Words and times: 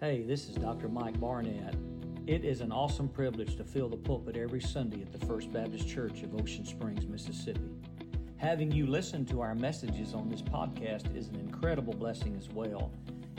Hey, 0.00 0.22
this 0.22 0.48
is 0.48 0.54
Dr. 0.54 0.88
Mike 0.88 1.18
Barnett. 1.18 1.74
It 2.28 2.44
is 2.44 2.60
an 2.60 2.70
awesome 2.70 3.08
privilege 3.08 3.56
to 3.56 3.64
fill 3.64 3.88
the 3.88 3.96
pulpit 3.96 4.36
every 4.36 4.60
Sunday 4.60 5.02
at 5.02 5.10
the 5.10 5.26
First 5.26 5.52
Baptist 5.52 5.88
Church 5.88 6.22
of 6.22 6.40
Ocean 6.40 6.64
Springs, 6.64 7.08
Mississippi. 7.08 7.68
Having 8.36 8.70
you 8.70 8.86
listen 8.86 9.26
to 9.26 9.40
our 9.40 9.56
messages 9.56 10.14
on 10.14 10.28
this 10.28 10.40
podcast 10.40 11.16
is 11.16 11.26
an 11.30 11.40
incredible 11.40 11.92
blessing 11.92 12.36
as 12.36 12.48
well, 12.48 12.92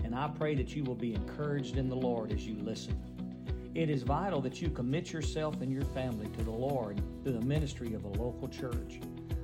and 0.04 0.14
I 0.14 0.28
pray 0.28 0.54
that 0.56 0.76
you 0.76 0.84
will 0.84 0.96
be 0.96 1.14
encouraged 1.14 1.78
in 1.78 1.88
the 1.88 1.96
Lord 1.96 2.34
as 2.34 2.46
you 2.46 2.58
listen. 2.62 3.02
It 3.74 3.90
is 3.90 4.04
vital 4.04 4.42
that 4.42 4.62
you 4.62 4.70
commit 4.70 5.14
yourself 5.14 5.62
and 5.62 5.72
your 5.72 5.86
family 5.86 6.28
to 6.28 6.44
the 6.44 6.52
Lord 6.52 7.02
through 7.24 7.40
the 7.40 7.46
ministry 7.46 7.94
of 7.94 8.04
a 8.04 8.22
local 8.22 8.50
church. 8.50 9.00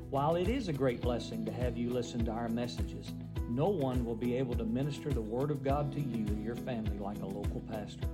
While 0.10 0.36
it 0.36 0.50
is 0.50 0.68
a 0.68 0.74
great 0.74 1.00
blessing 1.00 1.46
to 1.46 1.52
have 1.54 1.78
you 1.78 1.92
listen 1.92 2.26
to 2.26 2.32
our 2.32 2.50
messages, 2.50 3.14
no 3.50 3.68
one 3.70 4.05
will 4.05 4.16
be 4.16 4.36
able 4.36 4.55
to 4.55 4.64
minister 4.64 5.09
the 5.12 5.21
Word 5.21 5.52
of 5.52 5.64
God 5.64 5.91
to 5.94 6.00
you 6.00 6.25
and 6.27 6.44
your 6.44 6.55
family 6.55 6.98
like 6.98 7.21
a 7.21 7.25
local 7.25 7.62
pastor. 7.71 8.07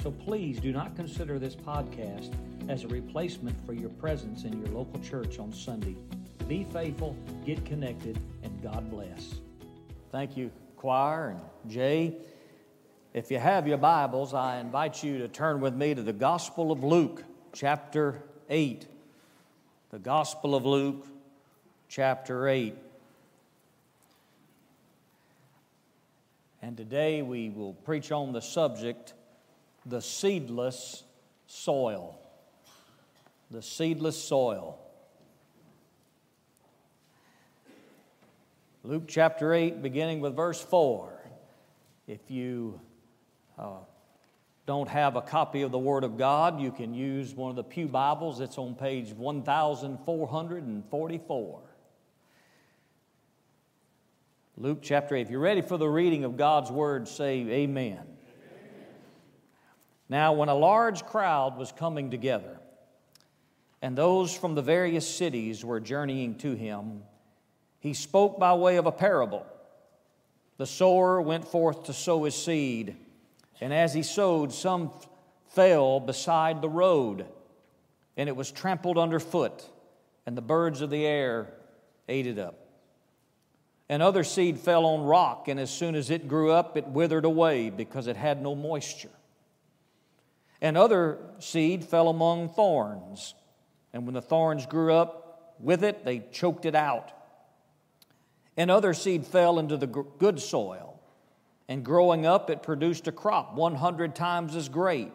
So 0.00 0.10
please 0.10 0.60
do 0.60 0.72
not 0.72 0.96
consider 0.96 1.38
this 1.38 1.56
podcast 1.56 2.34
as 2.68 2.84
a 2.84 2.88
replacement 2.88 3.56
for 3.64 3.72
your 3.72 3.90
presence 3.90 4.44
in 4.44 4.60
your 4.60 4.72
local 4.72 5.00
church 5.00 5.38
on 5.38 5.52
Sunday. 5.52 5.96
Be 6.48 6.64
faithful, 6.64 7.16
get 7.46 7.64
connected, 7.64 8.18
and 8.42 8.62
God 8.62 8.90
bless. 8.90 9.34
Thank 10.12 10.36
you, 10.36 10.50
choir 10.76 11.30
and 11.30 11.70
Jay. 11.70 12.16
If 13.14 13.30
you 13.30 13.38
have 13.38 13.66
your 13.66 13.78
Bibles, 13.78 14.34
I 14.34 14.58
invite 14.58 15.02
you 15.02 15.18
to 15.18 15.28
turn 15.28 15.60
with 15.60 15.74
me 15.74 15.94
to 15.94 16.02
the 16.02 16.12
Gospel 16.12 16.72
of 16.72 16.84
Luke, 16.84 17.22
chapter 17.52 18.22
8. 18.50 18.86
The 19.90 19.98
Gospel 19.98 20.54
of 20.54 20.66
Luke, 20.66 21.06
chapter 21.88 22.48
8. 22.48 22.74
And 26.64 26.76
today 26.78 27.20
we 27.20 27.50
will 27.50 27.74
preach 27.74 28.10
on 28.10 28.32
the 28.32 28.40
subject 28.40 29.12
the 29.84 30.00
seedless 30.00 31.04
soil. 31.46 32.18
The 33.50 33.60
seedless 33.60 34.16
soil. 34.16 34.78
Luke 38.82 39.02
chapter 39.06 39.52
8, 39.52 39.82
beginning 39.82 40.20
with 40.20 40.34
verse 40.34 40.62
4. 40.62 41.12
If 42.06 42.30
you 42.30 42.80
uh, 43.58 43.80
don't 44.64 44.88
have 44.88 45.16
a 45.16 45.22
copy 45.22 45.60
of 45.60 45.70
the 45.70 45.78
Word 45.78 46.02
of 46.02 46.16
God, 46.16 46.62
you 46.62 46.72
can 46.72 46.94
use 46.94 47.34
one 47.34 47.50
of 47.50 47.56
the 47.56 47.64
Pew 47.64 47.88
Bibles. 47.88 48.40
It's 48.40 48.56
on 48.56 48.74
page 48.74 49.12
1444. 49.12 51.60
Luke 54.56 54.78
chapter 54.82 55.16
8. 55.16 55.22
If 55.22 55.30
you're 55.30 55.40
ready 55.40 55.62
for 55.62 55.76
the 55.76 55.88
reading 55.88 56.22
of 56.22 56.36
God's 56.36 56.70
word, 56.70 57.08
say 57.08 57.40
amen. 57.40 57.98
amen. 57.98 58.06
Now, 60.08 60.34
when 60.34 60.48
a 60.48 60.54
large 60.54 61.04
crowd 61.04 61.58
was 61.58 61.72
coming 61.72 62.08
together, 62.12 62.60
and 63.82 63.98
those 63.98 64.32
from 64.32 64.54
the 64.54 64.62
various 64.62 65.12
cities 65.12 65.64
were 65.64 65.80
journeying 65.80 66.36
to 66.36 66.54
him, 66.54 67.02
he 67.80 67.94
spoke 67.94 68.38
by 68.38 68.54
way 68.54 68.76
of 68.76 68.86
a 68.86 68.92
parable. 68.92 69.44
The 70.56 70.66
sower 70.66 71.20
went 71.20 71.48
forth 71.48 71.84
to 71.86 71.92
sow 71.92 72.22
his 72.22 72.36
seed, 72.36 72.96
and 73.60 73.74
as 73.74 73.92
he 73.92 74.04
sowed, 74.04 74.52
some 74.52 74.92
fell 75.48 75.98
beside 75.98 76.62
the 76.62 76.68
road, 76.68 77.26
and 78.16 78.28
it 78.28 78.36
was 78.36 78.52
trampled 78.52 78.98
underfoot, 78.98 79.68
and 80.26 80.36
the 80.36 80.42
birds 80.42 80.80
of 80.80 80.90
the 80.90 81.04
air 81.04 81.52
ate 82.08 82.28
it 82.28 82.38
up. 82.38 82.63
And 83.88 84.02
other 84.02 84.24
seed 84.24 84.58
fell 84.58 84.86
on 84.86 85.02
rock, 85.02 85.48
and 85.48 85.60
as 85.60 85.70
soon 85.70 85.94
as 85.94 86.10
it 86.10 86.26
grew 86.26 86.50
up, 86.50 86.76
it 86.76 86.86
withered 86.86 87.24
away 87.24 87.68
because 87.70 88.06
it 88.06 88.16
had 88.16 88.42
no 88.42 88.54
moisture. 88.54 89.10
And 90.60 90.78
other 90.78 91.18
seed 91.38 91.84
fell 91.84 92.08
among 92.08 92.48
thorns, 92.48 93.34
and 93.92 94.06
when 94.06 94.14
the 94.14 94.22
thorns 94.22 94.64
grew 94.64 94.94
up 94.94 95.54
with 95.60 95.84
it, 95.84 96.04
they 96.04 96.20
choked 96.32 96.64
it 96.64 96.74
out. 96.74 97.12
And 98.56 98.70
other 98.70 98.94
seed 98.94 99.26
fell 99.26 99.58
into 99.58 99.76
the 99.76 99.86
good 99.86 100.40
soil, 100.40 100.98
and 101.68 101.84
growing 101.84 102.24
up, 102.24 102.48
it 102.48 102.62
produced 102.62 103.06
a 103.06 103.12
crop 103.12 103.54
100 103.54 104.14
times 104.14 104.56
as 104.56 104.70
great. 104.70 105.12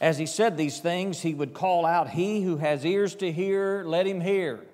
As 0.00 0.18
he 0.18 0.26
said 0.26 0.56
these 0.56 0.78
things, 0.80 1.20
he 1.20 1.34
would 1.34 1.52
call 1.52 1.84
out, 1.84 2.10
He 2.10 2.42
who 2.42 2.56
has 2.56 2.84
ears 2.84 3.14
to 3.16 3.30
hear, 3.30 3.82
let 3.84 4.06
him 4.06 4.20
hear. 4.20 4.64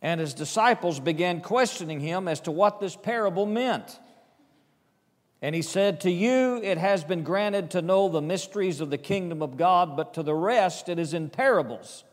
And 0.00 0.20
his 0.20 0.34
disciples 0.34 1.00
began 1.00 1.40
questioning 1.40 2.00
him 2.00 2.28
as 2.28 2.40
to 2.42 2.52
what 2.52 2.80
this 2.80 2.94
parable 2.94 3.46
meant. 3.46 3.98
And 5.40 5.54
he 5.54 5.62
said, 5.62 6.00
To 6.00 6.10
you 6.10 6.60
it 6.62 6.78
has 6.78 7.04
been 7.04 7.22
granted 7.22 7.70
to 7.72 7.82
know 7.82 8.08
the 8.08 8.22
mysteries 8.22 8.80
of 8.80 8.90
the 8.90 8.98
kingdom 8.98 9.42
of 9.42 9.56
God, 9.56 9.96
but 9.96 10.14
to 10.14 10.22
the 10.22 10.34
rest 10.34 10.88
it 10.88 10.98
is 10.98 11.14
in 11.14 11.30
parables, 11.30 12.04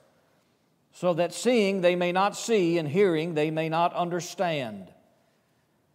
so 0.92 1.14
that 1.16 1.34
seeing 1.34 1.82
they 1.82 1.96
may 1.96 2.12
not 2.12 2.36
see, 2.36 2.78
and 2.78 2.88
hearing 2.88 3.34
they 3.34 3.52
may 3.52 3.70
not 3.70 3.94
understand. 3.94 4.92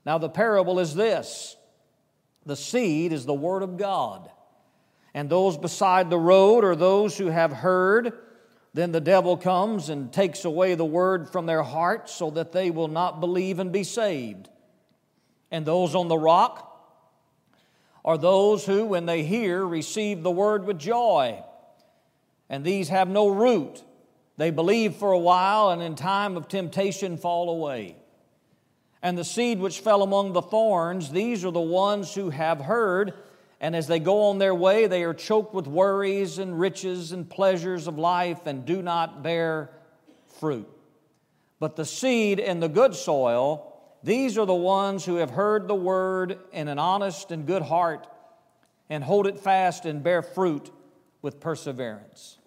Now, 0.05 0.19
the 0.19 0.29
parable 0.29 0.79
is 0.79 0.95
this 0.95 1.57
the 2.47 2.57
seed 2.57 3.13
is 3.13 3.27
the 3.27 3.35
word 3.35 3.63
of 3.63 3.77
God, 3.77 4.31
and 5.15 5.29
those 5.29 5.57
beside 5.57 6.11
the 6.11 6.19
road 6.19 6.65
are 6.65 6.77
those 6.77 7.17
who 7.17 7.27
have 7.27 7.53
heard 7.53 8.13
then 8.73 8.93
the 8.93 9.01
devil 9.01 9.37
comes 9.37 9.89
and 9.89 10.13
takes 10.13 10.45
away 10.45 10.75
the 10.75 10.85
word 10.85 11.29
from 11.29 11.47
their 11.47 11.63
hearts 11.63 12.15
so 12.15 12.31
that 12.31 12.53
they 12.53 12.71
will 12.71 12.89
not 12.89 13.21
believe 13.21 13.59
and 13.59 13.73
be 13.73 13.83
saved. 13.83 14.49
And 15.51 15.67
those 15.67 15.95
on 15.95 16.09
the 16.09 16.19
rock 16.19 16.67
are 18.05 18.17
those 18.17 18.65
who, 18.65 18.85
when 18.85 19.07
they 19.07 19.25
hear, 19.25 19.67
receive 19.67 20.23
the 20.23 20.31
word 20.31 20.65
with 20.65 20.79
joy. 20.79 21.43
And 22.49 22.65
these 22.65 22.89
have 22.89 23.09
no 23.09 23.29
root. 23.29 23.83
They 24.37 24.51
believe 24.51 24.95
for 24.95 25.11
a 25.13 25.19
while 25.19 25.71
and 25.71 25.83
in 25.83 25.97
time 25.97 26.37
of 26.37 26.49
temptation 26.49 27.17
fall 27.17 27.51
away. 27.51 27.97
And 29.03 29.19
the 29.19 29.25
seed 29.25 29.59
which 29.59 29.81
fell 29.81 30.03
among 30.03 30.33
the 30.33 30.43
thorns, 30.43 31.11
these 31.11 31.45
are 31.45 31.51
the 31.51 31.61
ones 31.61 32.15
who 32.15 32.31
have 32.31 32.61
heard 32.61 33.15
and 33.61 33.77
as 33.77 33.87
they 33.87 33.99
go 33.99 34.25
on 34.25 34.39
their 34.39 34.55
way, 34.55 34.87
they 34.87 35.05
are 35.05 35.13
choked 35.13 35.53
with 35.53 35.67
worries 35.67 36.39
and 36.39 36.59
riches 36.59 37.13
and 37.13 37.29
pleasures 37.29 37.87
of 37.87 37.99
life 37.99 38.47
and 38.47 38.65
do 38.65 38.81
not 38.81 39.23
bear 39.23 39.71
fruit. 40.39 40.69
But 41.59 41.77
the 41.77 41.85
seed 41.85 42.39
in 42.39 42.61
the 42.61 42.69
good 42.71 42.95
soil, 42.95 43.71
these 44.03 44.39
are 44.39 44.47
the 44.47 44.55
ones 44.55 45.05
who 45.05 45.17
have 45.17 45.31
heard 45.31 45.69
the 45.69 45.75
word 45.75 46.39
in 46.53 46.69
an 46.69 46.79
honest 46.79 47.31
and 47.31 47.47
good 47.47 47.61
heart 47.61 48.07
and 48.89 49.05
hold 49.05 49.27
it 49.27 49.39
fast 49.39 49.85
and 49.85 50.03
bear 50.03 50.23
fruit 50.23 50.71
with 51.21 51.39
perseverance. 51.39 52.39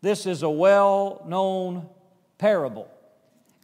This 0.00 0.24
is 0.24 0.42
a 0.42 0.50
well 0.50 1.22
known 1.26 1.88
parable. 2.38 2.88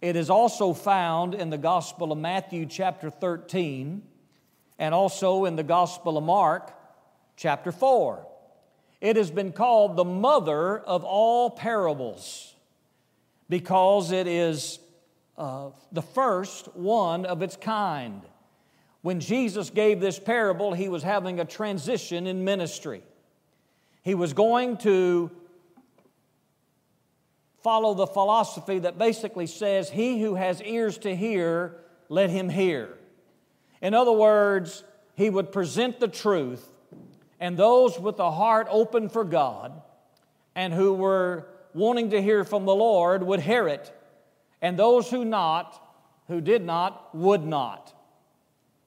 It 0.03 0.16
is 0.16 0.28
also 0.28 0.75
found 0.75 1.34
in 1.34 1.49
the 1.49 1.59
Gospel 1.59 2.12
of 2.12 2.19
Matthew, 2.19 2.66
chapter 2.66 3.10
13, 3.10 4.03
and 4.78 4.94
also 4.94 5.47
in 5.47 5.56
the 5.56 5.62
Gospel 5.62 6.19
of 6.19 6.25
Mark, 6.25 6.75
chapter 7.41 7.73
4. 7.73 8.27
It 9.01 9.17
has 9.17 9.31
been 9.31 9.53
called 9.53 9.97
the 9.97 10.05
mother 10.05 10.78
of 10.78 11.05
all 11.05 11.49
parables 11.49 12.55
because 13.49 14.12
it 14.12 14.27
is 14.27 14.78
uh, 15.39 15.71
the 15.91 16.03
first 16.03 16.77
one 16.77 17.25
of 17.25 17.41
its 17.41 17.56
kind. 17.56 18.21
When 19.01 19.21
Jesus 19.21 19.71
gave 19.71 20.01
this 20.01 20.19
parable, 20.19 20.75
he 20.75 20.91
was 20.91 21.03
having 21.03 21.41
a 21.41 21.47
transition 21.47 22.27
in 22.27 22.45
ministry. 22.45 23.03
He 24.03 24.15
was 24.15 24.34
going 24.34 24.77
to 24.78 25.31
follow 27.62 27.95
the 27.95 28.07
philosophy 28.07 28.81
that 28.81 28.99
basically 28.99 29.47
says, 29.47 29.89
He 29.89 30.21
who 30.21 30.34
has 30.34 30.62
ears 30.62 30.99
to 30.99 31.17
hear, 31.17 31.77
let 32.11 32.28
him 32.28 32.51
hear. 32.51 32.99
In 33.81 33.95
other 33.95 34.12
words, 34.12 34.84
he 35.15 35.31
would 35.31 35.53
present 35.53 36.01
the 36.01 36.09
truth 36.09 36.71
and 37.41 37.57
those 37.57 37.98
with 37.98 38.19
a 38.21 38.31
heart 38.31 38.69
open 38.71 39.09
for 39.09 39.25
God 39.25 39.83
and 40.54 40.72
who 40.72 40.92
were 40.92 41.48
wanting 41.72 42.10
to 42.10 42.21
hear 42.21 42.45
from 42.45 42.66
the 42.66 42.75
Lord 42.75 43.22
would 43.22 43.41
hear 43.41 43.66
it, 43.66 43.92
and 44.60 44.78
those 44.78 45.10
who 45.10 45.25
not, 45.25 45.81
who 46.28 46.41
did 46.41 46.63
not, 46.63 47.15
would 47.15 47.45
not. 47.45 47.95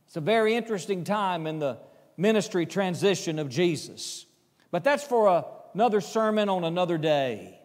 It's 0.06 0.16
a 0.18 0.22
very 0.22 0.56
interesting 0.56 1.04
time 1.04 1.48
in 1.48 1.58
the 1.58 1.80
ministry 2.18 2.66
transition 2.66 3.40
of 3.40 3.50
Jesus. 3.50 4.28
But 4.70 4.84
that's 4.84 5.04
for 5.04 5.28
a, 5.28 5.46
another 5.74 6.02
sermon 6.02 6.50
on 6.50 6.64
another 6.64 7.00
day. 7.00 7.60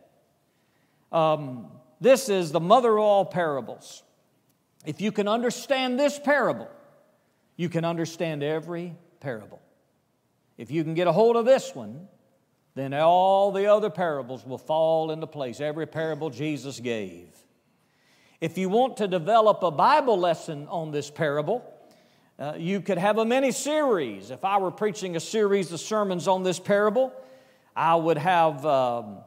Um, 1.12 1.67
this 2.00 2.29
is 2.29 2.52
the 2.52 2.61
mother 2.61 2.96
of 2.96 3.05
all 3.05 3.25
parables. 3.26 4.02
If 4.87 5.00
you 5.00 5.12
can 5.12 5.29
understand 5.29 5.99
this 5.99 6.19
parable, 6.19 6.70
you 7.56 7.69
can 7.69 7.85
understand 7.85 8.43
every 8.43 8.94
parable. 9.20 9.61
If 10.58 10.70
you 10.70 10.84
can 10.84 10.93
get 10.93 11.06
a 11.06 11.12
hold 11.12 11.37
of 11.37 11.46
this 11.46 11.75
one, 11.75 12.08
then 12.75 12.93
all 12.93 13.50
the 13.52 13.66
other 13.66 13.88
parables 13.88 14.44
will 14.44 14.58
fall 14.58 15.10
into 15.10 15.26
place, 15.26 15.60
every 15.60 15.87
parable 15.87 16.28
Jesus 16.28 16.81
gave. 16.81 17.28
If 18.40 18.58
you 18.58 18.69
want 18.69 18.99
to 18.99 19.08
develop 19.08 19.62
a 19.62 19.70
Bible 19.70 20.19
lesson 20.19 20.69
on 20.69 20.90
this 20.90 21.10
parable, 21.10 21.62
Uh, 22.40 22.55
you 22.56 22.81
could 22.81 22.99
have 22.99 23.19
a 23.19 23.25
mini 23.25 23.50
series. 23.50 24.31
If 24.31 24.44
I 24.44 24.58
were 24.58 24.70
preaching 24.70 25.16
a 25.16 25.20
series 25.20 25.72
of 25.72 25.81
sermons 25.81 26.28
on 26.28 26.44
this 26.44 26.61
parable, 26.61 27.11
I 27.75 27.96
would 27.96 28.19
have 28.19 28.64
um, 28.64 29.25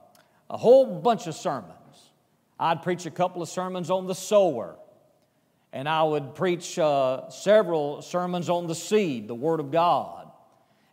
a 0.48 0.56
whole 0.56 0.86
bunch 0.86 1.27
of 1.27 1.36
sermons. 1.36 2.12
I'd 2.57 2.81
preach 2.81 3.06
a 3.06 3.12
couple 3.12 3.42
of 3.42 3.50
sermons 3.50 3.89
on 3.89 4.07
the 4.07 4.16
sower, 4.16 4.77
and 5.74 5.89
I 5.89 6.04
would 6.04 6.36
preach 6.36 6.80
uh, 6.80 7.30
several 7.30 8.01
sermons 8.01 8.50
on 8.50 8.68
the 8.68 8.75
seed, 8.75 9.27
the 9.27 9.36
Word 9.36 9.60
of 9.60 9.72
God. 9.72 10.21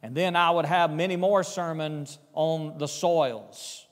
And 0.03 0.15
then 0.15 0.37
I 0.37 0.51
would 0.51 0.65
have 0.65 0.93
many 0.93 1.17
more 1.17 1.43
sermons 1.43 2.19
on 2.33 2.79
the 2.79 2.87
soils. 2.87 3.87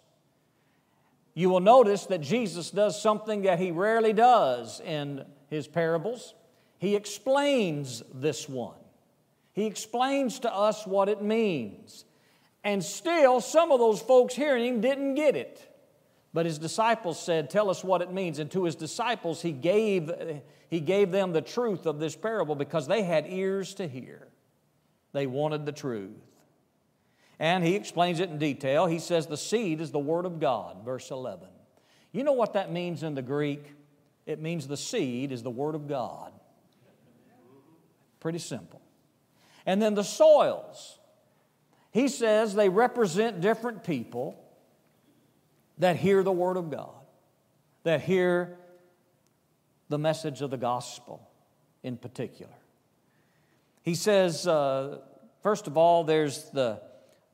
You 1.35 1.50
will 1.50 1.61
notice 1.61 2.06
that 2.06 2.20
Jesus 2.20 2.70
does 2.70 3.00
something 3.00 3.43
that 3.43 3.58
he 3.58 3.70
rarely 3.70 4.12
does 4.12 4.81
in 4.81 5.25
his 5.49 5.67
parables. 5.67 6.35
He 6.79 6.97
explains 6.97 8.03
this 8.14 8.49
one. 8.49 8.79
He 9.53 9.67
explains 9.67 10.38
to 10.41 10.55
us 10.55 10.87
what 10.87 11.08
it 11.08 11.23
means. 11.23 12.05
And 12.62 12.82
still, 12.82 13.41
some 13.41 13.70
of 13.70 13.79
those 13.79 14.00
folks 14.00 14.35
hearing 14.35 14.64
him 14.64 14.81
didn't 14.81 15.14
get 15.14 15.37
it. 15.37 15.73
But 16.32 16.47
his 16.47 16.59
disciples 16.59 17.19
said, 17.19 17.49
Tell 17.49 17.70
us 17.70 17.82
what 17.82 18.02
it 18.02 18.12
means. 18.12 18.38
And 18.38 18.50
to 18.50 18.64
his 18.64 18.75
disciples, 18.75 19.41
he 19.41 19.52
gave, 19.52 20.11
he 20.69 20.81
gave 20.81 21.11
them 21.11 21.32
the 21.32 21.41
truth 21.43 21.87
of 21.87 21.99
this 21.99 22.14
parable 22.14 22.55
because 22.55 22.87
they 22.87 23.02
had 23.02 23.26
ears 23.26 23.75
to 23.75 23.88
hear. 23.88 24.29
They 25.16 25.26
wanted 25.26 25.64
the 25.64 25.72
truth. 25.72 26.10
And 27.38 27.64
he 27.64 27.74
explains 27.74 28.20
it 28.20 28.28
in 28.28 28.36
detail. 28.36 28.84
He 28.84 28.98
says, 28.98 29.26
The 29.26 29.38
seed 29.38 29.80
is 29.80 29.90
the 29.90 29.98
Word 29.98 30.26
of 30.26 30.40
God, 30.40 30.84
verse 30.84 31.10
11. 31.10 31.48
You 32.12 32.22
know 32.22 32.34
what 32.34 32.52
that 32.52 32.70
means 32.70 33.02
in 33.02 33.14
the 33.14 33.22
Greek? 33.22 33.64
It 34.26 34.42
means 34.42 34.68
the 34.68 34.76
seed 34.76 35.32
is 35.32 35.42
the 35.42 35.50
Word 35.50 35.74
of 35.74 35.88
God. 35.88 36.32
Pretty 38.20 38.40
simple. 38.40 38.82
And 39.64 39.80
then 39.80 39.94
the 39.94 40.04
soils. 40.04 40.98
He 41.92 42.08
says 42.08 42.54
they 42.54 42.68
represent 42.68 43.40
different 43.40 43.84
people 43.84 44.38
that 45.78 45.96
hear 45.96 46.22
the 46.22 46.30
Word 46.30 46.58
of 46.58 46.70
God, 46.70 47.06
that 47.84 48.02
hear 48.02 48.58
the 49.88 49.98
message 49.98 50.42
of 50.42 50.50
the 50.50 50.58
gospel 50.58 51.26
in 51.82 51.96
particular. 51.96 52.52
He 53.87 53.94
says, 53.94 54.49
uh, 54.49 54.99
first 55.44 55.69
of 55.69 55.77
all, 55.77 56.03
there's 56.03 56.50
the, 56.50 56.83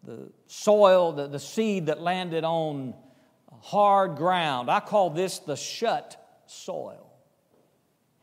the 0.05 0.31
soil, 0.47 1.13
the, 1.13 1.27
the 1.27 1.39
seed 1.39 1.87
that 1.87 1.99
landed 2.03 2.45
on 2.45 2.93
hard 3.63 4.17
ground. 4.17 4.71
I 4.71 4.81
call 4.81 5.09
this 5.09 5.39
the 5.39 5.57
shut 5.57 6.43
soil. 6.45 7.11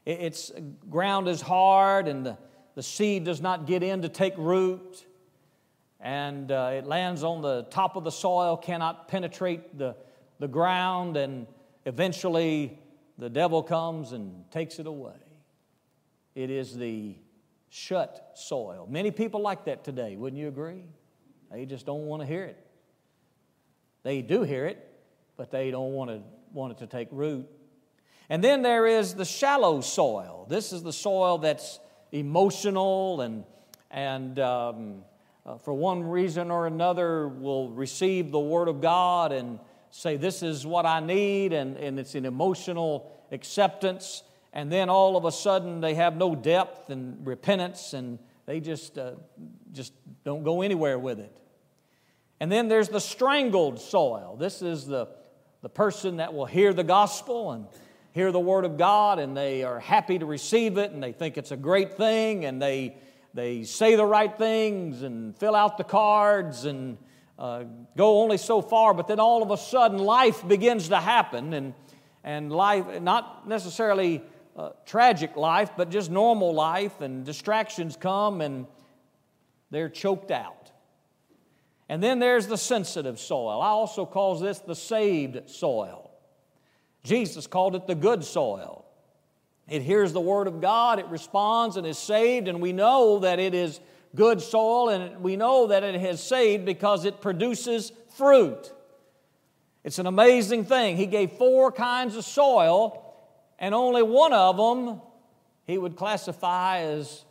It's 0.06 0.52
ground 0.92 1.28
is 1.28 1.42
hard 1.42 2.08
and 2.08 2.24
the, 2.24 2.38
the 2.76 2.84
seed 2.84 3.24
does 3.24 3.42
not 3.42 3.66
get 3.66 3.82
in 3.82 4.04
to 4.04 4.10
take 4.10 4.36
root 4.38 5.08
and 6.00 6.52
uh, 6.52 6.70
it 6.74 6.86
lands 6.86 7.24
on 7.24 7.42
the 7.42 7.64
top 7.64 7.96
of 7.96 8.04
the 8.04 8.12
soil, 8.12 8.58
cannot 8.58 9.08
penetrate 9.08 9.76
the, 9.76 9.96
the 10.40 10.48
ground, 10.48 11.18
and 11.18 11.48
eventually 11.86 12.80
the 13.18 13.30
devil 13.30 13.62
comes 13.64 14.14
and 14.14 14.50
takes 14.52 14.78
it 14.80 14.86
away. 14.86 15.18
It 16.36 16.50
is 16.52 16.78
the 16.78 17.16
shut 17.70 18.32
soil. 18.36 18.88
Many 18.90 19.12
people 19.12 19.42
like 19.42 19.66
that 19.66 19.84
today, 19.84 20.16
wouldn't 20.16 20.40
you 20.40 20.48
agree? 20.48 20.84
They 21.52 21.66
just 21.66 21.86
don't 21.86 22.06
want 22.06 22.22
to 22.22 22.28
hear 22.28 22.46
it. 22.46 22.58
They 24.04 24.22
do 24.22 24.44
hear 24.44 24.66
it, 24.66 24.86
but 25.38 25.52
they 25.52 25.72
don't 25.72 25.94
want, 25.94 26.10
to, 26.10 26.22
want 26.54 26.74
it 26.74 26.78
to 26.80 26.88
take 26.88 27.08
root. 27.12 27.48
And 28.30 28.44
then 28.44 28.62
there 28.62 28.86
is 28.86 29.16
the 29.16 29.26
shallow 29.26 29.82
soil. 29.82 30.46
This 30.50 30.72
is 30.72 30.84
the 30.84 30.94
soil 30.94 31.40
that's 31.40 31.80
emotional 32.12 33.22
and, 33.22 33.44
and 33.92 34.40
um, 34.40 35.04
uh, 35.46 35.58
for 35.58 35.74
one 35.74 36.04
reason 36.04 36.52
or 36.52 36.68
another 36.68 37.28
will 37.28 37.70
receive 37.70 38.32
the 38.32 38.40
Word 38.40 38.68
of 38.68 38.82
God 38.82 39.32
and 39.32 39.60
say, 39.90 40.16
This 40.16 40.44
is 40.44 40.66
what 40.66 40.86
I 40.86 41.00
need, 41.00 41.54
and, 41.54 41.76
and 41.78 42.00
it's 42.00 42.14
an 42.14 42.26
emotional 42.26 43.12
acceptance. 43.32 44.24
And 44.54 44.72
then 44.72 44.90
all 44.90 45.16
of 45.16 45.26
a 45.26 45.32
sudden 45.32 45.82
they 45.82 45.96
have 45.96 46.18
no 46.18 46.36
depth 46.36 46.90
and 46.90 47.26
repentance, 47.26 47.94
and 47.94 48.20
they 48.46 48.60
just, 48.60 48.98
uh, 48.98 49.12
just 49.72 49.94
don't 50.24 50.44
go 50.44 50.62
anywhere 50.62 50.98
with 50.98 51.20
it. 51.20 51.36
And 52.40 52.52
then 52.52 52.68
there's 52.68 52.90
the 52.90 53.02
strangled 53.02 53.80
soil. 53.80 54.38
This 54.40 54.62
is 54.62 54.88
the, 54.88 55.08
the 55.62 55.70
person 55.70 56.18
that 56.18 56.34
will 56.34 56.46
hear 56.46 56.74
the 56.74 56.84
gospel 56.84 57.52
and 57.52 57.68
hear 58.14 58.32
the 58.32 58.40
Word 58.40 58.66
of 58.66 58.78
God, 58.78 59.20
and 59.20 59.38
they 59.38 59.64
are 59.64 59.80
happy 59.80 60.18
to 60.18 60.26
receive 60.26 60.78
it, 60.78 60.92
and 60.92 61.04
they 61.04 61.12
think 61.12 61.38
it's 61.38 61.52
a 61.52 61.58
great 61.58 61.94
thing, 61.94 62.46
and 62.46 62.62
they 62.62 62.96
they 63.34 63.64
say 63.64 63.96
the 63.96 64.06
right 64.06 64.36
things 64.38 65.04
and 65.04 65.38
fill 65.38 65.56
out 65.56 65.78
the 65.78 65.84
cards 65.84 66.66
and 66.66 66.98
uh, 67.38 67.64
go 67.96 68.22
only 68.22 68.38
so 68.38 68.62
far, 68.62 68.94
but 68.94 69.08
then 69.08 69.20
all 69.20 69.44
of 69.44 69.52
a 69.52 69.58
sudden 69.58 70.00
life 70.00 70.46
begins 70.48 70.90
to 70.90 70.98
happen, 70.98 71.54
and, 71.54 71.74
and 72.24 72.52
life, 72.52 73.02
not 73.02 73.48
necessarily 73.48 74.22
uh, 74.60 74.72
tragic 74.86 75.38
life, 75.38 75.72
but 75.78 75.90
just 75.90 76.12
normal 76.12 76.54
life, 76.54 77.00
and 77.00 77.24
distractions 77.24 77.96
come 77.96 78.42
and 78.42 78.68
they're 79.72 79.88
choked 79.88 80.32
out. 80.32 80.72
And 81.88 82.04
then 82.04 82.20
there's 82.20 82.48
the 82.48 82.58
sensitive 82.58 83.20
soil. 83.20 83.62
I 83.62 83.70
also 83.70 84.06
call 84.06 84.36
this 84.36 84.60
the 84.60 84.76
saved 84.76 85.50
soil. 85.50 86.12
Jesus 87.04 87.48
called 87.48 87.74
it 87.74 87.88
the 87.88 87.96
good 87.96 88.26
soil. 88.26 88.84
It 89.70 89.82
hears 89.82 90.12
the 90.12 90.20
Word 90.20 90.48
of 90.48 90.60
God, 90.60 91.00
it 91.00 91.06
responds 91.06 91.78
and 91.78 91.88
is 91.88 91.98
saved, 91.98 92.50
and 92.50 92.60
we 92.60 92.74
know 92.74 93.20
that 93.20 93.40
it 93.40 93.54
is 93.54 93.80
good 94.14 94.42
soil, 94.42 94.90
and 94.90 95.22
we 95.22 95.38
know 95.38 95.68
that 95.68 95.86
it 95.86 95.96
has 96.02 96.22
saved 96.22 96.66
because 96.66 97.06
it 97.06 97.22
produces 97.22 97.94
fruit. 98.18 98.74
It's 99.86 100.00
an 100.00 100.08
amazing 100.08 100.66
thing. 100.66 100.98
He 100.98 101.06
gave 101.06 101.32
four 101.32 101.72
kinds 101.72 102.18
of 102.18 102.26
soil, 102.26 103.09
and 103.60 103.76
only 103.76 104.02
one 104.02 104.34
of 104.34 104.58
them 104.58 105.02
he 105.68 105.78
would 105.78 105.96
classify 105.96 106.80
as 106.80 107.26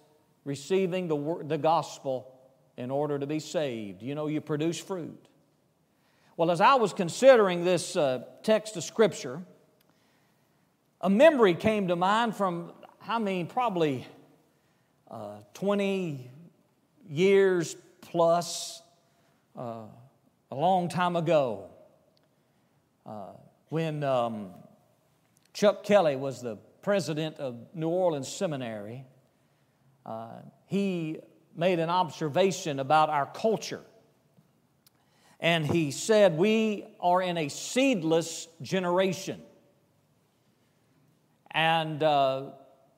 receiving 0.44 1.08
the, 1.08 1.44
the 1.44 1.58
gospel 1.58 2.32
in 2.76 2.90
order 2.90 3.18
to 3.18 3.26
be 3.26 3.40
saved. 3.40 4.02
You 4.02 4.14
know, 4.14 4.28
you 4.28 4.40
produce 4.40 4.78
fruit. 4.78 5.26
Well, 6.36 6.52
as 6.52 6.60
I 6.60 6.76
was 6.76 6.92
considering 6.92 7.64
this 7.64 7.96
uh, 7.96 8.22
text 8.44 8.76
of 8.76 8.84
Scripture, 8.84 9.42
a 11.00 11.10
memory 11.10 11.54
came 11.54 11.88
to 11.88 11.96
mind 11.96 12.36
from, 12.36 12.72
I 13.06 13.18
mean, 13.18 13.48
probably 13.48 14.06
uh, 15.10 15.38
20 15.54 16.30
years 17.08 17.74
plus, 18.00 18.82
uh, 19.56 19.82
a 20.50 20.54
long 20.54 20.88
time 20.88 21.16
ago, 21.16 21.66
uh, 23.04 23.32
when 23.70 24.04
um, 24.04 24.50
Chuck 25.58 25.82
Kelly 25.82 26.14
was 26.14 26.40
the 26.40 26.54
president 26.82 27.38
of 27.38 27.56
New 27.74 27.88
Orleans 27.88 28.28
Seminary. 28.28 29.04
Uh, 30.06 30.34
he 30.66 31.18
made 31.56 31.80
an 31.80 31.90
observation 31.90 32.78
about 32.78 33.10
our 33.10 33.26
culture. 33.26 33.80
And 35.40 35.66
he 35.66 35.90
said, 35.90 36.38
We 36.38 36.84
are 37.00 37.20
in 37.20 37.36
a 37.36 37.48
seedless 37.48 38.46
generation. 38.62 39.42
And 41.50 42.04
uh, 42.04 42.50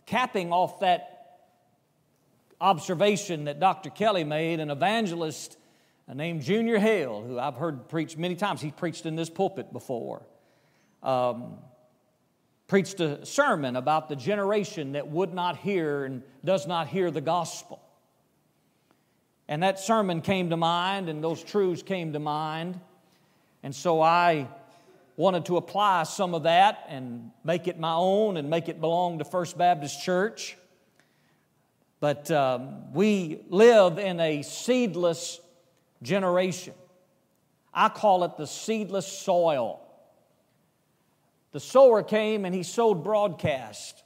capping 0.05 0.52
off 0.52 0.81
that 0.81 1.38
observation 2.61 3.45
that 3.45 3.59
Dr. 3.59 3.88
Kelly 3.88 4.25
made, 4.25 4.61
an 4.61 4.69
evangelist 4.69 5.57
named 6.12 6.43
Junior 6.43 6.79
Hill, 6.79 7.23
who 7.23 7.38
I've 7.38 7.57
heard 7.57 7.88
preach 7.88 8.19
many 8.19 8.37
times, 8.37 8.61
he 8.61 8.71
preached 8.71 9.07
in 9.07 9.17
this 9.17 9.31
pulpit 9.31 9.73
before, 9.73 10.26
um, 11.02 11.57
preached 12.70 13.00
a 13.00 13.26
sermon 13.26 13.74
about 13.74 14.08
the 14.08 14.14
generation 14.14 14.92
that 14.92 15.08
would 15.08 15.34
not 15.34 15.56
hear 15.56 16.04
and 16.04 16.22
does 16.44 16.68
not 16.68 16.86
hear 16.86 17.10
the 17.10 17.20
gospel. 17.20 17.82
And 19.48 19.64
that 19.64 19.80
sermon 19.80 20.20
came 20.20 20.50
to 20.50 20.56
mind, 20.56 21.08
and 21.08 21.22
those 21.22 21.42
truths 21.42 21.82
came 21.82 22.12
to 22.12 22.20
mind. 22.20 22.78
And 23.64 23.74
so 23.74 24.00
I 24.00 24.46
wanted 25.16 25.46
to 25.46 25.56
apply 25.56 26.04
some 26.04 26.32
of 26.32 26.44
that 26.44 26.86
and 26.88 27.32
make 27.42 27.66
it 27.66 27.80
my 27.80 27.94
own 27.94 28.36
and 28.36 28.48
make 28.48 28.68
it 28.68 28.80
belong 28.80 29.18
to 29.18 29.24
First 29.24 29.58
Baptist 29.58 30.04
Church. 30.04 30.56
But 31.98 32.30
um, 32.30 32.92
we 32.92 33.40
live 33.48 33.98
in 33.98 34.20
a 34.20 34.42
seedless 34.42 35.40
generation. 36.02 36.74
I 37.74 37.88
call 37.88 38.22
it 38.22 38.36
the 38.36 38.46
seedless 38.46 39.08
soil. 39.08 39.89
The 41.52 41.61
sower 41.61 42.02
came 42.02 42.45
and 42.45 42.54
he 42.54 42.62
sowed 42.62 43.02
broadcast. 43.02 44.02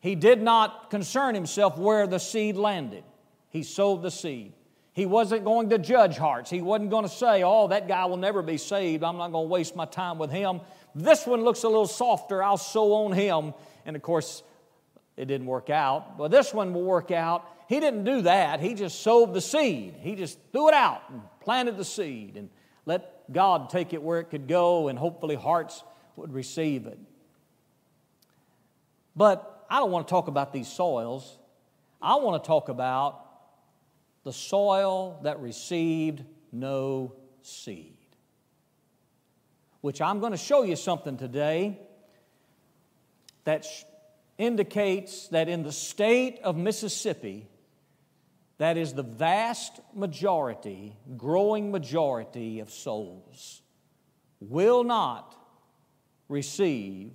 He 0.00 0.14
did 0.14 0.42
not 0.42 0.90
concern 0.90 1.34
himself 1.34 1.78
where 1.78 2.06
the 2.06 2.18
seed 2.18 2.56
landed, 2.56 3.04
he 3.50 3.62
sowed 3.62 4.02
the 4.02 4.10
seed. 4.10 4.52
He 4.92 5.04
wasn't 5.04 5.44
going 5.44 5.68
to 5.70 5.78
judge 5.78 6.16
hearts. 6.16 6.48
He 6.48 6.62
wasn't 6.62 6.88
going 6.88 7.04
to 7.04 7.10
say, 7.10 7.42
oh, 7.42 7.68
that 7.68 7.86
guy 7.86 8.06
will 8.06 8.16
never 8.16 8.40
be 8.40 8.56
saved. 8.56 9.04
I'm 9.04 9.18
not 9.18 9.30
going 9.30 9.44
to 9.44 9.52
waste 9.52 9.76
my 9.76 9.84
time 9.84 10.16
with 10.16 10.30
him. 10.30 10.62
This 10.94 11.26
one 11.26 11.44
looks 11.44 11.64
a 11.64 11.68
little 11.68 11.86
softer. 11.86 12.42
I'll 12.42 12.56
sow 12.56 12.94
on 12.94 13.12
him. 13.12 13.52
And 13.84 13.94
of 13.94 14.00
course, 14.00 14.42
it 15.18 15.26
didn't 15.26 15.48
work 15.48 15.68
out. 15.68 16.16
But 16.16 16.30
this 16.30 16.54
one 16.54 16.72
will 16.72 16.82
work 16.82 17.10
out. 17.10 17.46
He 17.68 17.78
didn't 17.78 18.04
do 18.04 18.22
that. 18.22 18.60
He 18.60 18.72
just 18.72 19.02
sowed 19.02 19.34
the 19.34 19.42
seed. 19.42 19.96
He 20.00 20.14
just 20.14 20.38
threw 20.50 20.68
it 20.68 20.74
out 20.74 21.02
and 21.10 21.20
planted 21.42 21.76
the 21.76 21.84
seed 21.84 22.38
and 22.38 22.48
let 22.86 23.30
God 23.30 23.68
take 23.68 23.92
it 23.92 24.02
where 24.02 24.20
it 24.20 24.30
could 24.30 24.48
go, 24.48 24.88
and 24.88 24.98
hopefully 24.98 25.34
hearts 25.34 25.82
would 26.16 26.32
receive 26.32 26.86
it. 26.86 26.98
But 29.14 29.64
I 29.70 29.78
don't 29.78 29.90
want 29.90 30.06
to 30.06 30.10
talk 30.10 30.28
about 30.28 30.52
these 30.52 30.68
soils. 30.68 31.38
I 32.00 32.16
want 32.16 32.42
to 32.42 32.46
talk 32.46 32.68
about 32.68 33.22
the 34.24 34.32
soil 34.32 35.20
that 35.22 35.40
received 35.40 36.22
no 36.52 37.14
seed. 37.42 37.94
Which 39.80 40.00
I'm 40.00 40.20
going 40.20 40.32
to 40.32 40.38
show 40.38 40.62
you 40.62 40.76
something 40.76 41.16
today 41.16 41.78
that 43.44 43.66
indicates 44.36 45.28
that 45.28 45.48
in 45.48 45.62
the 45.62 45.72
state 45.72 46.40
of 46.42 46.56
Mississippi, 46.56 47.46
that 48.58 48.76
is 48.76 48.94
the 48.94 49.02
vast 49.02 49.80
majority, 49.94 50.96
growing 51.16 51.70
majority 51.70 52.60
of 52.60 52.70
souls, 52.70 53.62
will 54.40 54.84
not 54.84 55.34
receive 56.28 57.12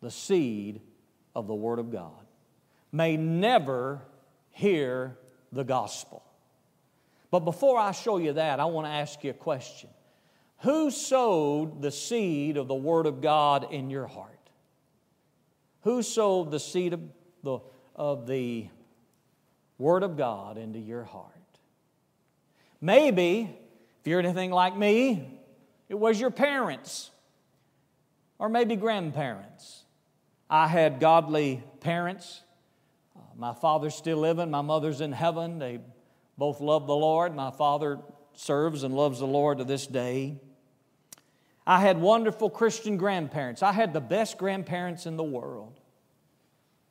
the 0.00 0.10
seed 0.10 0.80
of 1.34 1.46
the 1.46 1.54
Word 1.54 1.78
of 1.78 1.90
God, 1.90 2.26
may 2.92 3.16
never 3.16 4.02
hear 4.50 5.16
the 5.52 5.64
gospel. 5.64 6.22
But 7.30 7.40
before 7.40 7.78
I 7.78 7.92
show 7.92 8.18
you 8.18 8.32
that, 8.34 8.58
I 8.60 8.64
want 8.64 8.86
to 8.86 8.90
ask 8.90 9.22
you 9.22 9.30
a 9.30 9.34
question. 9.34 9.90
Who 10.58 10.90
sowed 10.90 11.80
the 11.80 11.90
seed 11.90 12.56
of 12.56 12.68
the 12.68 12.74
Word 12.74 13.06
of 13.06 13.20
God 13.20 13.72
in 13.72 13.90
your 13.90 14.06
heart? 14.06 14.36
Who 15.82 16.02
sowed 16.02 16.50
the 16.50 16.60
seed 16.60 16.92
of 16.92 17.00
the, 17.42 17.60
of 17.94 18.26
the 18.26 18.68
Word 19.78 20.02
of 20.02 20.16
God 20.16 20.58
into 20.58 20.78
your 20.78 21.04
heart? 21.04 21.26
Maybe, 22.80 23.56
if 24.00 24.06
you're 24.06 24.20
anything 24.20 24.50
like 24.50 24.76
me, 24.76 25.38
it 25.88 25.98
was 25.98 26.20
your 26.20 26.30
parents 26.30 27.10
or 28.40 28.48
maybe 28.48 28.74
grandparents. 28.74 29.84
I 30.48 30.66
had 30.66 30.98
godly 30.98 31.62
parents. 31.80 32.40
Uh, 33.14 33.20
my 33.36 33.52
father's 33.52 33.94
still 33.94 34.16
living, 34.16 34.50
my 34.50 34.62
mother's 34.62 35.02
in 35.02 35.12
heaven. 35.12 35.58
They 35.58 35.78
both 36.38 36.60
love 36.60 36.86
the 36.86 36.96
Lord. 36.96 37.36
My 37.36 37.50
father 37.50 38.00
serves 38.32 38.82
and 38.82 38.96
loves 38.96 39.18
the 39.20 39.26
Lord 39.26 39.58
to 39.58 39.64
this 39.64 39.86
day. 39.86 40.40
I 41.66 41.80
had 41.80 42.00
wonderful 42.00 42.48
Christian 42.48 42.96
grandparents. 42.96 43.62
I 43.62 43.72
had 43.72 43.92
the 43.92 44.00
best 44.00 44.38
grandparents 44.38 45.04
in 45.04 45.18
the 45.18 45.22
world. 45.22 45.78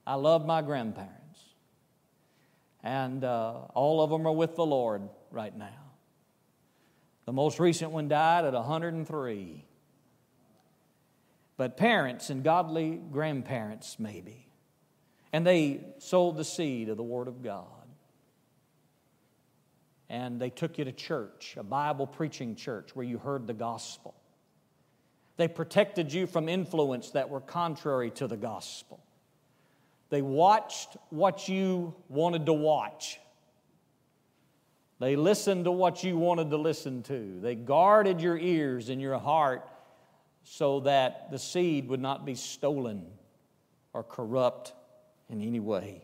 I 0.05 0.15
love 0.15 0.45
my 0.45 0.61
grandparents. 0.61 1.15
And 2.83 3.23
uh, 3.23 3.53
all 3.73 4.01
of 4.03 4.11
them 4.11 4.27
are 4.27 4.31
with 4.31 4.55
the 4.55 4.65
Lord 4.65 5.01
right 5.31 5.55
now. 5.57 5.67
The 7.25 7.33
most 7.33 7.59
recent 7.59 7.91
one 7.91 8.07
died 8.07 8.45
at 8.45 8.53
103. 8.53 9.65
But 11.59 11.75
parents 11.75 12.29
and 12.29 12.41
godly 12.41 13.01
grandparents, 13.11 13.97
maybe. 13.99 14.47
And 15.33 15.45
they 15.45 15.81
sowed 15.97 16.37
the 16.37 16.45
seed 16.45 16.87
of 16.87 16.95
the 16.95 17.03
Word 17.03 17.27
of 17.27 17.43
God. 17.43 17.65
And 20.07 20.39
they 20.39 20.51
took 20.51 20.77
you 20.77 20.85
to 20.85 20.93
church, 20.93 21.57
a 21.59 21.63
Bible 21.63 22.07
preaching 22.07 22.55
church 22.55 22.95
where 22.95 23.05
you 23.05 23.17
heard 23.17 23.45
the 23.45 23.53
gospel. 23.53 24.15
They 25.35 25.49
protected 25.49 26.13
you 26.13 26.27
from 26.27 26.47
influence 26.47 27.11
that 27.11 27.29
were 27.29 27.41
contrary 27.41 28.11
to 28.11 28.27
the 28.27 28.37
gospel. 28.37 29.03
They 30.11 30.21
watched 30.21 30.95
what 31.09 31.49
you 31.49 31.93
wanted 32.07 32.45
to 32.45 32.53
watch. 32.53 33.19
They 34.99 35.17
listened 35.17 35.65
to 35.65 35.71
what 35.71 36.05
you 36.05 36.17
wanted 36.17 36.51
to 36.51 36.57
listen 36.57 37.03
to. 37.03 37.37
They 37.41 37.55
guarded 37.55 38.21
your 38.21 38.37
ears 38.37 38.87
and 38.87 39.01
your 39.01 39.19
heart 39.19 39.68
so 40.43 40.81
that 40.81 41.31
the 41.31 41.39
seed 41.39 41.87
would 41.89 41.99
not 41.99 42.25
be 42.25 42.35
stolen 42.35 43.05
or 43.93 44.03
corrupt 44.03 44.73
in 45.29 45.41
any 45.41 45.59
way. 45.59 46.03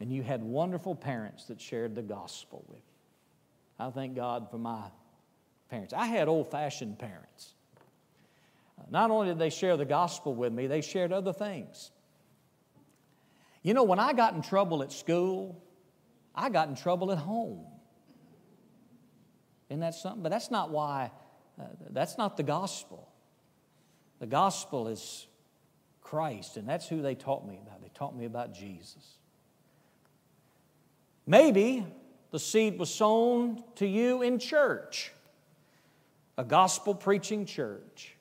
And 0.00 0.12
you 0.12 0.22
had 0.22 0.42
wonderful 0.42 0.94
parents 0.94 1.46
that 1.46 1.60
shared 1.60 1.94
the 1.94 2.02
gospel 2.02 2.64
with 2.68 2.78
you. 2.78 3.86
I 3.86 3.90
thank 3.90 4.14
God 4.14 4.50
for 4.50 4.58
my 4.58 4.82
parents. 5.68 5.92
I 5.92 6.06
had 6.06 6.28
old 6.28 6.50
fashioned 6.50 6.98
parents. 6.98 7.54
Not 8.90 9.10
only 9.10 9.28
did 9.28 9.38
they 9.38 9.50
share 9.50 9.76
the 9.76 9.84
gospel 9.84 10.34
with 10.34 10.52
me, 10.52 10.66
they 10.66 10.80
shared 10.80 11.12
other 11.12 11.32
things. 11.32 11.90
You 13.62 13.72
know, 13.72 13.84
when 13.84 13.98
I 13.98 14.12
got 14.12 14.34
in 14.34 14.42
trouble 14.42 14.82
at 14.82 14.92
school, 14.92 15.62
I 16.34 16.50
got 16.50 16.68
in 16.68 16.74
trouble 16.74 17.12
at 17.12 17.18
home. 17.18 17.64
Isn't 19.70 19.80
that 19.80 19.94
something? 19.94 20.22
But 20.22 20.30
that's 20.30 20.50
not 20.50 20.70
why, 20.70 21.10
uh, 21.58 21.64
that's 21.90 22.18
not 22.18 22.36
the 22.36 22.42
gospel. 22.42 23.08
The 24.24 24.30
gospel 24.30 24.88
is 24.88 25.26
Christ, 26.00 26.56
and 26.56 26.66
that's 26.66 26.88
who 26.88 27.02
they 27.02 27.14
taught 27.14 27.46
me 27.46 27.58
about. 27.62 27.82
They 27.82 27.90
taught 27.92 28.16
me 28.16 28.24
about 28.24 28.54
Jesus. 28.54 29.18
Maybe 31.26 31.84
the 32.30 32.38
seed 32.38 32.78
was 32.78 32.88
sown 32.88 33.62
to 33.74 33.86
you 33.86 34.22
in 34.22 34.38
church, 34.38 35.12
a 36.38 36.44
gospel 36.44 36.94
preaching 36.94 37.44
church. 37.44 38.16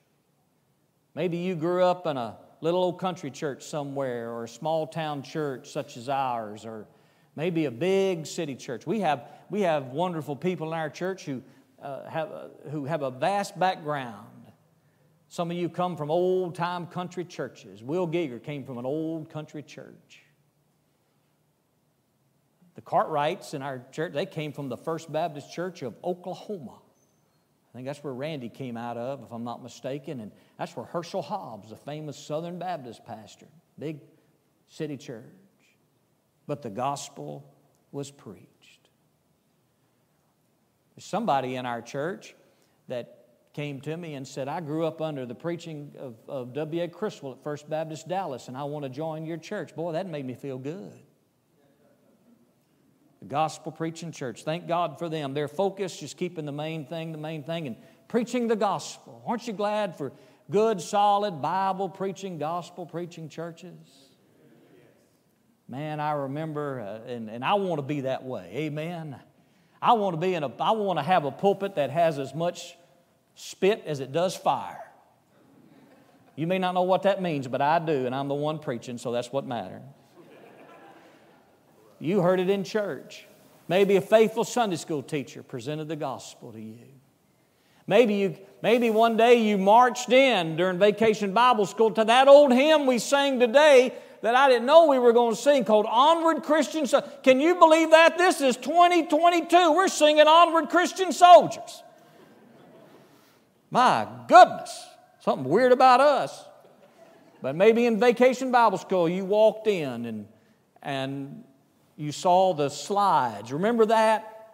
Maybe 1.16 1.38
you 1.38 1.56
grew 1.56 1.86
up 1.86 2.06
in 2.06 2.18
a 2.18 2.36
little 2.60 2.84
old 2.84 3.00
country 3.00 3.32
church 3.32 3.64
somewhere 3.64 4.30
or 4.30 4.44
a 4.44 4.50
small 4.50 4.86
town 4.86 5.24
church 5.24 5.72
such 5.72 5.96
as 5.96 6.10
ours 6.10 6.66
or 6.66 6.86
maybe 7.38 7.64
a 7.64 7.72
big 7.72 8.26
city 8.26 8.58
church. 8.58 8.86
We 8.86 9.00
have, 9.00 9.30
we 9.50 9.62
have 9.62 9.86
wonderful 9.86 10.36
people 10.36 10.68
in 10.68 10.78
our 10.78 10.90
church 10.90 11.24
who, 11.24 11.42
uh, 11.82 12.10
have, 12.10 12.30
a, 12.30 12.50
who 12.72 12.84
have 12.84 13.04
a 13.04 13.10
vast 13.10 13.58
background. 13.58 14.28
Some 15.34 15.50
of 15.50 15.58
you 15.58 15.68
come 15.68 15.98
from 15.98 16.12
old 16.12 16.54
time 16.54 16.86
country 16.86 17.26
churches. 17.26 17.82
Will 17.82 18.08
Giger 18.08 18.42
came 18.42 18.64
from 18.64 18.78
an 18.78 18.86
old 18.86 19.32
country 19.32 19.64
church. 19.64 20.22
The 22.76 22.82
Cartwrights 22.82 23.56
in 23.56 23.64
our 23.64 23.84
church, 23.92 24.14
they 24.14 24.28
came 24.28 24.52
from 24.54 24.70
the 24.70 24.78
First 24.78 25.12
Baptist 25.12 25.52
Church 25.52 25.82
of 25.82 25.96
Oklahoma. 26.04 26.76
I 26.76 27.72
think 27.74 27.88
that's 27.88 28.04
where 28.04 28.14
Randy 28.14 28.48
came 28.48 28.78
out 28.78 28.96
of, 28.96 29.24
if 29.24 29.32
I'm 29.32 29.44
not 29.44 29.64
mistaken. 29.64 30.20
And 30.20 30.32
that's 30.60 30.78
where 30.78 30.86
Herschel 30.86 31.24
Hobbs, 31.24 31.72
the 31.72 31.78
famous 31.78 32.16
Southern 32.16 32.60
Baptist 32.60 33.04
pastor, 33.04 33.48
big 33.80 34.02
city 34.68 34.98
church. 34.98 35.24
But 36.46 36.62
the 36.62 36.70
gospel 36.70 37.52
was 37.92 38.12
preached. 38.12 38.88
There's 40.96 41.06
somebody 41.06 41.56
in 41.56 41.66
our 41.66 41.82
church 41.82 42.36
that 42.88 43.23
came 43.54 43.80
to 43.82 43.96
me 43.96 44.16
and 44.16 44.28
said, 44.28 44.48
I 44.48 44.60
grew 44.60 44.86
up 44.86 45.02
under 45.02 45.26
the 45.26 45.36
preaching 45.36 45.94
of, 45.98 46.16
of 46.28 46.54
W.A. 46.54 46.88
Criswell 46.88 47.34
at 47.34 47.44
First 47.44 47.70
Baptist 47.70 48.08
Dallas, 48.08 48.48
and 48.48 48.58
I 48.58 48.64
want 48.64 48.84
to 48.84 48.90
join 48.90 49.26
your 49.26 49.38
church. 49.38 49.76
Boy, 49.76 49.94
that 49.94 50.08
made 50.08 50.26
me 50.26 50.34
feel 50.34 50.58
good 50.58 51.00
the 53.24 53.30
gospel 53.30 53.72
preaching 53.72 54.12
church. 54.12 54.44
Thank 54.44 54.68
God 54.68 55.00
for 55.00 55.08
them. 55.08 55.34
Their 55.34 55.48
focus 55.48 55.98
just 55.98 56.18
keeping 56.18 56.46
the 56.46 56.52
main 56.52 56.86
thing, 56.86 57.14
the 57.14 57.18
main 57.18 57.44
thing, 57.44 57.68
and 57.68 57.78
preaching 58.10 58.50
the 58.50 58.56
gospel. 58.56 59.24
Aren't 59.26 59.48
you 59.48 59.54
glad 59.54 59.98
for 59.98 60.12
good, 60.52 60.82
solid 60.82 61.42
Bible 61.42 61.88
preaching, 61.88 62.38
gospel 62.38 62.86
preaching 62.86 63.30
churches? 63.30 63.78
Man, 65.70 66.02
I 66.02 66.12
remember, 66.12 66.82
uh, 66.82 67.10
and, 67.10 67.30
and 67.30 67.46
I 67.46 67.54
want 67.54 67.80
to 67.80 67.84
be 67.84 68.02
that 68.02 68.26
way. 68.26 68.52
Amen. 68.54 69.18
I 69.82 69.94
want 69.94 70.16
to 70.16 70.20
be 70.20 70.34
in 70.34 70.44
a, 70.44 70.52
I 70.60 70.72
want 70.72 71.00
to 71.00 71.04
have 71.04 71.24
a 71.24 71.32
pulpit 71.32 71.76
that 71.76 71.92
has 71.92 72.20
as 72.20 72.36
much 72.36 72.76
spit 73.36 73.84
as 73.86 74.00
it 74.00 74.12
does 74.12 74.36
fire. 74.36 74.84
You 76.36 76.48
may 76.48 76.58
not 76.58 76.74
know 76.74 76.82
what 76.82 77.04
that 77.04 77.22
means, 77.22 77.48
but 77.48 77.62
I 77.62 77.80
do, 77.80 78.06
and 78.06 78.16
I'm 78.16 78.28
the 78.28 78.34
one 78.34 78.60
preaching, 78.60 78.98
so 78.98 79.12
that's 79.12 79.32
what 79.32 79.46
matters. 79.46 79.82
You 82.00 82.22
heard 82.22 82.40
it 82.40 82.50
in 82.50 82.64
church. 82.64 83.26
Maybe 83.68 83.96
a 83.96 84.02
faithful 84.02 84.44
Sunday 84.44 84.76
school 84.76 85.04
teacher 85.04 85.42
presented 85.42 85.88
the 85.88 85.96
gospel 85.96 86.52
to 86.52 86.60
you. 86.60 86.78
Maybe, 87.86 88.16
you, 88.16 88.38
maybe 88.62 88.90
one 88.90 89.18
day 89.18 89.36
you 89.36 89.58
marched 89.58 90.10
in 90.10 90.56
during 90.56 90.80
vacation 90.80 91.34
Bible 91.34 91.66
school 91.66 91.92
to 91.92 92.04
that 92.06 92.28
old 92.28 92.52
hymn 92.52 92.86
we 92.86 92.98
sang 92.98 93.40
today 93.40 93.94
that 94.22 94.36
I 94.36 94.48
didn't 94.50 94.66
know 94.66 94.88
we 94.88 95.00
were 95.00 95.12
going 95.12 95.36
to 95.36 95.42
sing 95.42 95.66
called 95.66 95.86
Onward 95.86 96.44
Christian 96.44 96.88
so- 96.88 97.02
Can 97.24 97.42
you 97.42 97.56
believe 97.56 97.92
that? 97.92 98.18
This 98.18 98.40
is 98.40 98.56
2022. 98.58 99.74
We're 99.74 99.90
singing 99.90 100.28
Onward 100.28 100.70
Christian 100.70 101.12
Soldiers. 101.12 101.84
My 103.74 104.08
goodness, 104.28 104.86
something 105.22 105.50
weird 105.50 105.72
about 105.72 106.00
us. 106.00 106.46
But 107.42 107.56
maybe 107.56 107.88
in 107.88 108.00
vacation 108.00 108.52
Bible 108.52 108.78
school 108.78 109.10
you 109.10 109.26
walked 109.26 109.66
in 109.66 110.06
and, 110.06 110.28
and 110.84 111.44
you 111.98 112.12
saw 112.12 112.54
the 112.54 112.70
slides. 112.70 113.52
Remember 113.52 113.88
that? 113.88 114.52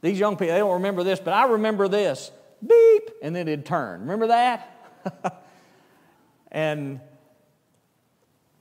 These 0.00 0.18
young 0.18 0.36
people, 0.36 0.54
they 0.54 0.60
don't 0.60 0.72
remember 0.72 1.04
this, 1.04 1.20
but 1.20 1.34
I 1.34 1.44
remember 1.44 1.88
this. 1.88 2.30
Beep, 2.66 3.10
and 3.22 3.36
then 3.36 3.48
it'd 3.48 3.66
turn. 3.66 4.00
Remember 4.00 4.28
that? 4.28 4.70
and 6.50 7.00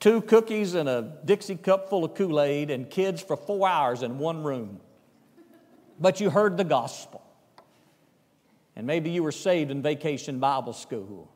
two 0.02 0.20
cookies 0.20 0.74
and 0.74 0.90
a 0.90 1.14
Dixie 1.24 1.56
cup 1.56 1.90
full 1.90 2.04
of 2.04 2.14
Kool 2.14 2.42
Aid 2.42 2.72
and 2.72 2.90
kids 2.90 3.22
for 3.22 3.38
four 3.38 3.70
hours 3.70 4.04
in 4.04 4.20
one 4.20 4.44
room. 4.44 4.82
But 5.98 6.20
you 6.20 6.30
heard 6.30 6.58
the 6.58 6.66
gospel. 6.66 7.24
And 8.76 8.88
maybe 8.88 9.12
you 9.12 9.24
were 9.24 9.32
saved 9.32 9.72
in 9.72 9.82
vacation 9.82 10.40
Bible 10.40 10.74
school. 10.74 11.32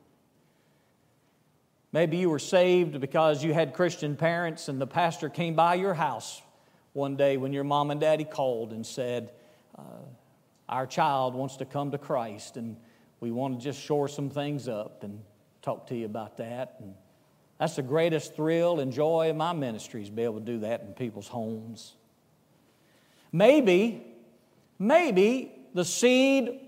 Maybe 1.92 2.18
you 2.18 2.30
were 2.30 2.40
saved 2.40 3.00
because 3.00 3.44
you 3.44 3.54
had 3.54 3.74
Christian 3.74 4.16
parents 4.16 4.68
and 4.68 4.82
the 4.82 4.88
pastor 4.88 5.30
came 5.30 5.56
by 5.56 5.76
your 5.76 5.94
house 5.94 6.42
one 6.94 7.16
day 7.16 7.38
when 7.38 7.54
your 7.54 7.64
mom 7.64 7.92
and 7.92 8.02
daddy 8.02 8.24
called 8.24 8.74
and 8.74 8.86
said, 8.86 9.32
uh, 9.78 9.82
Our 10.68 10.86
child 10.86 11.34
wants 11.34 11.58
to 11.58 11.66
come 11.66 11.92
to 11.92 11.98
Christ 11.98 12.58
and 12.58 12.76
we 13.20 13.32
want 13.32 13.60
to 13.60 13.64
just 13.64 13.82
shore 13.82 14.08
some 14.08 14.30
things 14.30 14.68
up 14.68 15.04
and 15.04 15.22
talk 15.62 15.88
to 15.88 15.96
you 15.96 16.06
about 16.06 16.38
that. 16.38 16.76
And 16.80 16.94
that's 17.60 17.76
the 17.76 17.82
greatest 17.82 18.36
thrill 18.36 18.80
and 18.80 18.92
joy 18.92 19.30
of 19.30 19.36
my 19.36 19.54
ministry 19.54 20.02
is 20.02 20.10
be 20.10 20.24
able 20.24 20.40
to 20.40 20.46
do 20.46 20.60
that 20.60 20.82
in 20.82 20.94
people's 20.94 21.28
homes. 21.28 21.94
Maybe, 23.32 24.06
maybe 24.78 25.52
the 25.74 25.86
seed 25.86 26.67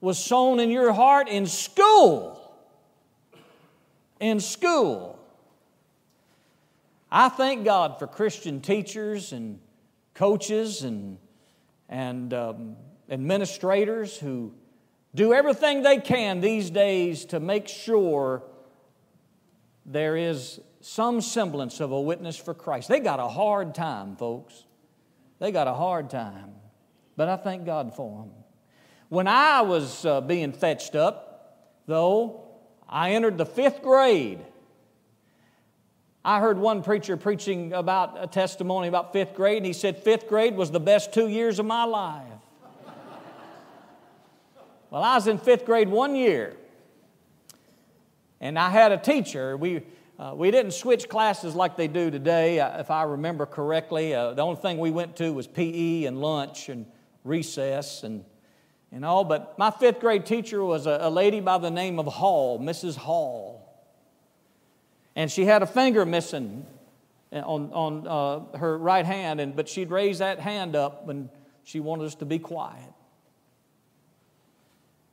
was 0.00 0.22
sown 0.22 0.60
in 0.60 0.70
your 0.70 0.92
heart 0.92 1.28
in 1.28 1.46
school. 1.46 2.36
In 4.18 4.40
school. 4.40 5.18
I 7.10 7.28
thank 7.28 7.64
God 7.64 7.98
for 7.98 8.06
Christian 8.06 8.60
teachers 8.60 9.32
and 9.32 9.58
coaches 10.14 10.82
and, 10.82 11.18
and 11.88 12.32
um, 12.32 12.76
administrators 13.08 14.16
who 14.16 14.52
do 15.14 15.34
everything 15.34 15.82
they 15.82 15.98
can 15.98 16.40
these 16.40 16.70
days 16.70 17.24
to 17.26 17.40
make 17.40 17.66
sure 17.66 18.44
there 19.84 20.16
is 20.16 20.60
some 20.80 21.20
semblance 21.20 21.80
of 21.80 21.90
a 21.90 22.00
witness 22.00 22.36
for 22.36 22.54
Christ. 22.54 22.88
They 22.88 23.00
got 23.00 23.18
a 23.18 23.28
hard 23.28 23.74
time, 23.74 24.16
folks. 24.16 24.64
They 25.40 25.50
got 25.50 25.66
a 25.66 25.74
hard 25.74 26.10
time. 26.10 26.52
But 27.16 27.28
I 27.28 27.36
thank 27.36 27.66
God 27.66 27.94
for 27.96 28.20
them. 28.20 28.39
When 29.10 29.26
I 29.26 29.62
was 29.62 30.06
uh, 30.06 30.20
being 30.20 30.52
fetched 30.52 30.94
up, 30.94 31.66
though, 31.86 32.42
I 32.88 33.10
entered 33.10 33.38
the 33.38 33.44
fifth 33.44 33.82
grade. 33.82 34.38
I 36.24 36.38
heard 36.38 36.58
one 36.58 36.84
preacher 36.84 37.16
preaching 37.16 37.72
about 37.72 38.22
a 38.22 38.28
testimony 38.28 38.86
about 38.86 39.12
fifth 39.12 39.34
grade, 39.34 39.56
and 39.56 39.66
he 39.66 39.72
said 39.72 40.00
fifth 40.04 40.28
grade 40.28 40.54
was 40.54 40.70
the 40.70 40.78
best 40.78 41.12
two 41.12 41.26
years 41.26 41.58
of 41.58 41.66
my 41.66 41.82
life. 41.82 42.22
well, 44.90 45.02
I 45.02 45.16
was 45.16 45.26
in 45.26 45.38
fifth 45.38 45.64
grade 45.64 45.88
one 45.88 46.14
year, 46.14 46.54
and 48.40 48.56
I 48.56 48.70
had 48.70 48.92
a 48.92 48.96
teacher. 48.96 49.56
We, 49.56 49.82
uh, 50.20 50.34
we 50.36 50.52
didn't 50.52 50.70
switch 50.70 51.08
classes 51.08 51.56
like 51.56 51.76
they 51.76 51.88
do 51.88 52.12
today, 52.12 52.60
uh, 52.60 52.78
if 52.78 52.92
I 52.92 53.02
remember 53.02 53.44
correctly. 53.44 54.14
Uh, 54.14 54.34
the 54.34 54.42
only 54.42 54.60
thing 54.60 54.78
we 54.78 54.92
went 54.92 55.16
to 55.16 55.32
was 55.32 55.48
PE 55.48 56.04
and 56.04 56.20
lunch 56.20 56.68
and 56.68 56.86
recess. 57.24 58.04
And 58.04 58.24
you 58.92 58.98
know, 58.98 59.22
but 59.22 59.56
my 59.58 59.70
fifth 59.70 60.00
grade 60.00 60.26
teacher 60.26 60.62
was 60.64 60.86
a, 60.86 60.98
a 61.02 61.10
lady 61.10 61.40
by 61.40 61.58
the 61.58 61.70
name 61.70 61.98
of 61.98 62.06
Hall, 62.06 62.58
Mrs. 62.58 62.96
Hall. 62.96 63.66
And 65.14 65.30
she 65.30 65.44
had 65.44 65.62
a 65.62 65.66
finger 65.66 66.04
missing 66.04 66.66
on, 67.32 67.72
on 67.72 68.06
uh, 68.08 68.58
her 68.58 68.76
right 68.76 69.06
hand, 69.06 69.40
and, 69.40 69.54
but 69.54 69.68
she'd 69.68 69.90
raise 69.90 70.18
that 70.18 70.40
hand 70.40 70.74
up 70.74 71.06
when 71.06 71.30
she 71.62 71.78
wanted 71.78 72.06
us 72.06 72.16
to 72.16 72.24
be 72.24 72.38
quiet. 72.38 72.92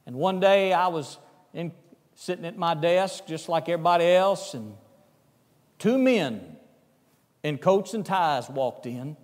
And 0.08 0.16
one 0.16 0.40
day 0.40 0.74
I 0.74 0.88
was 0.88 1.18
in, 1.54 1.72
sitting 2.16 2.46
at 2.46 2.58
my 2.58 2.74
desk 2.74 3.28
just 3.28 3.50
like 3.50 3.70
everybody 3.70 4.06
else, 4.06 4.56
and 4.56 4.76
two 5.78 6.00
men 6.00 6.56
in 7.44 7.60
coats 7.60 7.94
and 7.94 8.06
ties 8.06 8.50
walked 8.50 8.88
in. 8.88 9.16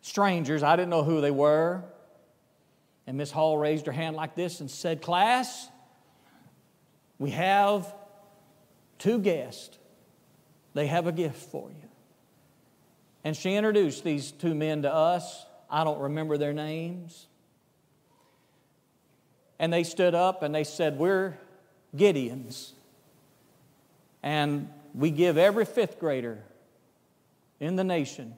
Strangers, 0.00 0.62
I 0.62 0.76
didn't 0.76 0.88
know 0.88 1.04
who 1.04 1.20
they 1.20 1.30
were. 1.30 1.82
And 3.10 3.18
Miss 3.18 3.32
Hall 3.32 3.58
raised 3.58 3.86
her 3.86 3.92
hand 3.92 4.14
like 4.14 4.36
this 4.36 4.60
and 4.60 4.70
said, 4.70 5.02
Class, 5.02 5.66
we 7.18 7.30
have 7.30 7.92
two 9.00 9.18
guests. 9.18 9.76
They 10.74 10.86
have 10.86 11.08
a 11.08 11.12
gift 11.12 11.50
for 11.50 11.70
you. 11.70 11.88
And 13.24 13.36
she 13.36 13.56
introduced 13.56 14.04
these 14.04 14.30
two 14.30 14.54
men 14.54 14.82
to 14.82 14.94
us. 14.94 15.44
I 15.68 15.82
don't 15.82 15.98
remember 15.98 16.38
their 16.38 16.52
names. 16.52 17.26
And 19.58 19.72
they 19.72 19.82
stood 19.82 20.14
up 20.14 20.44
and 20.44 20.54
they 20.54 20.62
said, 20.62 20.96
We're 20.96 21.36
Gideons. 21.96 22.70
And 24.22 24.68
we 24.94 25.10
give 25.10 25.36
every 25.36 25.64
fifth 25.64 25.98
grader 25.98 26.44
in 27.58 27.74
the 27.74 27.82
nation 27.82 28.36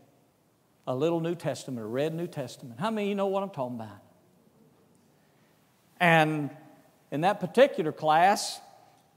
a 0.87 0.97
little 0.97 1.21
New 1.21 1.35
Testament, 1.35 1.85
a 1.85 1.87
red 1.87 2.15
New 2.15 2.27
Testament. 2.27 2.81
How 2.81 2.91
many 2.91 3.09
of 3.09 3.09
you 3.11 3.15
know 3.17 3.27
what 3.27 3.43
I'm 3.43 3.51
talking 3.51 3.77
about? 3.77 3.99
And 6.03 6.51
in 7.13 7.21
that 7.21 7.39
particular 7.39 7.93
class, 7.93 8.61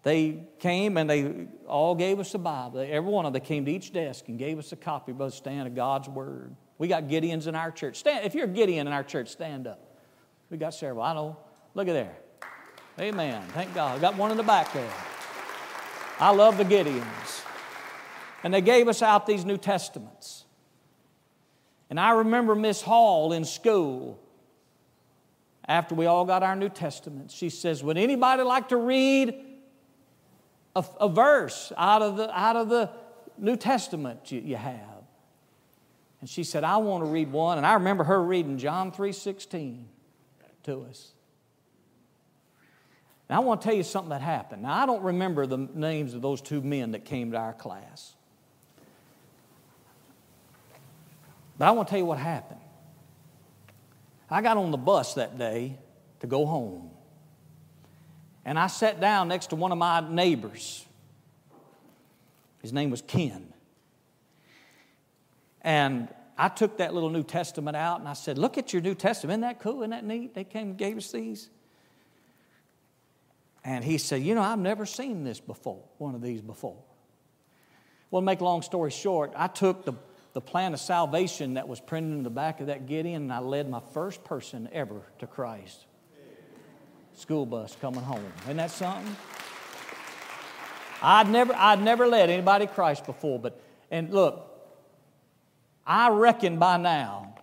they 0.03 0.43
came 0.59 0.97
and 0.97 1.09
they 1.09 1.47
all 1.67 1.95
gave 1.95 2.19
us 2.19 2.35
a 2.35 2.37
Bible. 2.37 2.79
Every 2.79 3.11
one 3.11 3.25
of 3.25 3.33
them 3.33 3.41
came 3.41 3.65
to 3.65 3.71
each 3.71 3.91
desk 3.91 4.25
and 4.27 4.37
gave 4.37 4.59
us 4.59 4.71
a 4.71 4.75
copy, 4.75 5.11
of 5.11 5.17
Brother 5.17 5.35
Stan, 5.35 5.65
of 5.65 5.73
God's 5.73 6.07
Word. 6.07 6.55
We 6.77 6.87
got 6.87 7.05
Gideons 7.05 7.47
in 7.47 7.55
our 7.55 7.71
church. 7.71 7.95
Stand, 7.95 8.23
if 8.23 8.35
you're 8.35 8.45
a 8.45 8.47
Gideon 8.47 8.85
in 8.85 8.93
our 8.93 9.03
church, 9.03 9.29
stand 9.29 9.65
up. 9.65 9.79
We 10.51 10.57
got 10.57 10.75
several. 10.75 11.01
I 11.01 11.15
know. 11.15 11.37
Look 11.73 11.87
at 11.87 11.93
there. 11.93 12.15
Amen. 12.99 13.41
Thank 13.47 13.73
God. 13.73 13.95
We 13.95 14.01
got 14.01 14.15
one 14.15 14.29
in 14.29 14.37
the 14.37 14.43
back 14.43 14.71
there. 14.71 14.93
I 16.19 16.29
love 16.29 16.57
the 16.57 16.65
Gideons. 16.65 17.41
And 18.43 18.53
they 18.53 18.61
gave 18.61 18.87
us 18.87 19.01
out 19.01 19.25
these 19.25 19.43
New 19.43 19.57
Testaments. 19.57 20.45
And 21.89 21.99
I 21.99 22.11
remember 22.11 22.53
Miss 22.53 22.83
Hall 22.83 23.33
in 23.33 23.43
school 23.43 24.19
after 25.67 25.95
we 25.95 26.05
all 26.05 26.25
got 26.25 26.43
our 26.43 26.55
New 26.55 26.69
Testaments. 26.69 27.33
She 27.33 27.49
says, 27.49 27.83
Would 27.83 27.97
anybody 27.97 28.43
like 28.43 28.69
to 28.69 28.77
read 28.77 29.35
a, 30.75 30.85
a 30.99 31.09
verse 31.09 31.71
out 31.77 32.01
of, 32.01 32.17
the, 32.17 32.37
out 32.37 32.55
of 32.55 32.69
the 32.69 32.89
New 33.37 33.55
Testament 33.55 34.31
you, 34.31 34.41
you 34.41 34.55
have? 34.55 34.95
And 36.21 36.29
she 36.29 36.43
said, 36.43 36.63
I 36.63 36.77
want 36.77 37.03
to 37.03 37.09
read 37.09 37.31
one. 37.31 37.57
And 37.57 37.67
I 37.67 37.73
remember 37.73 38.03
her 38.03 38.21
reading 38.23 38.57
John 38.57 38.91
3.16 38.91 39.83
to 40.63 40.81
us. 40.89 41.11
Now, 43.29 43.37
I 43.37 43.39
want 43.39 43.61
to 43.61 43.65
tell 43.65 43.75
you 43.75 43.83
something 43.83 44.09
that 44.09 44.21
happened. 44.21 44.63
Now, 44.63 44.81
I 44.81 44.85
don't 44.85 45.01
remember 45.01 45.47
the 45.47 45.57
names 45.57 46.13
of 46.13 46.21
those 46.21 46.41
two 46.41 46.61
men 46.61 46.91
that 46.91 47.05
came 47.05 47.31
to 47.31 47.37
our 47.37 47.53
class. 47.53 48.13
But 51.57 51.67
I 51.67 51.71
want 51.71 51.87
to 51.87 51.91
tell 51.91 51.99
you 51.99 52.05
what 52.05 52.19
happened. 52.19 52.59
I 54.29 54.41
got 54.41 54.57
on 54.57 54.71
the 54.71 54.77
bus 54.77 55.15
that 55.15 55.37
day 55.37 55.77
to 56.19 56.27
go 56.27 56.45
home. 56.45 56.89
And 58.43 58.59
I 58.59 58.67
sat 58.67 58.99
down 58.99 59.27
next 59.27 59.47
to 59.47 59.55
one 59.55 59.71
of 59.71 59.77
my 59.77 60.07
neighbors. 60.07 60.85
His 62.61 62.73
name 62.73 62.91
was 62.91 63.01
Ken. 63.01 63.51
And 65.61 66.09
I 66.37 66.49
took 66.49 66.77
that 66.77 66.93
little 66.93 67.09
New 67.09 67.23
Testament 67.23 67.75
out 67.75 67.99
and 67.99 68.07
I 68.07 68.13
said, 68.13 68.37
Look 68.37 68.57
at 68.57 68.73
your 68.73 68.81
New 68.81 68.95
Testament. 68.95 69.33
Isn't 69.33 69.41
that 69.41 69.59
cool? 69.59 69.81
Isn't 69.81 69.91
that 69.91 70.05
neat? 70.05 70.33
They 70.33 70.43
came 70.43 70.69
and 70.69 70.77
gave 70.77 70.97
us 70.97 71.11
these. 71.11 71.49
And 73.63 73.83
he 73.83 73.97
said, 73.97 74.21
You 74.21 74.35
know, 74.35 74.41
I've 74.41 74.59
never 74.59 74.85
seen 74.85 75.23
this 75.23 75.39
before, 75.39 75.83
one 75.97 76.13
of 76.13 76.21
these 76.21 76.41
before. 76.41 76.77
Well, 78.11 78.21
make 78.21 78.41
long 78.41 78.61
story 78.61 78.91
short, 78.91 79.33
I 79.35 79.47
took 79.47 79.85
the 79.85 79.93
the 80.35 80.41
plan 80.41 80.73
of 80.73 80.81
salvation 80.81 81.53
that 81.53 81.65
was 81.65 81.79
printed 81.79 82.11
in 82.11 82.21
the 82.21 82.29
back 82.29 82.59
of 82.59 82.67
that 82.67 82.87
Gideon, 82.87 83.21
and 83.23 83.31
I 83.31 83.39
led 83.39 83.69
my 83.69 83.79
first 83.93 84.21
person 84.25 84.67
ever 84.73 85.01
to 85.19 85.27
Christ. 85.27 85.85
School 87.13 87.45
bus 87.45 87.77
coming 87.79 88.01
home. 88.01 88.21
Isn't 88.43 88.57
that 88.57 88.69
something? 88.69 89.15
I'd 91.01 91.29
never, 91.29 91.53
I'd 91.55 91.81
never 91.81 92.05
led 92.05 92.29
anybody 92.29 92.67
Christ 92.67 93.05
before, 93.05 93.39
but, 93.39 93.61
and 93.89 94.13
look, 94.13 94.51
I 95.87 96.09
reckon 96.09 96.59
by 96.59 96.75
now 96.75 97.35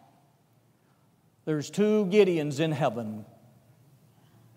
there's 1.47 1.71
two 1.71 2.05
Gideons 2.11 2.61
in 2.61 2.73
heaven 2.73 3.25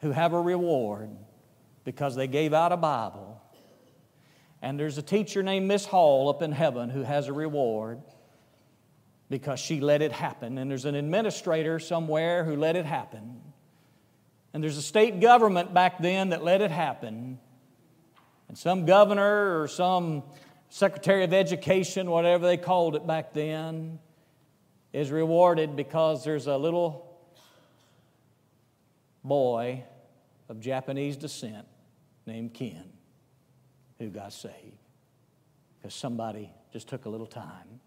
who 0.01 0.11
have 0.11 0.33
a 0.33 0.41
reward 0.41 1.09
because 1.85 2.17
they 2.17 2.27
gave 2.27 2.53
out 2.53 2.73
a 2.73 2.77
Bible. 2.77 3.41
And 4.61 4.77
there's 4.77 4.97
a 4.97 5.01
teacher 5.01 5.41
named 5.41 5.69
Miss 5.69 5.85
Hall 5.85 6.27
up 6.27 6.41
in 6.41 6.51
heaven 6.51 6.89
who 6.89 7.03
has 7.03 7.29
a 7.29 7.33
reward 7.33 8.01
because 9.29 9.59
she 9.59 9.79
let 9.79 10.01
it 10.01 10.11
happen. 10.11 10.57
And 10.57 10.69
there's 10.69 10.85
an 10.85 10.95
administrator 10.95 11.79
somewhere 11.79 12.43
who 12.43 12.55
let 12.55 12.75
it 12.75 12.85
happen. 12.85 13.41
And 14.53 14.63
there's 14.63 14.77
a 14.77 14.81
state 14.81 15.19
government 15.19 15.73
back 15.73 15.99
then 15.99 16.29
that 16.29 16.43
let 16.43 16.61
it 16.61 16.71
happen. 16.71 17.39
And 18.47 18.57
some 18.57 18.85
governor 18.85 19.61
or 19.61 19.67
some 19.67 20.23
secretary 20.69 21.23
of 21.23 21.33
education, 21.33 22.09
whatever 22.09 22.45
they 22.45 22.57
called 22.57 22.95
it 22.95 23.05
back 23.05 23.33
then, 23.33 23.99
is 24.93 25.11
rewarded 25.11 25.75
because 25.75 26.23
there's 26.23 26.47
a 26.47 26.57
little 26.57 27.05
boy 29.23 29.83
of 30.47 30.59
Japanese 30.59 31.17
descent 31.17 31.65
named 32.25 32.53
Ken 32.53 32.83
who 33.99 34.09
got 34.09 34.33
saved. 34.33 34.53
because 35.77 35.93
somebody 35.93 36.51
just 36.71 36.87
took 36.87 37.05
a 37.05 37.09
little 37.09 37.27
time. 37.27 37.81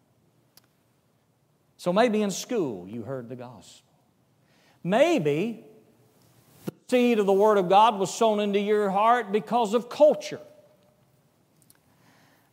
So 1.78 1.92
maybe 1.92 2.22
in 2.22 2.30
school 2.30 2.86
you 2.88 3.02
heard 3.02 3.28
the 3.28 3.36
gospel. 3.36 3.86
Maybe 4.82 5.64
the 6.66 6.72
seed 6.90 7.18
of 7.20 7.26
the 7.26 7.32
Word 7.32 7.56
of 7.56 7.68
God 7.68 7.98
was 7.98 8.12
sown 8.12 8.40
into 8.40 8.58
your 8.60 8.90
heart 8.90 9.32
because 9.32 9.74
of 9.74 9.88
culture. 9.88 10.40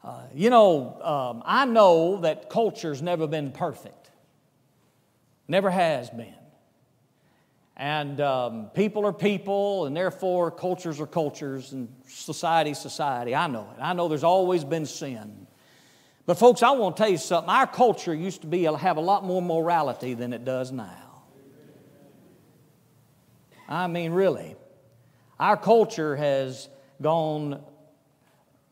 Uh, 0.04 0.22
you 0.36 0.52
know, 0.52 1.02
um, 1.02 1.42
I 1.44 1.66
know 1.66 2.22
that 2.22 2.52
culture's 2.52 3.02
never 3.02 3.26
been 3.26 3.52
perfect, 3.52 4.12
never 5.48 5.72
has 5.72 6.12
been. 6.12 6.36
And 7.76 8.22
um, 8.22 8.70
people 8.76 9.08
are 9.08 9.12
people, 9.12 9.88
and 9.88 9.98
therefore 9.98 10.52
cultures 10.52 11.02
are 11.02 11.08
cultures, 11.08 11.74
and 11.74 11.90
society 12.08 12.76
society. 12.76 13.34
I 13.34 13.48
know 13.48 13.68
it. 13.76 13.82
I 13.82 13.94
know 13.94 14.08
there's 14.08 14.24
always 14.24 14.64
been 14.64 14.86
sin. 14.86 15.48
But 16.26 16.40
folks, 16.40 16.64
I 16.64 16.72
want 16.72 16.98
to 16.98 17.04
tell 17.04 17.12
you 17.12 17.18
something. 17.18 17.50
Our 17.50 17.68
culture 17.68 18.14
used 18.14 18.42
to 18.42 18.48
be 18.48 18.68
uh, 18.68 18.74
have 18.74 18.98
a 18.98 19.02
lot 19.02 19.24
more 19.24 19.42
morality 19.42 20.16
than 20.16 20.34
it 20.34 20.44
does 20.44 20.72
now. 20.72 21.24
I 23.68 23.88
mean, 23.88 24.12
really. 24.12 24.56
Our 25.40 25.58
culture 25.58 26.16
has 26.16 26.70
gone 27.02 27.62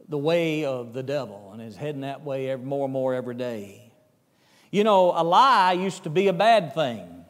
the 0.08 0.18
way 0.18 0.66
of 0.66 0.94
the 0.94 1.04
devil 1.04 1.52
and 1.54 1.62
is 1.62 1.76
heading 1.76 2.02
that 2.02 2.24
way 2.24 2.56
more 2.56 2.86
and 2.86 2.94
more 2.94 3.13
every 3.13 3.36
day. 3.36 3.92
You 4.72 4.84
know, 4.84 5.12
a 5.16 5.24
lie 5.24 5.74
used 5.74 6.04
to 6.04 6.10
be 6.10 6.28
a 6.28 6.34
bad 6.34 6.74
thing. 6.74 7.26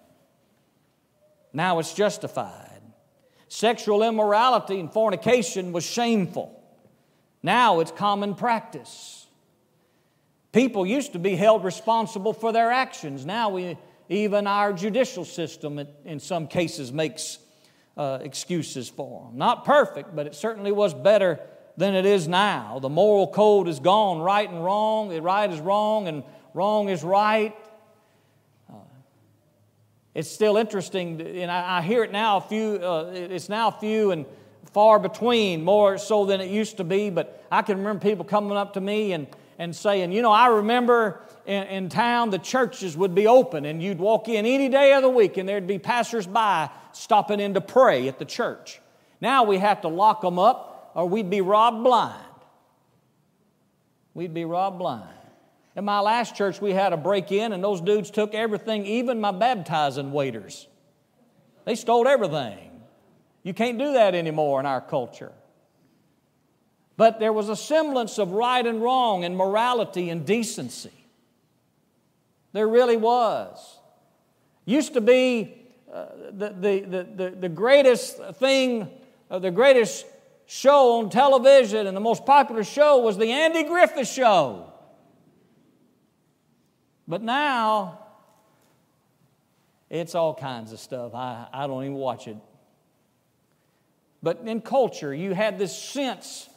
Now 1.51 1.79
it's 1.79 1.93
justified. 1.93 2.81
Sexual 3.47 4.03
immorality 4.03 4.79
and 4.79 4.91
fornication 4.91 5.73
was 5.73 5.85
shameful. 5.85 6.59
Now 7.43 7.81
it's 7.81 7.91
common 7.91 8.35
practice. 8.35 9.22
People 10.53 10.85
used 10.85 11.13
to 11.13 11.19
be 11.19 11.35
held 11.35 11.63
responsible 11.63 12.31
for 12.31 12.53
their 12.53 12.71
actions. 12.71 13.25
Now 13.25 13.49
we, 13.49 13.77
even 14.07 14.47
our 14.47 14.71
judicial 14.71 15.25
system, 15.25 15.85
in 16.05 16.19
some 16.19 16.47
cases, 16.47 16.93
makes 16.93 17.39
uh, 17.97 18.19
excuses 18.21 18.87
for 18.87 19.25
them. 19.25 19.37
Not 19.37 19.65
perfect, 19.65 20.15
but 20.15 20.27
it 20.27 20.35
certainly 20.35 20.71
was 20.71 20.93
better 20.93 21.39
than 21.75 21.95
it 21.95 22.05
is 22.05 22.27
now. 22.27 22.77
The 22.79 22.89
moral 22.89 23.27
code 23.27 23.67
is 23.67 23.79
gone, 23.79 24.19
right 24.19 24.47
and 24.47 24.63
wrong. 24.63 25.15
Right 25.21 25.51
is 25.51 25.59
wrong, 25.59 26.07
and 26.07 26.23
wrong 26.53 26.87
is 26.87 27.03
right. 27.03 27.55
It's 30.13 30.29
still 30.29 30.57
interesting, 30.57 31.19
and 31.19 31.49
I, 31.49 31.79
I 31.79 31.81
hear 31.81 32.03
it 32.03 32.11
now. 32.11 32.37
A 32.37 32.41
few, 32.41 32.75
uh, 32.75 33.11
it's 33.15 33.49
now 33.49 33.71
few 33.71 34.11
and 34.11 34.27
far 34.71 34.99
between, 34.99 35.63
more 35.63 35.97
so 35.97 36.25
than 36.25 36.39
it 36.39 36.51
used 36.51 36.77
to 36.77 36.83
be. 36.83 37.09
But 37.09 37.43
I 37.51 37.63
can 37.63 37.79
remember 37.79 38.03
people 38.03 38.23
coming 38.23 38.55
up 38.55 38.73
to 38.73 38.81
me 38.81 39.13
and 39.13 39.25
and 39.63 39.73
saying, 39.73 40.11
you 40.11 40.21
know, 40.21 40.31
I 40.31 40.47
remember 40.47 41.21
in, 41.45 41.63
in, 41.63 41.89
town 41.89 42.29
the 42.29 42.37
churches 42.37 42.97
would 42.97 43.15
be 43.15 43.27
open 43.27 43.63
and 43.63 43.81
you'd 43.81 43.97
walk 43.97 44.27
in 44.27 44.45
any 44.45 44.67
day 44.67 44.93
of 44.93 45.01
the 45.01 45.09
week 45.09 45.37
and 45.37 45.47
there'd 45.47 45.65
be 45.65 45.79
passersby 45.79 46.69
stopping 46.91 47.39
in 47.39 47.53
to 47.53 47.61
pray 47.61 48.09
at 48.09 48.19
the 48.19 48.25
church. 48.25 48.81
Now 49.21 49.43
we 49.43 49.59
have 49.59 49.81
to 49.81 49.87
lock 49.87 50.21
them 50.21 50.37
up 50.37 50.91
or 50.95 51.07
we'd 51.07 51.29
be 51.29 51.39
robbed 51.39 51.81
blind. 51.81 52.19
We'd 54.13 54.33
be 54.33 54.43
robbed 54.43 54.79
blind. 54.79 55.09
In 55.75 55.85
my 55.85 56.01
last 56.01 56.35
church, 56.35 56.61
we 56.61 56.71
had 56.71 56.93
a 56.93 56.97
break 56.97 57.31
in, 57.31 57.51
and 57.51 57.63
those 57.63 57.81
dudes 57.81 58.11
took 58.11 58.35
everything, 58.35 58.85
even 58.85 59.19
my 59.19 59.31
baptizing 59.31 60.11
waders. 60.11 60.67
They 61.65 61.73
stole 61.73 62.07
everything. 62.07 62.69
You 63.41 63.55
can't 63.55 63.79
do 63.79 63.93
that 63.93 64.13
anymore 64.13 64.59
in 64.59 64.67
our 64.67 64.81
culture. 64.81 65.31
But 67.03 67.19
there 67.19 67.33
was 67.33 67.49
a 67.49 67.55
semblance 67.57 68.17
of 68.17 68.31
right 68.31 68.65
and 68.65 68.81
wrong 68.81 69.25
and 69.25 69.35
morality 69.35 70.09
and 70.09 70.25
decency. 70.25 71.05
There 72.53 72.65
really 72.65 72.95
was. 72.95 73.77
Used 74.63 74.93
to 74.93 75.01
be 75.01 75.53
uh, 75.93 76.05
the, 76.31 76.49
the, 76.49 77.07
the, 77.13 77.29
the, 77.31 77.49
greatest 77.49 78.23
thing, 78.35 78.89
uh, 79.29 79.39
the 79.39 79.51
greatest 79.51 80.05
show 80.45 80.99
on 80.99 81.09
television, 81.09 81.87
and 81.87 81.97
the 81.97 81.99
most 81.99 82.25
popular 82.25 82.63
show 82.63 82.99
was 82.99 83.17
the 83.17 83.31
Andy 83.31 83.63
Griffith 83.63 84.07
Show. 84.07 84.71
But 87.05 87.21
now, 87.21 87.99
it's 89.89 90.15
all 90.15 90.33
kinds 90.33 90.71
of 90.71 90.79
stuff. 90.79 91.13
I, 91.13 91.47
I 91.51 91.67
don't 91.67 91.83
even 91.83 91.95
watch 91.95 92.29
it. 92.29 92.37
But 94.21 94.43
in 94.45 94.61
culture, 94.61 95.13
you 95.13 95.33
had 95.33 95.59
this 95.59 95.77
sense 95.77 96.47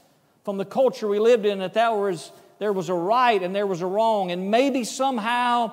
from 0.46 0.58
the 0.58 0.64
culture 0.64 1.08
we 1.08 1.18
lived 1.18 1.44
in 1.44 1.58
that 1.58 1.74
there 1.74 1.90
was, 1.90 2.30
there 2.60 2.72
was 2.72 2.88
a 2.88 2.94
right 2.94 3.42
and 3.42 3.52
there 3.52 3.66
was 3.66 3.82
a 3.82 3.86
wrong. 3.86 4.30
And 4.30 4.48
maybe 4.48 4.84
somehow 4.84 5.72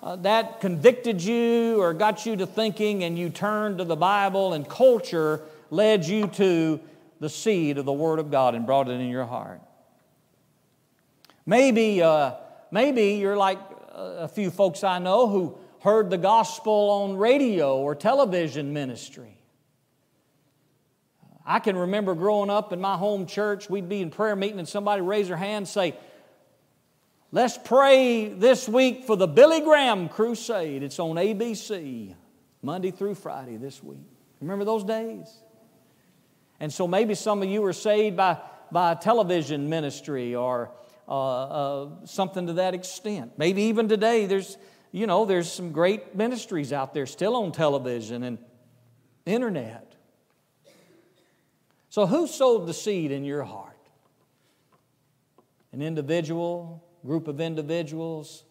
uh, 0.00 0.14
that 0.14 0.60
convicted 0.60 1.20
you 1.20 1.80
or 1.80 1.92
got 1.92 2.24
you 2.24 2.36
to 2.36 2.46
thinking, 2.46 3.02
and 3.02 3.18
you 3.18 3.30
turned 3.30 3.78
to 3.78 3.84
the 3.84 3.96
Bible, 3.96 4.52
and 4.52 4.68
culture 4.68 5.40
led 5.70 6.06
you 6.06 6.28
to 6.28 6.78
the 7.18 7.28
seed 7.28 7.78
of 7.78 7.84
the 7.84 7.92
Word 7.92 8.20
of 8.20 8.30
God 8.30 8.54
and 8.54 8.64
brought 8.64 8.88
it 8.88 8.92
in 8.92 9.08
your 9.08 9.26
heart. 9.26 9.60
Maybe, 11.44 12.00
uh, 12.00 12.34
maybe 12.70 13.14
you're 13.14 13.36
like 13.36 13.58
a 13.92 14.28
few 14.28 14.52
folks 14.52 14.84
I 14.84 15.00
know 15.00 15.26
who 15.26 15.58
heard 15.80 16.10
the 16.10 16.18
gospel 16.18 16.90
on 16.90 17.16
radio 17.16 17.76
or 17.76 17.96
television 17.96 18.72
ministry. 18.72 19.41
I 21.44 21.58
can 21.58 21.76
remember 21.76 22.14
growing 22.14 22.50
up 22.50 22.72
in 22.72 22.80
my 22.80 22.96
home 22.96 23.26
church, 23.26 23.68
we'd 23.68 23.88
be 23.88 24.00
in 24.00 24.10
prayer 24.10 24.36
meeting 24.36 24.58
and 24.58 24.68
somebody 24.68 25.02
raise 25.02 25.28
their 25.28 25.36
hand 25.36 25.58
and 25.58 25.68
say, 25.68 25.94
Let's 27.34 27.56
pray 27.56 28.28
this 28.28 28.68
week 28.68 29.04
for 29.04 29.16
the 29.16 29.26
Billy 29.26 29.62
Graham 29.62 30.10
Crusade. 30.10 30.82
It's 30.82 30.98
on 30.98 31.16
ABC, 31.16 32.14
Monday 32.60 32.90
through 32.90 33.14
Friday 33.14 33.56
this 33.56 33.82
week. 33.82 34.04
Remember 34.42 34.66
those 34.66 34.84
days? 34.84 35.34
And 36.60 36.70
so 36.70 36.86
maybe 36.86 37.14
some 37.14 37.42
of 37.42 37.48
you 37.48 37.62
were 37.62 37.72
saved 37.72 38.18
by, 38.18 38.36
by 38.70 38.94
television 38.96 39.70
ministry 39.70 40.34
or 40.34 40.72
uh, 41.08 41.44
uh, 41.44 41.88
something 42.04 42.48
to 42.48 42.52
that 42.54 42.74
extent. 42.74 43.32
Maybe 43.38 43.62
even 43.62 43.88
today, 43.88 44.26
there's, 44.26 44.58
you 44.92 45.06
know, 45.06 45.24
there's 45.24 45.50
some 45.50 45.72
great 45.72 46.14
ministries 46.14 46.70
out 46.70 46.92
there 46.92 47.06
still 47.06 47.34
on 47.36 47.52
television 47.52 48.22
and 48.24 48.38
internet. 49.24 49.91
So, 51.92 52.06
who 52.06 52.26
sowed 52.26 52.66
the 52.66 52.72
seed 52.72 53.12
in 53.12 53.22
your 53.22 53.42
heart? 53.42 53.76
An 55.72 55.82
individual, 55.82 56.82
group 57.04 57.28
of 57.28 57.38
individuals. 57.38 58.44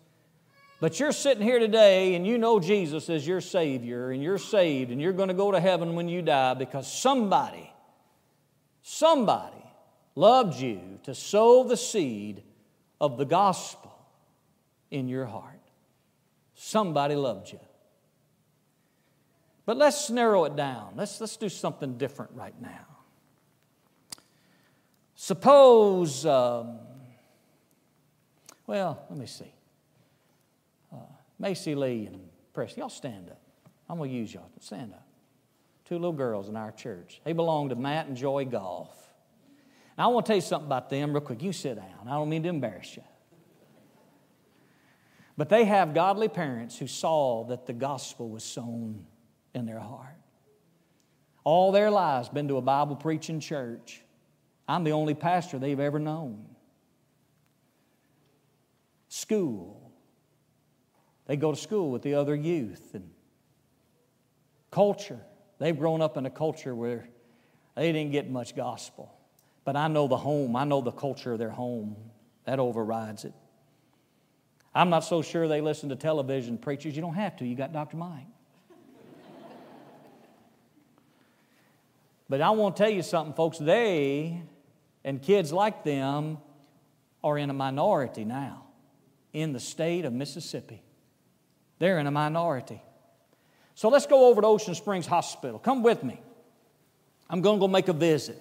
But 0.80 1.00
you're 1.00 1.12
sitting 1.12 1.42
here 1.42 1.58
today 1.58 2.14
and 2.14 2.28
you 2.28 2.38
know 2.38 2.60
Jesus 2.60 3.10
as 3.10 3.26
your 3.26 3.42
Savior 3.42 4.12
and 4.12 4.22
you're 4.22 4.38
saved 4.38 4.92
and 4.92 5.02
you're 5.02 5.12
going 5.12 5.30
to 5.30 5.34
go 5.34 5.52
to 5.52 5.60
heaven 5.60 5.96
when 5.96 6.08
you 6.08 6.22
die 6.22 6.54
because 6.54 6.86
somebody, 6.86 7.74
somebody 8.84 9.66
loved 10.14 10.60
you 10.60 11.00
to 11.06 11.16
sow 11.16 11.64
the 11.64 11.78
seed 11.78 12.44
of 13.00 13.18
the 13.18 13.26
gospel 13.26 13.92
in 14.92 15.08
your 15.08 15.26
heart. 15.26 15.62
Somebody 16.54 17.16
loved 17.16 17.52
you. 17.52 17.60
But 19.66 19.78
let's 19.78 20.12
narrow 20.12 20.46
it 20.46 20.56
down. 20.56 20.94
Let's, 20.96 21.20
let's 21.20 21.38
do 21.38 21.50
something 21.50 21.98
different 21.98 22.34
right 22.36 22.62
now. 22.62 22.91
Suppose, 25.24 26.26
um, 26.26 26.80
well, 28.66 29.06
let 29.08 29.20
me 29.20 29.28
see. 29.28 29.54
Uh, 30.92 30.96
Macy 31.38 31.76
Lee 31.76 32.08
and 32.08 32.20
Preston, 32.56 32.80
y'all 32.80 32.90
stand 32.90 33.30
up. 33.30 33.40
I'm 33.88 34.00
going 34.00 34.10
to 34.10 34.16
use 34.16 34.34
y'all. 34.34 34.50
Stand 34.62 34.94
up. 34.94 35.06
Two 35.86 35.94
little 35.94 36.12
girls 36.12 36.50
in 36.50 36.56
our 36.58 36.72
church. 36.72 37.22
They 37.24 37.34
belong 37.34 37.70
to 37.70 37.76
Matt 37.76 38.08
and 38.08 38.18
Joy 38.18 38.46
Golf. 38.46 38.98
Now, 39.96 40.10
I 40.10 40.12
want 40.12 40.26
to 40.26 40.32
tell 40.32 40.38
you 40.38 40.42
something 40.42 40.66
about 40.66 40.90
them 40.90 41.14
real 41.14 41.22
quick. 41.22 41.44
You 41.44 41.54
sit 41.54 41.76
down. 41.76 42.08
I 42.08 42.14
don't 42.14 42.28
mean 42.28 42.42
to 42.42 42.50
embarrass 42.50 42.96
you. 42.96 43.04
But 45.38 45.50
they 45.50 45.66
have 45.66 45.94
godly 45.94 46.30
parents 46.30 46.80
who 46.80 46.88
saw 46.88 47.44
that 47.44 47.68
the 47.68 47.74
gospel 47.74 48.28
was 48.28 48.44
sown 48.44 49.06
in 49.54 49.68
their 49.68 49.82
heart. 49.82 50.18
All 51.44 51.72
their 51.72 51.92
lives 51.92 52.28
been 52.28 52.48
to 52.48 52.58
a 52.58 52.62
Bible 52.64 52.96
preaching 52.96 53.40
church. 53.40 54.02
I'm 54.72 54.86
the 54.86 54.94
only 54.94 55.14
pastor 55.14 55.60
they've 55.60 55.80
ever 55.80 56.00
known. 56.00 56.46
School. 59.10 59.92
They 61.26 61.36
go 61.36 61.52
to 61.52 61.58
school 61.58 61.92
with 61.92 62.04
the 62.04 62.14
other 62.14 62.34
youth 62.34 62.92
and 62.94 63.10
culture. 64.72 65.20
They've 65.60 65.78
grown 65.78 66.02
up 66.02 66.16
in 66.16 66.26
a 66.26 66.30
culture 66.30 66.74
where 66.74 67.10
they 67.76 67.92
didn't 67.92 68.14
get 68.14 68.30
much 68.30 68.56
gospel. 68.56 69.14
But 69.66 69.76
I 69.76 69.90
know 69.90 70.08
the 70.08 70.16
home, 70.16 70.56
I 70.56 70.64
know 70.64 70.80
the 70.80 70.92
culture 70.92 71.34
of 71.34 71.40
their 71.40 71.50
home. 71.50 71.98
That 72.46 72.60
overrides 72.60 73.26
it. 73.26 73.34
I'm 74.74 74.90
not 74.90 75.04
so 75.04 75.22
sure 75.22 75.50
they 75.50 75.60
listen 75.60 75.90
to 75.90 75.98
television 75.98 76.58
preachers. 76.58 76.96
You 76.96 77.02
don't 77.02 77.16
have 77.16 77.36
to, 77.38 77.46
you 77.46 77.56
got 77.56 77.74
Dr. 77.74 77.98
Mike. 77.98 78.26
but 82.30 82.40
I 82.40 82.52
want 82.52 82.78
to 82.78 82.84
tell 82.84 82.92
you 82.92 83.04
something, 83.04 83.34
folks. 83.34 83.58
They 83.58 84.42
and 85.04 85.22
kids 85.22 85.52
like 85.52 85.84
them 85.84 86.38
are 87.24 87.38
in 87.38 87.50
a 87.50 87.54
minority 87.54 88.26
now 88.26 88.66
in 89.34 89.54
the 89.54 89.60
state 89.60 90.06
of 90.06 90.14
Mississippi. 90.14 90.84
They're 91.80 92.00
in 92.00 92.08
a 92.08 92.12
minority. 92.12 92.82
So 93.76 93.90
let's 93.90 94.06
go 94.06 94.30
over 94.30 94.42
to 94.42 94.48
Ocean 94.48 94.76
Springs 94.76 95.08
Hospital. 95.08 95.58
Come 95.60 95.84
with 95.84 96.04
me. 96.04 96.22
I'm 97.30 97.42
going 97.42 97.58
to 97.58 97.60
go 97.60 97.68
make 97.68 97.88
a 97.88 97.94
visit. 97.94 98.38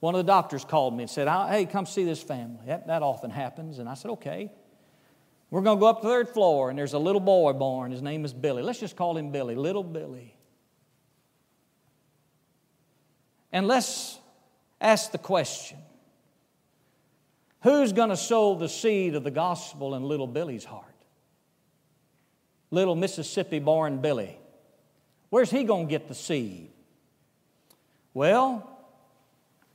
One 0.00 0.14
of 0.14 0.18
the 0.24 0.32
doctors 0.32 0.64
called 0.64 0.96
me 0.96 1.04
and 1.04 1.10
said, 1.10 1.28
Hey, 1.28 1.66
come 1.66 1.86
see 1.86 2.04
this 2.04 2.22
family. 2.22 2.66
That, 2.66 2.86
that 2.86 3.02
often 3.02 3.30
happens. 3.30 3.78
And 3.78 3.88
I 3.88 3.94
said, 3.94 4.12
Okay. 4.12 4.50
We're 5.50 5.62
going 5.62 5.78
to 5.78 5.80
go 5.80 5.88
up 5.88 6.00
to 6.00 6.06
the 6.06 6.08
third 6.08 6.28
floor, 6.28 6.70
and 6.70 6.78
there's 6.78 6.92
a 6.92 6.98
little 6.98 7.20
boy 7.20 7.52
born. 7.54 7.90
His 7.90 8.02
name 8.02 8.24
is 8.24 8.32
Billy. 8.32 8.62
Let's 8.62 8.78
just 8.78 8.94
call 8.94 9.16
him 9.16 9.32
Billy, 9.32 9.56
little 9.56 9.82
Billy. 9.82 10.36
And 13.50 13.66
let's 13.66 14.19
ask 14.80 15.12
the 15.12 15.18
question 15.18 15.78
who's 17.62 17.92
going 17.92 18.08
to 18.08 18.16
sow 18.16 18.54
the 18.54 18.68
seed 18.68 19.14
of 19.14 19.24
the 19.24 19.30
gospel 19.30 19.94
in 19.94 20.02
little 20.02 20.26
Billy's 20.26 20.64
heart? 20.64 20.84
Little 22.70 22.94
Mississippi 22.94 23.58
born 23.58 24.00
Billy. 24.00 24.38
Where's 25.28 25.50
he 25.50 25.64
going 25.64 25.86
to 25.86 25.90
get 25.90 26.08
the 26.08 26.14
seed? 26.14 26.70
Well, 28.14 28.78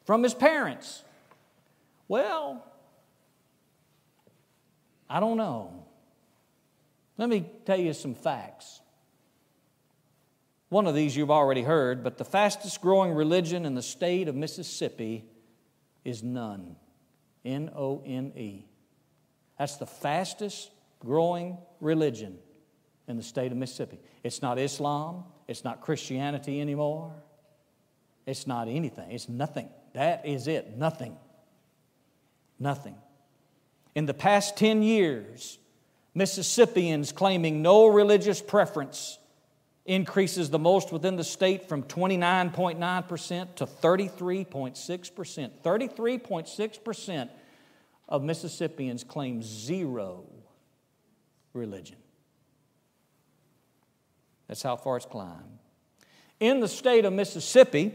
from 0.06 0.24
his 0.24 0.34
parents. 0.34 1.04
Well, 2.08 2.64
I 5.10 5.20
don't 5.20 5.38
know. 5.38 5.86
Let 7.18 7.30
me 7.30 7.46
tell 7.66 7.80
you 7.80 7.94
some 7.94 8.14
facts. 8.14 8.82
One 10.70 10.88
of 10.88 10.96
these 10.96 11.16
you've 11.16 11.32
already 11.32 11.62
heard, 11.62 12.04
but 12.04 12.18
the 12.18 12.26
fastest 12.26 12.82
growing 12.82 13.14
religion 13.14 13.66
in 13.66 13.76
the 13.76 13.82
state 13.82 14.28
of 14.28 14.36
Mississippi 14.36 15.26
is 16.04 16.24
none. 16.24 16.76
N 17.44 17.70
O 17.76 18.02
N 18.06 18.34
E. 18.36 18.66
That's 19.60 19.78
the 19.78 19.86
fastest 19.86 20.72
growing 21.00 21.58
religion 21.80 22.38
in 23.08 23.18
the 23.18 23.24
state 23.24 23.52
of 23.52 23.58
Mississippi. 23.58 24.00
It's 24.24 24.42
not 24.42 24.58
Islam, 24.58 25.24
it's 25.48 25.64
not 25.64 25.82
Christianity 25.82 26.60
anymore, 26.60 27.14
it's 28.26 28.48
not 28.48 28.68
anything, 28.68 29.12
it's 29.12 29.30
nothing. 29.30 29.70
That 29.94 30.26
is 30.26 30.48
it, 30.48 30.78
nothing. 30.78 31.16
Nothing. 32.60 32.96
In 33.94 34.06
the 34.06 34.14
past 34.14 34.58
10 34.58 34.82
years, 34.82 35.60
Mississippians 36.14 37.12
claiming 37.12 37.62
no 37.62 37.88
religious 37.88 38.42
preference 38.42 39.20
increases 39.86 40.50
the 40.50 40.60
most 40.60 40.92
within 40.92 41.16
the 41.16 41.24
state 41.24 41.70
from 41.70 41.84
29.9% 41.84 43.56
to 43.56 43.66
33.6%. 43.66 45.52
33.6% 45.64 47.30
of 48.10 48.24
Mississippians 48.24 49.04
claim 49.04 49.44
zero 49.44 50.26
religion. 51.54 51.98
That's 54.48 54.64
how 54.64 54.76
far 54.76 54.98
it's 54.98 55.06
climbed. 55.06 55.60
In 56.40 56.60
the 56.60 56.68
state 56.68 57.06
of 57.06 57.14
Mississippi, 57.14 57.94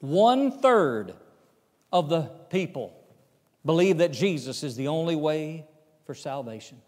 one 0.00 0.60
third 0.60 1.14
of 1.92 2.08
the 2.08 2.22
people 2.50 2.98
believe 3.64 3.98
that 3.98 4.12
Jesus 4.12 4.62
is 4.62 4.76
the 4.76 4.88
only 4.88 5.16
way 5.16 5.64
for 6.04 6.14
salvation. 6.14 6.78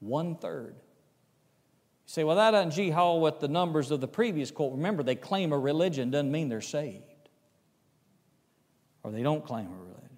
One 0.00 0.36
third. 0.36 0.74
Say, 2.10 2.24
well, 2.24 2.34
that 2.34 2.50
doesn't 2.50 2.72
gee 2.72 2.90
haul 2.90 3.20
with 3.20 3.38
the 3.38 3.46
numbers 3.46 3.92
of 3.92 4.00
the 4.00 4.08
previous 4.08 4.50
quote. 4.50 4.72
Remember, 4.72 5.04
they 5.04 5.14
claim 5.14 5.52
a 5.52 5.58
religion 5.58 6.10
doesn't 6.10 6.32
mean 6.32 6.48
they're 6.48 6.60
saved. 6.60 7.04
Or 9.04 9.12
they 9.12 9.22
don't 9.22 9.46
claim 9.46 9.66
a 9.66 9.76
religion. 9.76 10.16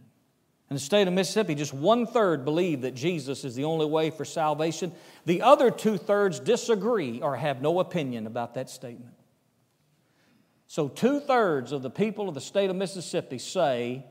In 0.71 0.75
the 0.75 0.81
state 0.81 1.07
of 1.07 1.13
Mississippi, 1.13 1.55
just 1.55 1.75
one 1.75 2.07
third 2.07 2.47
believe 2.47 2.81
that 2.81 2.95
Jesus 2.95 3.45
is 3.45 3.55
the 3.55 3.65
only 3.65 3.85
way 3.85 4.09
for 4.09 4.25
salvation. 4.25 4.91
The 5.27 5.43
other 5.43 5.71
two 5.71 5.99
thirds 5.99 6.41
disagree 6.41 7.21
or 7.21 7.37
have 7.37 7.61
no 7.61 7.79
opinion 7.79 8.27
about 8.27 8.55
that 8.55 8.71
statement. 8.71 9.15
So, 10.69 10.89
two 10.89 11.21
thirds 11.21 11.73
of 11.73 11.83
the 11.83 11.91
people 11.91 12.27
of 12.27 12.35
the 12.35 12.41
state 12.41 12.71
of 12.71 12.77
Mississippi 12.77 13.37
say, 13.37 14.07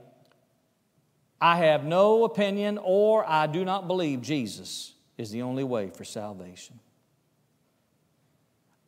I 1.41 1.57
have 1.57 1.83
no 1.83 2.25
opinion 2.25 2.77
or 2.79 3.27
I 3.27 3.47
do 3.47 3.65
not 3.65 3.87
believe 3.87 4.21
Jesus 4.21 4.93
is 5.17 5.31
the 5.31 5.41
only 5.41 5.63
way 5.63 5.89
for 5.89 6.03
salvation. 6.03 6.79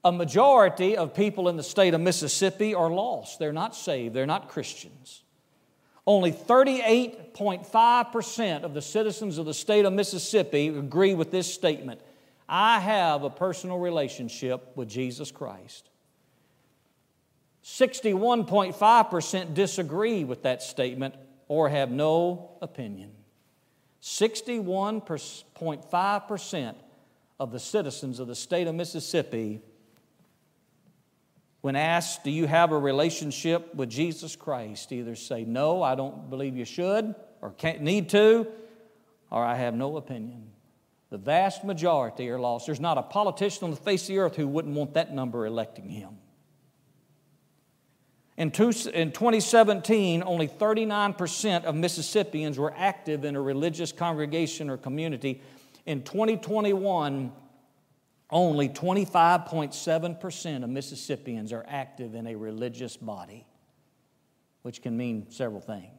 A 0.06 0.12
majority 0.12 0.98
of 0.98 1.13
people 1.13 1.48
in 1.48 1.56
the 1.56 1.63
state 1.63 1.94
of 1.94 2.02
Mississippi 2.02 2.76
are 2.76 2.92
lost. 2.92 3.39
They're 3.39 3.54
not 3.54 3.74
saved, 3.76 4.13
they're 4.13 4.26
not 4.26 4.50
Christians. 4.50 5.24
Only 6.06 6.34
38.5% 6.34 8.63
of 8.63 8.74
the 8.74 8.82
citizens 8.82 9.38
of 9.38 9.46
the 9.46 9.54
state 9.54 9.86
of 9.86 9.94
Mississippi 9.94 10.68
agree 10.68 11.13
with 11.13 11.32
this 11.32 11.54
statement 11.54 12.02
I 12.48 12.80
have 12.82 13.24
a 13.24 13.30
personal 13.30 13.80
relationship 13.80 14.76
with 14.76 14.89
Jesus 14.89 15.32
Christ. 15.32 15.89
61.5% 17.63 19.54
disagree 19.54 20.26
with 20.26 20.44
that 20.44 20.62
statement 20.62 21.16
or 21.48 21.70
have 21.70 21.89
no 21.89 22.58
opinion. 22.62 23.12
61.5% 24.02 26.76
of 27.39 27.54
the 27.54 27.60
citizens 27.60 28.20
of 28.20 28.28
the 28.28 28.36
state 28.36 28.68
of 28.68 28.76
Mississippi 28.76 29.62
when 31.63 31.78
asked, 31.78 32.26
Do 32.26 32.30
you 32.30 32.45
have 32.45 32.73
a 32.73 32.78
relationship 32.78 33.73
with 33.73 33.89
Jesus 33.89 34.36
Christ? 34.36 34.91
Either 34.91 35.15
say, 35.15 35.45
No, 35.45 35.82
I 35.82 35.95
don't 35.95 36.30
believe 36.30 36.58
you 36.58 36.65
should, 36.65 37.15
or 37.41 37.52
can't 37.52 37.82
need 37.82 38.10
to, 38.10 38.45
or 39.32 39.45
I 39.45 39.56
have 39.56 39.73
no 39.73 39.95
opinion. 39.95 40.52
The 41.10 41.17
vast 41.17 41.63
majority 41.63 42.30
are 42.30 42.38
lost. 42.38 42.65
There's 42.65 42.82
not 42.82 42.97
a 42.97 43.02
politician 43.02 43.63
on 43.63 43.71
the 43.71 43.78
face 43.78 44.02
of 44.04 44.08
the 44.10 44.17
earth 44.17 44.36
who 44.36 44.45
wouldn't 44.45 44.76
want 44.76 44.95
that 44.95 45.13
number 45.13 45.45
electing 45.45 45.88
him. 45.89 46.17
In, 48.36 48.52
two, 48.52 48.73
in 48.93 49.13
2017, 49.13 50.21
only 50.26 50.49
39% 50.49 51.63
of 51.63 51.76
Mississippians 51.76 52.60
were 52.60 52.73
active 52.76 53.23
in 53.23 53.38
a 53.38 53.41
religious 53.41 53.93
congregation 53.93 54.69
or 54.69 54.76
community. 54.76 55.41
In 55.86 56.04
2021, 56.04 57.32
only 58.34 58.67
25.7% 58.67 60.63
of 60.63 60.69
Mississippians 60.69 61.54
are 61.54 61.63
active 61.67 62.15
in 62.15 62.26
a 62.26 62.36
religious 62.36 62.98
body, 62.98 63.46
which 64.63 64.82
can 64.82 64.98
mean 64.98 65.30
several 65.30 65.62
things. 65.62 65.91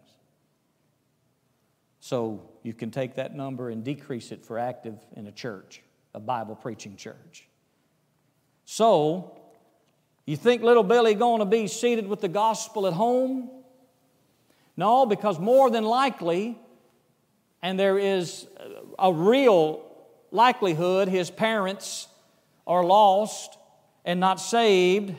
So 2.00 2.50
you 2.64 2.74
can 2.74 2.90
take 2.90 3.14
that 3.14 3.36
number 3.36 3.70
and 3.70 3.84
decrease 3.84 4.32
it 4.32 4.44
for 4.44 4.58
active 4.58 4.98
in 5.16 5.28
a 5.28 5.32
church, 5.32 5.80
a 6.12 6.20
Bible 6.20 6.56
preaching 6.56 6.96
church. 6.96 7.46
So, 8.64 9.38
you 10.26 10.36
think 10.36 10.62
little 10.62 10.82
Billy 10.82 11.14
going 11.14 11.38
to 11.38 11.46
be 11.46 11.68
seeded 11.68 12.08
with 12.08 12.20
the 12.20 12.28
gospel 12.28 12.86
at 12.86 12.94
home? 12.94 13.48
No, 14.76 15.06
because 15.06 15.38
more 15.38 15.70
than 15.70 15.84
likely, 15.84 16.58
and 17.62 17.78
there 17.78 17.98
is 17.98 18.48
a 18.98 19.12
real 19.12 19.84
likelihood 20.32 21.08
his 21.08 21.30
parents 21.30 22.08
are 22.66 22.84
lost 22.84 23.58
and 24.04 24.20
not 24.20 24.40
saved, 24.40 25.14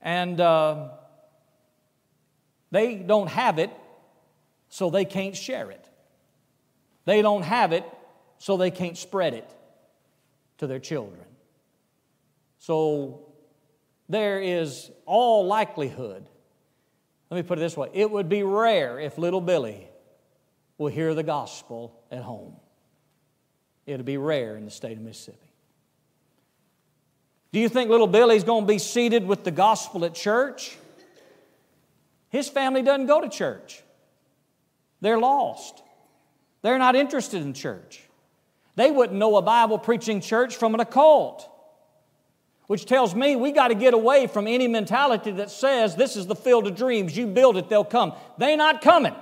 and 0.00 0.40
uh, 0.40 0.88
they 2.70 2.96
don't 2.96 3.28
have 3.28 3.58
it, 3.58 3.70
so 4.68 4.90
they 4.90 5.04
can't 5.04 5.36
share 5.36 5.70
it. 5.70 5.88
They 7.04 7.22
don't 7.22 7.42
have 7.42 7.72
it, 7.72 7.84
so 8.38 8.56
they 8.56 8.70
can't 8.70 8.96
spread 8.96 9.34
it 9.34 9.48
to 10.58 10.66
their 10.66 10.78
children. 10.78 11.24
So 12.58 13.26
there 14.08 14.40
is 14.40 14.90
all 15.06 15.46
likelihood. 15.46 16.28
Let 17.30 17.36
me 17.36 17.42
put 17.42 17.58
it 17.58 17.60
this 17.60 17.76
way 17.76 17.88
it 17.92 18.10
would 18.10 18.28
be 18.28 18.42
rare 18.42 18.98
if 18.98 19.18
little 19.18 19.40
Billy 19.40 19.88
will 20.78 20.88
hear 20.88 21.14
the 21.14 21.22
gospel 21.22 22.00
at 22.10 22.22
home. 22.22 22.56
It 23.86 23.96
would 23.96 24.04
be 24.04 24.18
rare 24.18 24.56
in 24.56 24.64
the 24.64 24.70
state 24.70 24.96
of 24.96 25.02
Mississippi. 25.02 25.49
Do 27.52 27.58
you 27.58 27.68
think 27.68 27.90
little 27.90 28.06
Billy's 28.06 28.44
going 28.44 28.64
to 28.64 28.66
be 28.66 28.78
seeded 28.78 29.26
with 29.26 29.44
the 29.44 29.50
gospel 29.50 30.04
at 30.04 30.14
church? 30.14 30.76
His 32.28 32.48
family 32.48 32.82
doesn't 32.82 33.06
go 33.06 33.20
to 33.20 33.28
church. 33.28 33.82
They're 35.00 35.18
lost. 35.18 35.82
They're 36.62 36.78
not 36.78 36.94
interested 36.94 37.42
in 37.42 37.54
church. 37.54 38.02
They 38.76 38.90
wouldn't 38.90 39.18
know 39.18 39.36
a 39.36 39.42
Bible 39.42 39.78
preaching 39.78 40.20
church 40.20 40.56
from 40.56 40.74
an 40.74 40.80
occult, 40.80 41.48
which 42.68 42.86
tells 42.86 43.14
me 43.14 43.34
we 43.34 43.50
got 43.50 43.68
to 43.68 43.74
get 43.74 43.94
away 43.94 44.28
from 44.28 44.46
any 44.46 44.68
mentality 44.68 45.32
that 45.32 45.50
says 45.50 45.96
this 45.96 46.16
is 46.16 46.26
the 46.26 46.36
field 46.36 46.68
of 46.68 46.76
dreams. 46.76 47.16
You 47.16 47.26
build 47.26 47.56
it, 47.56 47.68
they'll 47.68 47.84
come. 47.84 48.12
They're 48.38 48.56
not 48.56 48.80
coming. 48.80 49.14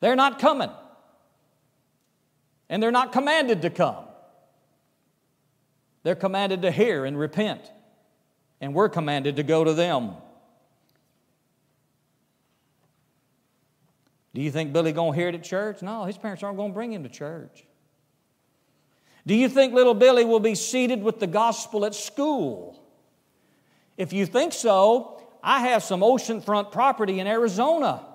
They're 0.00 0.16
not 0.16 0.38
coming. 0.38 0.70
And 2.68 2.80
they're 2.80 2.92
not 2.92 3.10
commanded 3.10 3.62
to 3.62 3.70
come. 3.70 4.07
They're 6.02 6.14
commanded 6.14 6.62
to 6.62 6.70
hear 6.70 7.04
and 7.04 7.18
repent, 7.18 7.60
and 8.60 8.74
we're 8.74 8.88
commanded 8.88 9.36
to 9.36 9.42
go 9.42 9.64
to 9.64 9.72
them. 9.72 10.12
Do 14.34 14.40
you 14.40 14.50
think 14.50 14.72
Billy 14.72 14.92
going 14.92 15.12
to 15.12 15.18
hear 15.18 15.28
it 15.28 15.34
at 15.34 15.42
church? 15.42 15.82
No, 15.82 16.04
his 16.04 16.16
parents 16.16 16.42
aren't 16.42 16.56
going 16.56 16.70
to 16.70 16.74
bring 16.74 16.92
him 16.92 17.02
to 17.02 17.08
church. 17.08 17.64
Do 19.26 19.34
you 19.34 19.48
think 19.48 19.74
little 19.74 19.94
Billy 19.94 20.24
will 20.24 20.40
be 20.40 20.54
seeded 20.54 21.02
with 21.02 21.18
the 21.18 21.26
gospel 21.26 21.84
at 21.84 21.94
school? 21.94 22.82
If 23.96 24.12
you 24.12 24.26
think 24.26 24.52
so, 24.52 25.22
I 25.42 25.68
have 25.68 25.82
some 25.82 26.00
oceanfront 26.00 26.72
property 26.72 27.20
in 27.20 27.26
Arizona, 27.26 28.06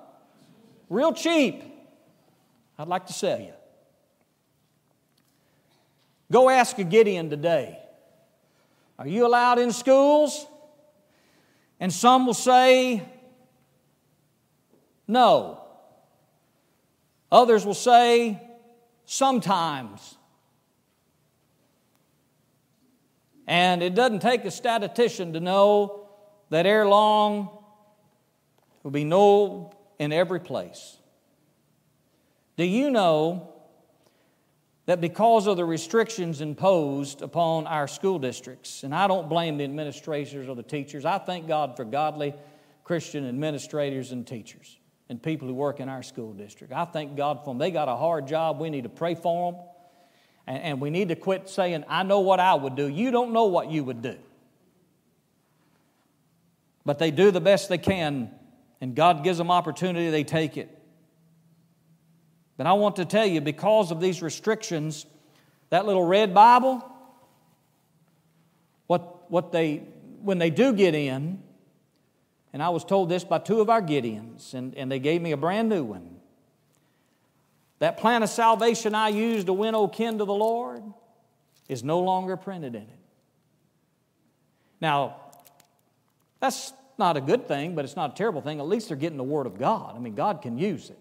real 0.90 1.14
cheap. 1.14 1.64
I'd 2.80 2.88
like 2.88 3.08
to 3.08 3.14
sell 3.14 3.40
you. 3.40 3.54
Go 6.34 6.50
ask 6.50 6.80
a 6.80 6.84
Gideon 6.84 7.30
today 7.30 7.78
Are 8.98 9.08
you 9.08 9.28
allowed 9.28 9.60
in 9.60 9.72
schools? 9.72 10.48
And 11.80 11.94
some 11.94 12.26
will 12.26 12.34
say, 12.34 13.04
No. 15.08 15.64
Others 17.32 17.68
will 17.68 17.76
say, 17.76 18.42
Sometimes. 19.06 20.18
And 23.46 23.84
it 23.84 23.94
doesn't 23.94 24.22
take 24.22 24.44
a 24.44 24.52
statistician 24.52 25.34
to 25.34 25.40
know 25.40 26.08
that 26.50 26.66
ere 26.66 26.88
long 26.88 27.50
will 28.82 28.90
be 28.90 29.04
no 29.04 29.72
in 30.00 30.12
every 30.12 30.40
place. 30.40 30.98
Do 32.58 32.64
you 32.64 32.90
know 32.90 33.53
that 34.86 35.00
because 35.00 35.48
of 35.48 35.58
the 35.58 35.66
restrictions 35.66 36.42
imposed 36.42 37.22
upon 37.22 37.68
our 37.68 37.88
school 37.88 38.20
districts, 38.20 38.84
and 38.84 38.94
I 38.94 39.08
don't 39.08 39.30
blame 39.30 39.58
the 39.58 39.64
administrators 39.64 40.50
or 40.50 40.56
the 40.56 40.64
teachers, 40.64 41.06
I 41.06 41.20
thank 41.20 41.48
God 41.48 41.78
for 41.78 41.86
godly 41.86 42.34
Christian 42.84 43.28
administrators 43.28 44.12
and 44.12 44.28
teachers 44.28 44.78
and 45.10 45.22
people 45.22 45.48
who 45.48 45.54
work 45.54 45.80
in 45.80 45.88
our 45.88 46.04
school 46.04 46.34
district. 46.34 46.74
I 46.74 46.86
thank 46.86 47.16
God 47.16 47.40
for 47.40 47.52
them. 47.52 47.60
They 47.60 47.72
got 47.72 47.88
a 47.88 47.96
hard 47.96 48.28
job. 48.28 48.60
We 48.60 48.70
need 48.70 48.84
to 48.84 48.90
pray 48.90 49.16
for 49.16 49.52
them. 49.52 49.62
And, 50.48 50.64
and 50.64 50.82
we 50.82 50.90
need 50.90 51.10
to 51.10 51.16
quit 51.16 51.50
saying, 51.50 51.86
I 51.88 52.04
know 52.04 52.20
what 52.20 52.40
I 52.42 52.54
would 52.54 52.76
do. 52.76 52.88
You 52.88 53.12
don't 53.12 53.32
know 53.32 53.46
what 53.46 53.72
you 53.72 53.84
would 53.86 54.02
do. 54.02 54.18
But 56.86 57.00
they 57.00 57.12
do 57.12 57.32
the 57.32 57.40
best 57.40 57.70
they 57.70 57.78
can, 57.78 58.30
and 58.82 58.94
God 58.94 59.24
gives 59.24 59.38
them 59.38 59.50
opportunity, 59.50 60.10
they 60.10 60.26
take 60.26 60.58
it. 60.58 60.78
But 62.58 62.68
I 62.68 62.74
want 62.74 62.98
to 62.98 63.06
tell 63.06 63.26
you, 63.26 63.42
because 63.42 63.92
of 63.92 64.00
these 64.00 64.22
restrictions, 64.22 65.06
that 65.70 65.86
little 65.86 66.06
red 66.06 66.34
Bible, 66.34 66.88
what, 68.88 69.32
what 69.32 69.52
they, 69.52 69.78
when 70.22 70.38
they 70.38 70.50
do 70.50 70.74
get 70.74 70.94
in, 70.94 71.42
and 72.54 72.62
I 72.62 72.70
was 72.70 72.86
told 72.86 73.10
this 73.10 73.24
by 73.24 73.40
two 73.40 73.62
of 73.62 73.70
our 73.70 73.82
Gideons, 73.82 74.54
and, 74.54 74.76
and 74.76 74.92
they 74.92 75.00
gave 75.00 75.22
me 75.22 75.32
a 75.32 75.38
brand 75.38 75.70
new 75.70 75.84
one. 75.84 76.18
That 77.80 77.98
plan 77.98 78.22
of 78.22 78.30
salvation 78.30 78.94
I 78.94 79.10
used 79.10 79.48
to 79.48 79.54
win 79.54 79.74
O 79.76 79.88
kin 79.88 80.20
to 80.20 80.26
the 80.26 80.34
Lord 80.34 80.84
is 81.68 81.84
no 81.84 82.00
longer 82.00 82.38
printed 82.38 82.76
in 82.76 82.84
it. 82.84 83.00
Now, 84.80 85.16
that's 86.40 86.74
not 86.98 87.18
a 87.18 87.22
good 87.22 87.48
thing, 87.48 87.74
but 87.74 87.84
it's 87.84 87.96
not 87.96 88.12
a 88.12 88.16
terrible 88.16 88.42
thing. 88.42 88.60
At 88.60 88.68
least 88.68 88.90
they're 88.90 88.98
getting 88.98 89.18
the 89.18 89.24
Word 89.24 89.48
of 89.48 89.58
God. 89.58 89.96
I 89.96 90.00
mean, 90.00 90.14
God 90.14 90.42
can 90.42 90.58
use 90.58 90.90
it. 90.90 91.00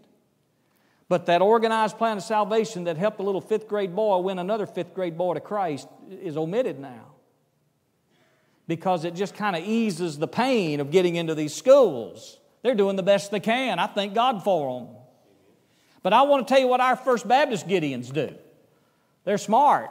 But 1.12 1.26
that 1.26 1.42
organized 1.42 1.98
plan 1.98 2.16
of 2.16 2.22
salvation 2.22 2.84
that 2.84 2.96
helped 2.96 3.20
a 3.20 3.22
little 3.22 3.42
fifth 3.42 3.68
grade 3.68 3.94
boy 3.94 4.16
win 4.20 4.38
another 4.38 4.64
fifth 4.64 4.94
grade 4.94 5.18
boy 5.18 5.34
to 5.34 5.40
Christ 5.40 5.86
is 6.10 6.38
omitted 6.38 6.80
now. 6.80 7.04
Because 8.66 9.04
it 9.04 9.14
just 9.14 9.34
kind 9.34 9.54
of 9.54 9.62
eases 9.62 10.16
the 10.16 10.26
pain 10.26 10.80
of 10.80 10.90
getting 10.90 11.16
into 11.16 11.34
these 11.34 11.54
schools. 11.54 12.38
They're 12.62 12.74
doing 12.74 12.96
the 12.96 13.02
best 13.02 13.30
they 13.30 13.40
can. 13.40 13.78
I 13.78 13.88
thank 13.88 14.14
God 14.14 14.42
for 14.42 14.80
them. 14.80 14.88
But 16.02 16.14
I 16.14 16.22
want 16.22 16.48
to 16.48 16.50
tell 16.50 16.62
you 16.62 16.66
what 16.66 16.80
our 16.80 16.96
First 16.96 17.28
Baptist 17.28 17.68
Gideons 17.68 18.10
do. 18.10 18.34
They're 19.24 19.36
smart. 19.36 19.90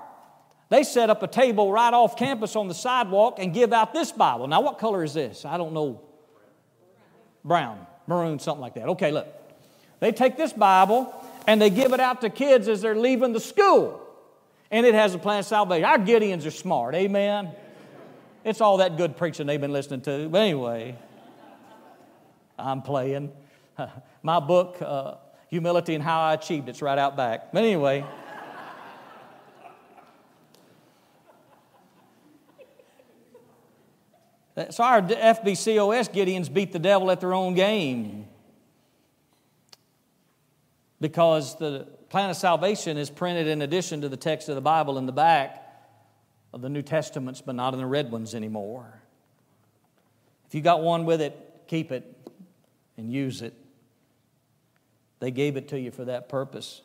They 0.70 0.82
set 0.82 1.12
up 1.12 1.22
a 1.22 1.28
table 1.28 1.72
right 1.72 1.94
off 1.94 2.18
campus 2.18 2.56
on 2.56 2.68
the 2.68 2.74
sidewalk 2.74 3.36
and 3.38 3.54
give 3.54 3.74
out 3.74 3.94
this 3.94 4.12
Bible. 4.12 4.48
Now, 4.48 4.62
what 4.62 4.80
color 4.80 5.04
is 5.04 5.14
this? 5.14 5.46
I 5.46 5.58
don't 5.58 5.74
know. 5.74 6.02
Brown, 7.46 7.86
maroon, 8.08 8.40
something 8.40 8.62
like 8.62 8.74
that. 8.74 8.88
Okay, 8.88 9.12
look. 9.12 9.41
They 10.02 10.12
take 10.12 10.36
this 10.36 10.52
Bible 10.52 11.14
and 11.48 11.62
they 11.62 11.70
give 11.70 11.94
it 11.94 12.00
out 12.02 12.22
to 12.22 12.30
kids 12.30 12.68
as 12.68 12.82
they're 12.82 12.96
leaving 12.96 13.32
the 13.32 13.40
school. 13.40 14.02
And 14.70 14.86
it 14.86 14.96
has 14.96 15.14
a 15.14 15.20
plan 15.20 15.40
of 15.40 15.46
salvation. 15.46 15.86
Our 15.86 16.00
Gideons 16.00 16.46
are 16.46 16.52
smart, 16.52 16.96
amen? 16.96 17.52
It's 18.44 18.62
all 18.62 18.78
that 18.78 18.98
good 18.98 19.16
preaching 19.16 19.46
they've 19.46 19.62
been 19.62 19.72
listening 19.72 20.02
to. 20.02 20.28
But 20.28 20.42
anyway, 20.42 20.98
I'm 22.58 22.82
playing. 22.82 23.32
My 24.24 24.40
book, 24.40 24.78
uh, 24.82 25.16
Humility 25.50 25.94
and 25.94 26.04
How 26.04 26.22
I 26.22 26.34
Achieved, 26.34 26.68
it's 26.68 26.82
right 26.82 26.98
out 26.98 27.16
back. 27.16 27.54
But 27.54 27.64
anyway. 27.64 28.04
So 34.70 34.84
our 34.84 35.02
FBCOS 35.02 36.14
Gideons 36.14 36.54
beat 36.54 36.74
the 36.74 36.78
devil 36.78 37.10
at 37.10 37.22
their 37.22 37.34
own 37.34 37.56
game 37.56 38.21
because 41.02 41.58
the 41.58 41.88
plan 42.10 42.30
of 42.30 42.38
salvation 42.38 42.96
is 42.96 43.10
printed 43.10 43.48
in 43.48 43.64
addition 43.64 44.02
to 44.02 44.10
the 44.10 44.16
text 44.16 44.48
of 44.48 44.56
the 44.56 44.62
Bible 44.62 45.00
in 45.00 45.08
the 45.08 45.12
back 45.12 45.68
of 46.54 46.62
the 46.62 46.70
New 46.70 46.84
Testaments, 46.84 47.42
but 47.42 47.56
not 47.56 47.74
in 47.74 47.80
the 47.80 47.86
red 47.86 48.12
ones 48.12 48.36
anymore. 48.36 49.02
If 50.48 50.56
you 50.56 50.62
got 50.62 50.82
one 50.82 51.06
with 51.06 51.20
it, 51.20 51.64
keep 51.68 51.92
it 51.92 52.06
and 52.98 53.12
use 53.12 53.42
it. 53.42 53.54
They 55.20 55.32
gave 55.32 55.58
it 55.58 55.70
to 55.70 55.80
you 55.80 55.92
for 55.92 56.06
that 56.06 56.30
purpose. 56.30 56.82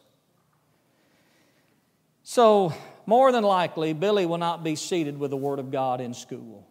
So, 2.22 2.72
more 3.04 3.30
than 3.32 3.44
likely, 3.44 3.92
Billy 3.92 4.26
will 4.26 4.38
not 4.38 4.64
be 4.64 4.76
seeded 4.76 5.18
with 5.18 5.30
the 5.30 5.36
Word 5.36 5.58
of 5.58 5.70
God 5.70 6.00
in 6.00 6.14
school. 6.14 6.66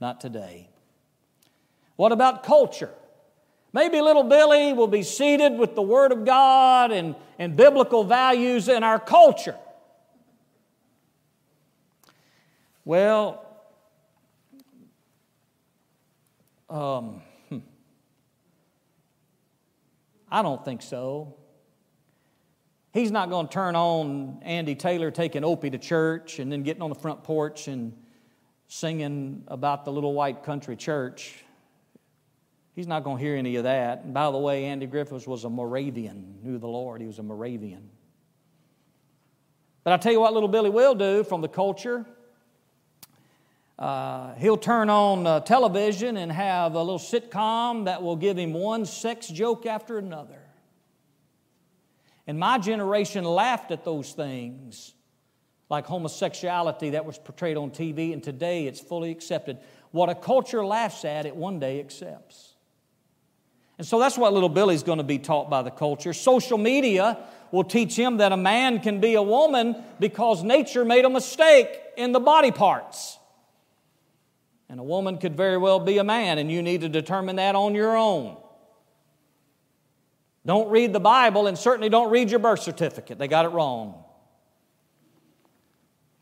Not 0.00 0.20
today. 0.20 0.68
What 1.96 2.10
about 2.10 2.42
culture? 2.42 2.90
Maybe 3.74 4.00
little 4.00 4.22
Billy 4.22 4.72
will 4.72 4.86
be 4.86 5.02
seeded 5.02 5.58
with 5.58 5.74
the 5.74 5.82
Word 5.82 6.12
of 6.12 6.24
God 6.24 6.92
and, 6.92 7.16
and 7.40 7.56
biblical 7.56 8.04
values 8.04 8.68
in 8.68 8.84
our 8.84 9.00
culture. 9.00 9.56
Well, 12.84 13.44
um, 16.70 17.20
hmm. 17.48 17.58
I 20.30 20.42
don't 20.42 20.64
think 20.64 20.80
so. 20.80 21.34
He's 22.92 23.10
not 23.10 23.28
going 23.28 23.48
to 23.48 23.52
turn 23.52 23.74
on 23.74 24.38
Andy 24.42 24.76
Taylor 24.76 25.10
taking 25.10 25.42
Opie 25.42 25.70
to 25.70 25.78
church 25.78 26.38
and 26.38 26.52
then 26.52 26.62
getting 26.62 26.80
on 26.80 26.90
the 26.90 26.94
front 26.94 27.24
porch 27.24 27.66
and 27.66 27.92
singing 28.68 29.42
about 29.48 29.84
the 29.84 29.90
little 29.90 30.12
white 30.12 30.44
country 30.44 30.76
church. 30.76 31.43
He's 32.74 32.88
not 32.88 33.04
going 33.04 33.18
to 33.18 33.22
hear 33.22 33.36
any 33.36 33.56
of 33.56 33.64
that. 33.64 34.02
And 34.02 34.12
by 34.12 34.30
the 34.30 34.38
way, 34.38 34.64
Andy 34.64 34.86
Griffiths 34.86 35.26
was 35.26 35.44
a 35.44 35.50
Moravian, 35.50 36.40
knew 36.42 36.58
the 36.58 36.66
Lord. 36.66 37.00
He 37.00 37.06
was 37.06 37.20
a 37.20 37.22
Moravian. 37.22 37.88
But 39.84 39.92
I'll 39.92 39.98
tell 39.98 40.12
you 40.12 40.20
what 40.20 40.32
little 40.32 40.48
Billy 40.48 40.70
will 40.70 40.94
do 40.94 41.22
from 41.22 41.40
the 41.40 41.48
culture. 41.48 42.04
Uh, 43.78 44.34
he'll 44.34 44.56
turn 44.56 44.88
on 44.88 45.26
uh, 45.26 45.40
television 45.40 46.16
and 46.16 46.32
have 46.32 46.74
a 46.74 46.78
little 46.78 46.98
sitcom 46.98 47.84
that 47.84 48.02
will 48.02 48.16
give 48.16 48.38
him 48.38 48.52
one 48.52 48.86
sex 48.86 49.28
joke 49.28 49.66
after 49.66 49.98
another. 49.98 50.40
And 52.26 52.38
my 52.38 52.58
generation 52.58 53.24
laughed 53.24 53.70
at 53.70 53.84
those 53.84 54.12
things, 54.12 54.94
like 55.68 55.86
homosexuality 55.86 56.90
that 56.90 57.04
was 57.04 57.18
portrayed 57.18 57.56
on 57.56 57.70
TV, 57.70 58.12
and 58.12 58.22
today 58.22 58.66
it's 58.66 58.80
fully 58.80 59.10
accepted. 59.10 59.58
What 59.90 60.08
a 60.08 60.14
culture 60.14 60.64
laughs 60.64 61.04
at, 61.04 61.26
it 61.26 61.36
one 61.36 61.58
day 61.58 61.80
accepts. 61.80 62.53
And 63.78 63.86
so 63.86 63.98
that's 63.98 64.16
what 64.16 64.32
little 64.32 64.48
Billy's 64.48 64.82
going 64.82 64.98
to 64.98 65.04
be 65.04 65.18
taught 65.18 65.50
by 65.50 65.62
the 65.62 65.70
culture. 65.70 66.12
Social 66.12 66.58
media 66.58 67.18
will 67.50 67.64
teach 67.64 67.96
him 67.96 68.18
that 68.18 68.32
a 68.32 68.36
man 68.36 68.80
can 68.80 69.00
be 69.00 69.14
a 69.14 69.22
woman 69.22 69.76
because 69.98 70.42
nature 70.42 70.84
made 70.84 71.04
a 71.04 71.10
mistake 71.10 71.68
in 71.96 72.12
the 72.12 72.20
body 72.20 72.50
parts. 72.50 73.18
And 74.68 74.80
a 74.80 74.82
woman 74.82 75.18
could 75.18 75.36
very 75.36 75.56
well 75.56 75.78
be 75.78 75.98
a 75.98 76.04
man, 76.04 76.38
and 76.38 76.50
you 76.50 76.62
need 76.62 76.80
to 76.80 76.88
determine 76.88 77.36
that 77.36 77.54
on 77.54 77.74
your 77.74 77.96
own. 77.96 78.36
Don't 80.46 80.68
read 80.68 80.92
the 80.92 81.00
Bible, 81.00 81.46
and 81.46 81.56
certainly 81.56 81.88
don't 81.88 82.10
read 82.10 82.30
your 82.30 82.40
birth 82.40 82.60
certificate. 82.60 83.18
They 83.18 83.28
got 83.28 83.44
it 83.44 83.48
wrong. 83.48 84.02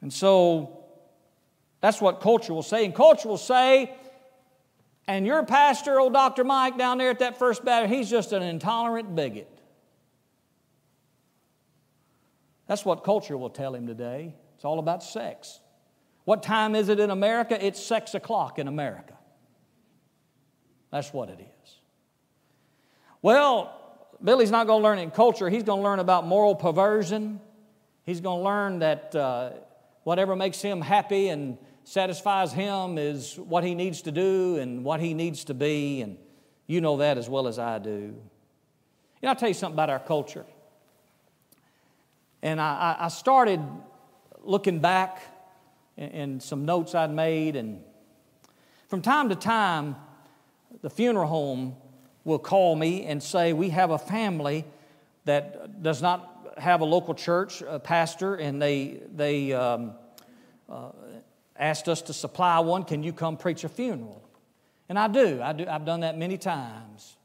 And 0.01 0.13
so 0.13 0.85
that's 1.81 2.01
what 2.01 2.21
culture 2.21 2.53
will 2.53 2.63
say. 2.63 2.85
And 2.85 2.95
culture 2.95 3.29
will 3.29 3.39
say 3.39 3.95
and 5.09 5.27
your 5.27 5.45
pastor, 5.45 5.99
old 5.99 6.13
Dr. 6.13 6.45
Mike, 6.45 6.79
down 6.79 6.99
there 6.99 7.11
at 7.11 7.19
that 7.19 7.39
First 7.39 7.65
Baptist, 7.65 7.95
he's 7.95 8.11
just 8.11 8.33
an 8.33 8.43
intolerant 8.43 9.15
bigot. 9.15 9.49
That's 12.67 12.85
what 12.85 13.05
culture 13.05 13.37
will 13.37 13.51
tell 13.51 13.75
him 13.75 13.87
today. 13.87 14.35
It's 14.55 14.65
all 14.65 14.79
about 14.79 15.03
sex. 15.03 15.61
What 16.25 16.43
time 16.43 16.75
is 16.75 16.89
it 16.89 17.01
in 17.01 17.11
America? 17.11 17.65
It's 17.65 17.83
six 17.83 18.15
o'clock 18.15 18.59
in 18.59 18.69
America. 18.69 19.15
That's 20.91 21.13
what 21.13 21.31
it 21.31 21.41
is. 21.41 21.77
Well, 23.23 23.79
Billy's 24.23 24.51
not 24.51 24.67
going 24.67 24.81
to 24.81 24.85
learn 24.85 24.99
in 24.99 25.11
culture. 25.11 25.49
He's 25.49 25.65
going 25.65 25.81
to 25.81 25.83
learn 25.83 25.99
about 25.99 26.27
moral 26.27 26.55
perversion. 26.55 27.41
He's 28.05 28.21
going 28.21 28.39
to 28.39 28.45
learn 28.45 28.79
that 28.81 29.15
uh, 29.15 29.51
whatever 30.05 30.37
makes 30.37 30.61
him 30.61 30.81
happy 30.81 31.29
and 31.29 31.59
satisfies 31.85 32.53
him 32.53 32.99
is 32.99 33.37
what 33.39 33.65
he 33.65 33.75
needs 33.75 34.03
to 34.03 34.13
do 34.13 34.57
and 34.57 34.85
what 34.85 35.01
he 35.01 35.15
needs 35.15 35.45
to 35.45 35.55
be. 35.55 36.03
And 36.03 36.17
you 36.67 36.81
know 36.81 36.99
that 36.99 37.19
as 37.19 37.29
well 37.29 37.49
as 37.49 37.59
I 37.59 37.79
do. 37.79 37.91
You 37.91 39.27
know, 39.27 39.29
I'll 39.31 39.37
tell 39.37 39.49
you 39.49 39.55
something 39.55 39.75
about 39.75 39.91
our 39.91 39.99
culture. 39.99 40.45
And 42.43 42.61
I, 42.61 42.97
I 42.99 43.09
started 43.09 43.61
looking 44.43 44.81
back 44.81 45.23
in 45.97 46.41
some 46.41 46.65
notes 46.65 46.95
I'd 46.95 47.13
made, 47.13 47.55
and 47.55 47.83
from 48.89 49.03
time 49.03 49.29
to 49.29 49.37
time, 49.37 49.95
the 50.81 50.91
funeral 50.91 51.29
home 51.29 51.77
will 52.25 52.39
call 52.39 52.75
me 52.75 53.05
and 53.05 53.23
say, 53.23 53.53
We 53.53 53.71
have 53.71 53.91
a 53.91 53.99
family 53.99 54.65
that 55.25 55.83
does 55.83 56.03
not 56.03 56.55
have 56.59 56.81
a 56.81 56.85
local 56.85 57.15
church 57.15 57.63
a 57.63 57.79
pastor, 57.79 58.35
and 58.35 58.61
they, 58.61 59.01
they 59.15 59.53
um, 59.53 59.93
uh, 60.69 60.91
asked 61.63 61.89
us 61.89 62.03
to 62.03 62.13
supply 62.13 62.59
one. 62.61 62.85
Can 62.85 63.03
you 63.03 63.13
come 63.13 63.37
preach 63.37 63.65
a 63.65 63.69
funeral? 63.69 64.23
And 64.89 64.99
I 64.99 65.09
do. 65.09 65.41
I 65.43 65.53
do 65.53 65.67
I've 65.67 65.85
done 65.85 66.01
that 66.01 66.19
many 66.19 66.37
times. 66.37 67.17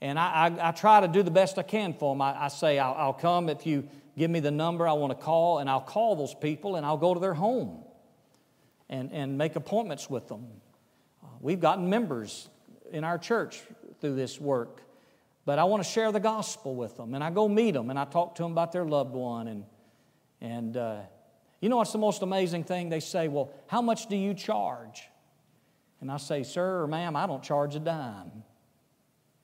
And 0.00 0.18
I, 0.18 0.46
I, 0.46 0.68
I 0.68 0.70
try 0.72 1.00
to 1.00 1.08
do 1.08 1.22
the 1.22 1.30
best 1.30 1.58
I 1.58 1.62
can 1.62 1.94
for 1.94 2.14
them. 2.14 2.22
I, 2.22 2.44
I 2.44 2.48
say, 2.48 2.78
I'll, 2.78 2.94
I'll 2.94 3.12
come 3.12 3.48
if 3.48 3.66
you 3.66 3.88
give 4.16 4.30
me 4.30 4.40
the 4.40 4.50
number 4.50 4.86
I 4.86 4.92
want 4.92 5.18
to 5.18 5.24
call, 5.24 5.58
and 5.58 5.68
I'll 5.68 5.80
call 5.80 6.16
those 6.16 6.34
people 6.34 6.76
and 6.76 6.86
I'll 6.86 6.96
go 6.96 7.14
to 7.14 7.20
their 7.20 7.34
home 7.34 7.82
and, 8.88 9.12
and 9.12 9.36
make 9.36 9.56
appointments 9.56 10.08
with 10.08 10.28
them. 10.28 10.46
Uh, 11.22 11.28
we've 11.40 11.60
gotten 11.60 11.90
members 11.90 12.48
in 12.92 13.04
our 13.04 13.18
church 13.18 13.60
through 14.00 14.14
this 14.14 14.40
work. 14.40 14.82
But 15.44 15.58
I 15.58 15.64
want 15.64 15.82
to 15.82 15.88
share 15.88 16.10
the 16.12 16.20
gospel 16.20 16.74
with 16.74 16.96
them. 16.96 17.14
And 17.14 17.22
I 17.22 17.30
go 17.30 17.48
meet 17.48 17.72
them 17.72 17.90
and 17.90 17.98
I 17.98 18.04
talk 18.04 18.34
to 18.36 18.42
them 18.42 18.52
about 18.52 18.72
their 18.72 18.84
loved 18.84 19.14
one. 19.14 19.48
And, 19.48 19.64
and 20.40 20.76
uh, 20.76 21.00
you 21.66 21.70
know 21.70 21.78
what's 21.78 21.90
the 21.90 21.98
most 21.98 22.22
amazing 22.22 22.62
thing? 22.62 22.90
They 22.90 23.00
say, 23.00 23.26
Well, 23.26 23.50
how 23.66 23.82
much 23.82 24.06
do 24.06 24.14
you 24.14 24.34
charge? 24.34 25.08
And 26.00 26.12
I 26.12 26.16
say, 26.18 26.44
Sir 26.44 26.82
or 26.82 26.86
ma'am, 26.86 27.16
I 27.16 27.26
don't 27.26 27.42
charge 27.42 27.74
a 27.74 27.80
dime. 27.80 28.44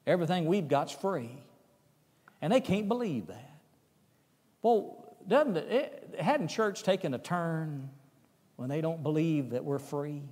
Everything 0.06 0.46
we've 0.46 0.68
got's 0.68 0.92
free. 0.92 1.36
And 2.40 2.52
they 2.52 2.60
can't 2.60 2.86
believe 2.86 3.26
that. 3.26 3.50
Well, 4.62 5.16
doesn't 5.26 5.56
it, 5.56 6.12
it 6.12 6.20
hadn't 6.20 6.46
church 6.46 6.84
taken 6.84 7.12
a 7.12 7.18
turn 7.18 7.90
when 8.54 8.68
they 8.68 8.80
don't 8.80 9.02
believe 9.02 9.50
that 9.50 9.64
we're 9.64 9.80
free? 9.80 10.22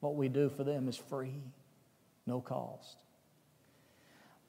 What 0.00 0.16
we 0.16 0.28
do 0.28 0.48
for 0.48 0.64
them 0.64 0.88
is 0.88 0.96
free, 0.96 1.44
no 2.26 2.40
cost. 2.40 2.96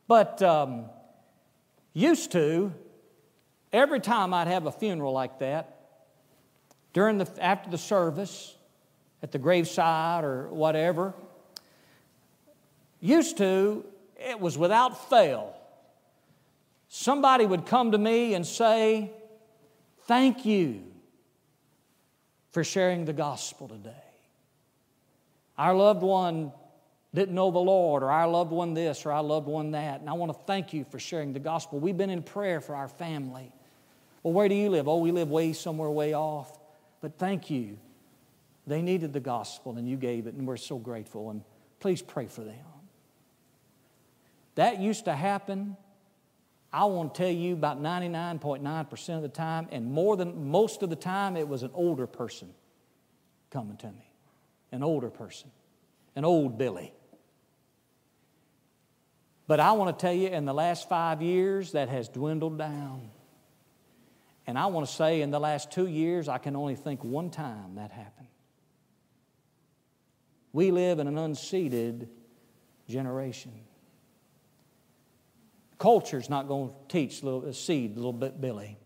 But 0.07 0.41
um, 0.41 0.85
used 1.93 2.31
to, 2.31 2.73
every 3.71 3.99
time 3.99 4.33
I'd 4.33 4.47
have 4.47 4.65
a 4.65 4.71
funeral 4.71 5.13
like 5.13 5.37
that, 5.37 5.74
during 6.95 7.17
the, 7.17 7.29
after 7.43 7.69
the 7.69 7.77
service, 7.77 8.55
at 9.21 9.33
the 9.33 9.37
graveside 9.37 10.23
or 10.23 10.47
whatever, 10.47 11.13
used 13.01 13.37
to, 13.37 13.85
it 14.17 14.39
was 14.39 14.57
without 14.57 15.09
fail. 15.09 15.53
Somebody 16.87 17.45
would 17.45 17.65
come 17.65 17.91
to 17.91 17.97
me 17.97 18.33
and 18.33 18.47
say, 18.47 19.11
Thank 20.07 20.45
you 20.45 20.83
for 22.51 22.63
sharing 22.63 23.03
the 23.03 23.13
gospel 23.13 23.67
today. 23.67 23.91
Our 25.57 25.75
loved 25.75 26.01
one 26.03 26.53
didn't 27.13 27.35
know 27.35 27.51
the 27.51 27.59
Lord, 27.59 28.03
or 28.03 28.11
our 28.11 28.27
loved 28.27 28.51
one 28.51 28.73
this, 28.73 29.05
or 29.05 29.11
our 29.11 29.23
loved 29.23 29.47
one 29.47 29.71
that. 29.71 29.99
And 29.99 30.09
I 30.09 30.13
want 30.13 30.31
to 30.31 30.39
thank 30.45 30.71
you 30.71 30.85
for 30.85 30.99
sharing 30.99 31.33
the 31.33 31.39
gospel. 31.39 31.79
We've 31.79 31.97
been 31.97 32.09
in 32.09 32.23
prayer 32.23 32.61
for 32.61 32.75
our 32.75 32.87
family. 32.87 33.51
Well, 34.23 34.31
where 34.31 34.47
do 34.47 34.55
you 34.55 34.69
live? 34.69 34.87
Oh, 34.87 34.99
we 34.99 35.11
live 35.11 35.29
way 35.29 35.51
somewhere 35.51 35.89
way 35.89 36.13
off. 36.13 36.57
But 37.05 37.19
thank 37.19 37.51
you. 37.51 37.77
They 38.65 38.81
needed 38.81 39.13
the 39.13 39.19
gospel, 39.19 39.77
and 39.77 39.87
you 39.87 39.95
gave 39.95 40.25
it, 40.25 40.33
and 40.33 40.47
we're 40.47 40.57
so 40.57 40.79
grateful. 40.79 41.29
And 41.29 41.43
please 41.79 42.01
pray 42.01 42.25
for 42.25 42.41
them. 42.43 42.65
That 44.55 44.79
used 44.79 45.05
to 45.05 45.13
happen, 45.13 45.77
I 46.73 46.85
want 46.85 47.13
to 47.13 47.21
tell 47.21 47.31
you, 47.31 47.53
about 47.53 47.79
99.9% 47.79 49.15
of 49.17 49.21
the 49.21 49.29
time, 49.29 49.67
and 49.71 49.85
more 49.85 50.17
than 50.17 50.49
most 50.49 50.81
of 50.81 50.89
the 50.89 50.95
time, 50.95 51.37
it 51.37 51.47
was 51.47 51.61
an 51.61 51.69
older 51.75 52.07
person 52.07 52.55
coming 53.51 53.77
to 53.77 53.87
me. 53.91 54.11
An 54.71 54.81
older 54.81 55.11
person. 55.11 55.51
An 56.15 56.25
old 56.25 56.57
Billy. 56.57 56.91
But 59.45 59.59
I 59.59 59.73
want 59.73 59.95
to 59.95 60.01
tell 60.03 60.15
you, 60.15 60.29
in 60.29 60.45
the 60.45 60.55
last 60.55 60.89
five 60.89 61.21
years, 61.21 61.73
that 61.73 61.87
has 61.87 62.09
dwindled 62.09 62.57
down. 62.57 63.11
And 64.47 64.57
I 64.59 64.67
want 64.67 64.87
to 64.87 64.93
say, 64.93 65.21
in 65.21 65.31
the 65.31 65.39
last 65.39 65.71
two 65.71 65.87
years, 65.87 66.27
I 66.29 66.37
can 66.37 66.55
only 66.55 66.75
think 66.75 67.03
one 67.03 67.31
time 67.31 67.75
that 67.75 67.91
happened. 67.91 68.27
We 70.53 70.71
live 70.71 70.99
in 70.99 71.07
an 71.07 71.15
unseeded 71.15 72.07
generation. 72.87 73.51
Culture's 75.77 76.29
not 76.29 76.47
going 76.47 76.69
to 76.69 76.75
teach 76.87 77.23
little, 77.23 77.49
uh, 77.49 77.51
seed 77.51 77.91
a 77.91 77.95
little 77.95 78.13
bit 78.13 78.39
Billy. 78.39 78.77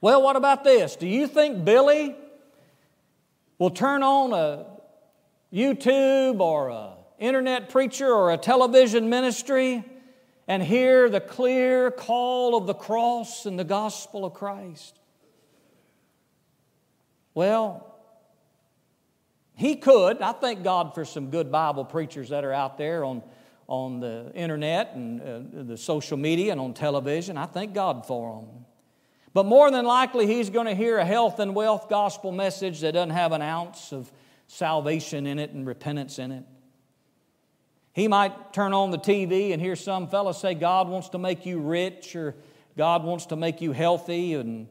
Well, 0.00 0.22
what 0.22 0.36
about 0.36 0.64
this? 0.64 0.96
Do 0.96 1.06
you 1.06 1.26
think 1.26 1.64
Billy 1.64 2.16
will 3.58 3.70
turn 3.70 4.02
on 4.02 4.32
a 4.32 4.66
YouTube 5.54 6.40
or 6.40 6.70
a 6.70 6.94
internet 7.18 7.68
preacher 7.68 8.10
or 8.10 8.32
a 8.32 8.36
television 8.36 9.08
ministry 9.10 9.84
and 10.48 10.62
hear 10.62 11.08
the 11.08 11.20
clear 11.20 11.90
call 11.90 12.56
of 12.56 12.66
the 12.66 12.74
cross 12.74 13.46
and 13.46 13.58
the 13.58 13.64
gospel 13.64 14.24
of 14.24 14.34
Christ? 14.34 14.98
Well, 17.34 17.92
he 19.54 19.76
could. 19.76 20.20
I 20.20 20.32
thank 20.32 20.62
God 20.62 20.94
for 20.94 21.04
some 21.04 21.30
good 21.30 21.52
Bible 21.52 21.84
preachers 21.84 22.30
that 22.30 22.44
are 22.44 22.52
out 22.52 22.78
there 22.78 23.04
on, 23.04 23.22
on 23.68 24.00
the 24.00 24.32
internet 24.34 24.94
and 24.94 25.20
uh, 25.20 25.62
the 25.64 25.76
social 25.76 26.16
media 26.16 26.52
and 26.52 26.60
on 26.60 26.74
television. 26.74 27.36
I 27.36 27.46
thank 27.46 27.74
God 27.74 28.06
for 28.06 28.40
them. 28.40 28.64
But 29.34 29.46
more 29.46 29.70
than 29.70 29.86
likely, 29.86 30.26
he's 30.26 30.50
going 30.50 30.66
to 30.66 30.74
hear 30.74 30.98
a 30.98 31.04
health 31.04 31.38
and 31.38 31.54
wealth 31.54 31.88
gospel 31.88 32.32
message 32.32 32.80
that 32.80 32.92
doesn't 32.92 33.10
have 33.10 33.32
an 33.32 33.40
ounce 33.40 33.92
of 33.92 34.12
salvation 34.46 35.26
in 35.26 35.38
it 35.38 35.52
and 35.52 35.66
repentance 35.66 36.18
in 36.18 36.32
it. 36.32 36.44
He 37.92 38.08
might 38.08 38.52
turn 38.52 38.72
on 38.72 38.90
the 38.90 38.98
TV 38.98 39.52
and 39.52 39.60
hear 39.60 39.76
some 39.76 40.08
fellow 40.08 40.32
say, 40.32 40.54
God 40.54 40.88
wants 40.88 41.10
to 41.10 41.18
make 41.18 41.44
you 41.44 41.60
rich 41.60 42.16
or 42.16 42.34
God 42.76 43.04
wants 43.04 43.26
to 43.26 43.36
make 43.36 43.60
you 43.60 43.72
healthy. 43.72 44.34
And, 44.34 44.66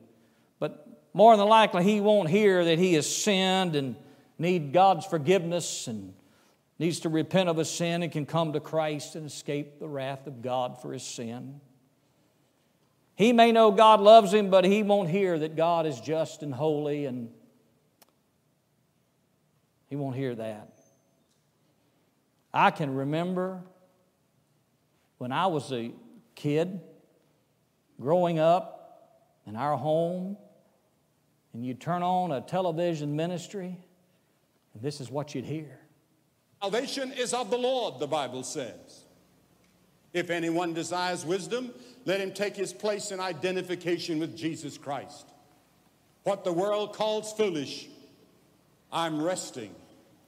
but 0.59 0.87
more 1.13 1.37
than 1.37 1.47
likely, 1.47 1.83
he 1.83 2.01
won't 2.01 2.29
hear 2.29 2.65
that 2.65 2.79
he 2.79 2.93
has 2.95 3.13
sinned 3.13 3.75
and 3.75 3.95
need 4.39 4.73
God's 4.73 5.05
forgiveness 5.05 5.87
and 5.87 6.13
needs 6.79 7.01
to 7.01 7.09
repent 7.09 7.47
of 7.47 7.57
his 7.57 7.69
sin 7.69 8.01
and 8.01 8.11
can 8.11 8.25
come 8.25 8.53
to 8.53 8.59
Christ 8.59 9.15
and 9.15 9.27
escape 9.27 9.79
the 9.79 9.87
wrath 9.87 10.25
of 10.25 10.41
God 10.41 10.81
for 10.81 10.91
his 10.91 11.03
sin. 11.03 11.61
He 13.15 13.33
may 13.33 13.51
know 13.51 13.69
God 13.69 14.01
loves 14.01 14.33
him, 14.33 14.49
but 14.49 14.65
he 14.65 14.81
won't 14.81 15.09
hear 15.09 15.37
that 15.37 15.55
God 15.55 15.85
is 15.85 16.01
just 16.01 16.41
and 16.41 16.51
holy, 16.51 17.05
and 17.05 17.29
he 19.91 19.95
won't 19.95 20.15
hear 20.15 20.33
that. 20.33 20.80
I 22.53 22.71
can 22.71 22.93
remember 22.93 23.61
when 25.17 25.31
I 25.31 25.47
was 25.47 25.71
a 25.71 25.91
kid 26.35 26.81
growing 27.99 28.39
up 28.39 29.37
in 29.45 29.55
our 29.55 29.77
home, 29.77 30.37
and 31.53 31.65
you'd 31.65 31.79
turn 31.79 32.03
on 32.03 32.31
a 32.31 32.41
television 32.41 33.15
ministry, 33.15 33.77
and 34.73 34.83
this 34.83 34.99
is 34.99 35.09
what 35.09 35.33
you'd 35.35 35.45
hear. 35.45 35.79
Salvation 36.61 37.11
is 37.13 37.33
of 37.33 37.49
the 37.49 37.57
Lord, 37.57 37.99
the 37.99 38.07
Bible 38.07 38.43
says. 38.43 39.05
If 40.13 40.29
anyone 40.29 40.73
desires 40.73 41.25
wisdom, 41.25 41.71
let 42.05 42.19
him 42.19 42.33
take 42.33 42.55
his 42.55 42.73
place 42.73 43.11
in 43.11 43.19
identification 43.19 44.19
with 44.19 44.35
Jesus 44.35 44.77
Christ. 44.77 45.27
What 46.23 46.43
the 46.43 46.51
world 46.51 46.93
calls 46.93 47.31
foolish, 47.33 47.87
I'm 48.91 49.21
resting 49.21 49.73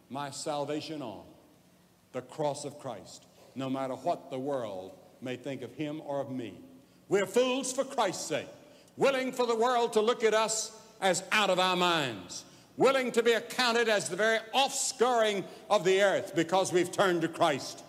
my 0.09 0.31
salvation 0.31 1.01
on 1.01 1.23
the 2.13 2.21
cross 2.21 2.63
of 2.63 2.79
Christ, 2.79 3.25
no 3.55 3.69
matter 3.69 3.95
what 3.95 4.29
the 4.31 4.39
world 4.39 4.95
may 5.21 5.35
think 5.35 5.61
of 5.61 5.73
him 5.73 6.01
or 6.05 6.21
of 6.21 6.31
me. 6.31 6.53
We're 7.09 7.25
fools 7.25 7.73
for 7.73 7.83
Christ's 7.83 8.25
sake, 8.25 8.47
willing 8.95 9.31
for 9.31 9.45
the 9.45 9.55
world 9.55 9.93
to 9.93 10.01
look 10.01 10.23
at 10.23 10.33
us 10.33 10.71
as 11.01 11.23
out 11.31 11.49
of 11.49 11.59
our 11.59 11.75
minds, 11.75 12.45
willing 12.77 13.11
to 13.11 13.23
be 13.23 13.33
accounted 13.33 13.89
as 13.89 14.09
the 14.09 14.15
very 14.15 14.39
offscouring 14.55 15.43
of 15.69 15.83
the 15.83 16.01
earth 16.01 16.33
because 16.35 16.71
we've 16.71 16.91
turned 16.91 17.21
to 17.21 17.27
Christ. 17.27 17.83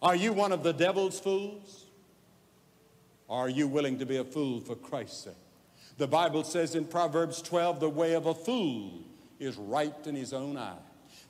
Are 0.00 0.16
you 0.16 0.32
one 0.32 0.52
of 0.52 0.62
the 0.62 0.72
devil's 0.72 1.18
fools? 1.18 1.86
Are 3.28 3.48
you 3.48 3.66
willing 3.66 3.98
to 3.98 4.06
be 4.06 4.16
a 4.18 4.24
fool 4.24 4.60
for 4.60 4.74
Christ's 4.74 5.24
sake? 5.24 5.34
The 5.98 6.06
Bible 6.06 6.44
says 6.44 6.74
in 6.74 6.84
Proverbs 6.84 7.40
12, 7.42 7.80
the 7.80 7.88
way 7.88 8.14
of 8.14 8.26
a 8.26 8.34
fool 8.34 9.04
is 9.38 9.56
right 9.56 9.94
in 10.06 10.14
his 10.14 10.32
own 10.32 10.56
eye. 10.56 10.76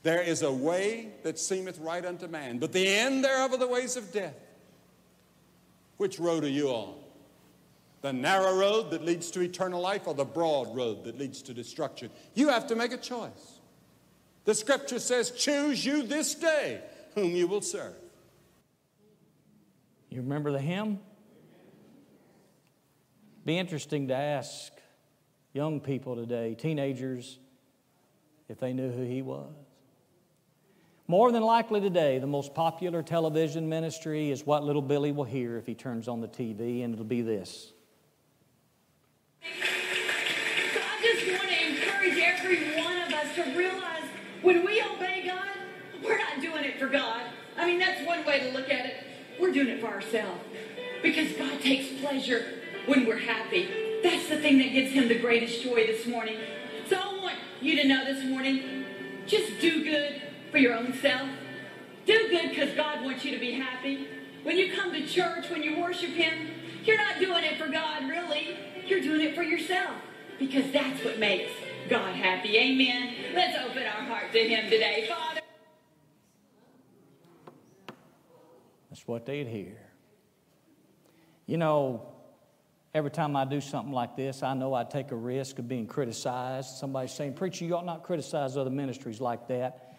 There 0.03 0.21
is 0.21 0.43
a 0.43 0.53
way 0.53 1.11
that 1.23 1.39
seemeth 1.39 1.79
right 1.79 2.05
unto 2.05 2.27
man, 2.27 2.59
but 2.59 2.73
the 2.73 2.87
end 2.87 3.25
thereof 3.25 3.53
are 3.53 3.59
the 3.59 3.69
ways 3.69 3.97
of 3.97 4.13
death. 4.13 4.35
Which 5.97 6.19
road 6.19 6.43
are 6.43 6.49
you 6.49 6.69
on? 6.71 6.95
The 8.01 8.13
narrow 8.13 8.57
road 8.57 8.91
that 8.91 9.05
leads 9.05 9.31
to 9.33 9.41
eternal 9.41 9.81
life 9.81 10.09
or 10.09 10.15
the 10.15 10.25
broad 10.25 10.75
road 10.75 11.05
that 11.05 11.19
leads 11.19 11.43
to 11.43 11.55
destruction? 11.55 12.11
You 12.35 12.49
have 12.49 12.67
to 12.67 12.75
make 12.75 12.93
a 12.93 12.97
choice. 12.97 13.61
The 14.45 14.55
scripture 14.55 14.99
says, 14.99 15.31
Choose 15.31 15.87
you 15.87 16.03
this 16.03 16.35
day 16.35 16.81
whom 17.15 17.31
you 17.31 17.47
will 17.47 17.61
serve. 17.61 17.95
You 20.11 20.21
remember 20.21 20.51
the 20.51 20.61
hymn? 20.61 20.99
Be 23.45 23.57
interesting 23.57 24.09
to 24.09 24.15
ask 24.15 24.73
young 25.53 25.81
people 25.81 26.17
today, 26.17 26.57
teenagers, 26.57 27.39
if 28.49 28.59
they 28.59 28.73
knew 28.73 28.91
who 28.91 29.05
he 29.05 29.23
was. 29.23 29.53
More 31.13 31.31
than 31.31 31.43
likely 31.43 31.79
today, 31.79 32.19
the 32.19 32.27
most 32.27 32.55
popular 32.55 33.03
television 33.03 33.69
ministry 33.69 34.31
is 34.31 34.47
what 34.47 34.65
little 34.65 34.81
Billy 34.81 35.13
will 35.13 35.25
hear 35.25 35.59
if 35.59 35.67
he 35.67 35.75
turns 35.75 36.09
on 36.09 36.23
the 36.23 36.27
TV, 36.27 36.83
and 36.83 36.95
it'll 36.95 37.05
be 37.05 37.21
this. 37.21 37.75
So 39.43 40.81
I 40.81 41.03
just 41.03 41.31
want 41.31 41.51
to 41.51 41.69
encourage 41.69 42.17
every 42.17 42.83
one 42.83 42.97
of 42.97 43.13
us 43.13 43.35
to 43.35 43.43
realize 43.55 44.05
when 44.41 44.65
we 44.65 44.81
obey 44.81 45.27
God, 45.27 45.49
we're 46.03 46.17
not 46.17 46.41
doing 46.41 46.65
it 46.65 46.79
for 46.79 46.87
God. 46.87 47.21
I 47.59 47.67
mean, 47.67 47.79
that's 47.79 48.07
one 48.07 48.25
way 48.25 48.49
to 48.49 48.57
look 48.57 48.71
at 48.71 48.87
it. 48.87 49.05
We're 49.39 49.53
doing 49.53 49.69
it 49.69 49.83
for 49.83 49.89
ourselves. 49.89 50.41
Because 51.03 51.31
God 51.35 51.61
takes 51.61 52.01
pleasure 52.01 52.55
when 52.87 53.05
we're 53.05 53.19
happy. 53.19 54.01
That's 54.03 54.31
the 54.31 54.39
thing 54.39 54.57
that 54.61 54.73
gives 54.73 54.93
him 54.93 55.09
the 55.09 55.19
greatest 55.19 55.63
joy 55.63 55.87
this 55.87 56.07
morning. 56.07 56.39
So 56.89 56.97
I 56.97 57.19
want 57.21 57.37
you 57.61 57.77
to 57.83 57.87
know 57.87 58.03
this 58.03 58.25
morning, 58.25 58.87
just 59.27 59.61
do 59.61 59.85
good 59.85 60.22
for 60.53 60.59
your 60.59 60.75
own 60.75 60.93
self. 61.01 61.29
Do 62.07 62.29
good 62.29 62.51
because 62.51 62.77
God 62.77 63.05
wants 63.05 63.25
you 63.25 63.33
to 63.33 63.41
be 63.41 63.53
happy. 63.53 64.07
When 64.45 64.57
you 64.57 64.73
come 64.73 64.93
to 64.93 65.07
church, 65.07 65.51
when 65.51 65.63
you 65.63 65.81
worship 65.81 66.11
him, 66.11 66.51
you're 66.85 66.97
not 66.97 67.19
doing 67.19 67.43
it 67.45 67.59
for 67.59 67.69
God, 67.69 68.09
really. 68.09 68.57
You're 68.87 69.01
doing 69.01 69.23
it 69.23 69.35
for 69.35 69.43
yourself 69.43 69.95
because 70.39 70.71
that's 70.73 71.05
what 71.05 71.19
makes 71.19 71.51
God 71.89 72.15
happy. 72.15 72.57
Amen. 72.57 73.15
Let's 73.35 73.57
open 73.65 73.85
our 73.85 74.03
heart 74.03 74.33
to 74.33 74.39
him 74.39 74.69
today. 74.69 75.09
Father. 75.09 75.41
That's 78.91 79.07
what 79.07 79.25
they'd 79.25 79.47
hear. 79.47 79.79
You 81.47 81.57
know, 81.57 82.13
every 82.93 83.11
time 83.11 83.37
I 83.37 83.45
do 83.45 83.61
something 83.61 83.93
like 83.93 84.17
this, 84.17 84.43
I 84.43 84.55
know 84.55 84.75
I 84.75 84.85
take 84.85 85.13
a 85.13 85.17
risk 85.17 85.59
of 85.59 85.69
being 85.69 85.87
criticized. 85.87 86.77
Somebody 86.77 87.09
saying, 87.09 87.35
Preacher, 87.35 87.65
you 87.65 87.77
ought 87.77 87.87
not 87.87 88.03
criticize 88.03 88.57
other 88.57 88.71
ministries 88.71 89.21
like 89.21 89.49
that. 89.49 89.92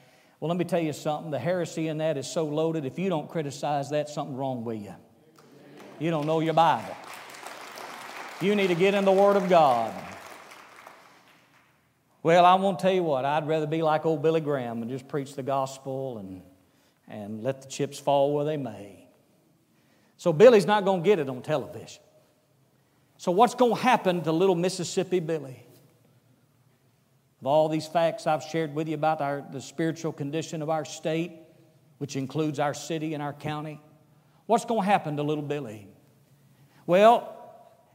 Well, 0.43 0.49
let 0.49 0.57
me 0.57 0.65
tell 0.65 0.81
you 0.81 0.91
something. 0.91 1.31
The 1.31 1.39
heresy 1.39 1.87
in 1.87 1.99
that 1.99 2.17
is 2.17 2.27
so 2.27 2.43
loaded, 2.43 2.83
if 2.83 2.99
you 2.99 3.07
don't 3.07 3.29
criticize 3.29 3.91
that, 3.91 4.09
something 4.09 4.35
wrong 4.35 4.65
with 4.65 4.81
you. 4.81 4.93
You 5.99 6.11
don't 6.11 6.25
know 6.25 6.41
your 6.41 6.53
Bible. 6.53 6.97
You 8.41 8.53
need 8.53 8.67
to 8.67 8.75
get 8.75 8.93
in 8.93 9.05
the 9.05 9.11
Word 9.13 9.37
of 9.37 9.47
God. 9.47 9.93
Well, 12.23 12.45
I 12.45 12.55
won't 12.55 12.77
tell 12.77 12.91
you 12.91 13.03
what, 13.03 13.23
I'd 13.23 13.47
rather 13.47 13.67
be 13.67 13.81
like 13.81 14.05
old 14.05 14.21
Billy 14.21 14.41
Graham 14.41 14.81
and 14.81 14.91
just 14.91 15.07
preach 15.07 15.33
the 15.33 15.43
gospel 15.43 16.17
and, 16.17 16.41
and 17.07 17.41
let 17.41 17.61
the 17.61 17.69
chips 17.69 17.97
fall 17.97 18.33
where 18.33 18.43
they 18.43 18.57
may. 18.57 19.07
So 20.17 20.33
Billy's 20.33 20.65
not 20.65 20.83
going 20.83 21.03
to 21.03 21.05
get 21.05 21.19
it 21.19 21.29
on 21.29 21.41
television. 21.41 22.03
So, 23.15 23.31
what's 23.31 23.55
going 23.55 23.75
to 23.75 23.81
happen 23.81 24.23
to 24.23 24.33
little 24.33 24.55
Mississippi 24.55 25.21
Billy? 25.21 25.65
Of 27.43 27.47
all 27.47 27.67
these 27.67 27.87
facts 27.87 28.25
I've 28.25 28.41
shared 28.41 28.73
with 28.73 28.87
you 28.87 28.93
about 28.93 29.19
our, 29.19 29.45
the 29.51 29.59
spiritual 29.59 30.13
condition 30.13 30.61
of 30.61 30.69
our 30.69 30.85
state, 30.85 31.33
which 31.97 32.15
includes 32.15 32.57
our 32.57 32.73
city 32.73 33.13
and 33.13 33.21
our 33.21 33.33
county, 33.33 33.81
what's 34.45 34.63
going 34.63 34.79
to 34.79 34.85
happen 34.85 35.17
to 35.17 35.23
little 35.23 35.43
Billy? 35.43 35.89
Well, 36.85 37.35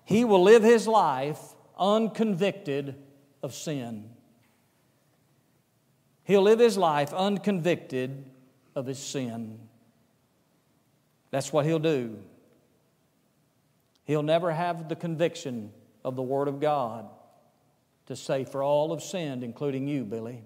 he 0.05 0.27
will 0.27 0.43
live 0.43 0.63
his 0.63 0.87
life 0.87 1.41
unconvicted 1.79 2.97
of 3.43 3.55
sin. 3.55 4.11
He'll 6.25 6.43
live 6.43 6.59
his 6.59 6.77
life 6.77 7.15
unconvicted 7.15 8.29
of 8.77 8.85
his 8.85 8.99
sin. 8.99 9.61
That's 11.31 11.55
what 11.55 11.65
he'll 11.65 11.79
do. 11.79 12.19
He'll 14.05 14.23
never 14.23 14.53
have 14.53 14.91
the 14.91 14.97
conviction 14.97 15.73
of 16.05 16.17
the 16.17 16.23
Word 16.23 16.49
of 16.49 16.61
God 16.61 17.09
to 18.09 18.17
say, 18.17 18.45
For 18.45 18.63
all 18.63 18.91
have 18.91 19.03
sinned, 19.03 19.45
including 19.45 19.87
you, 19.87 20.05
Billy. 20.05 20.43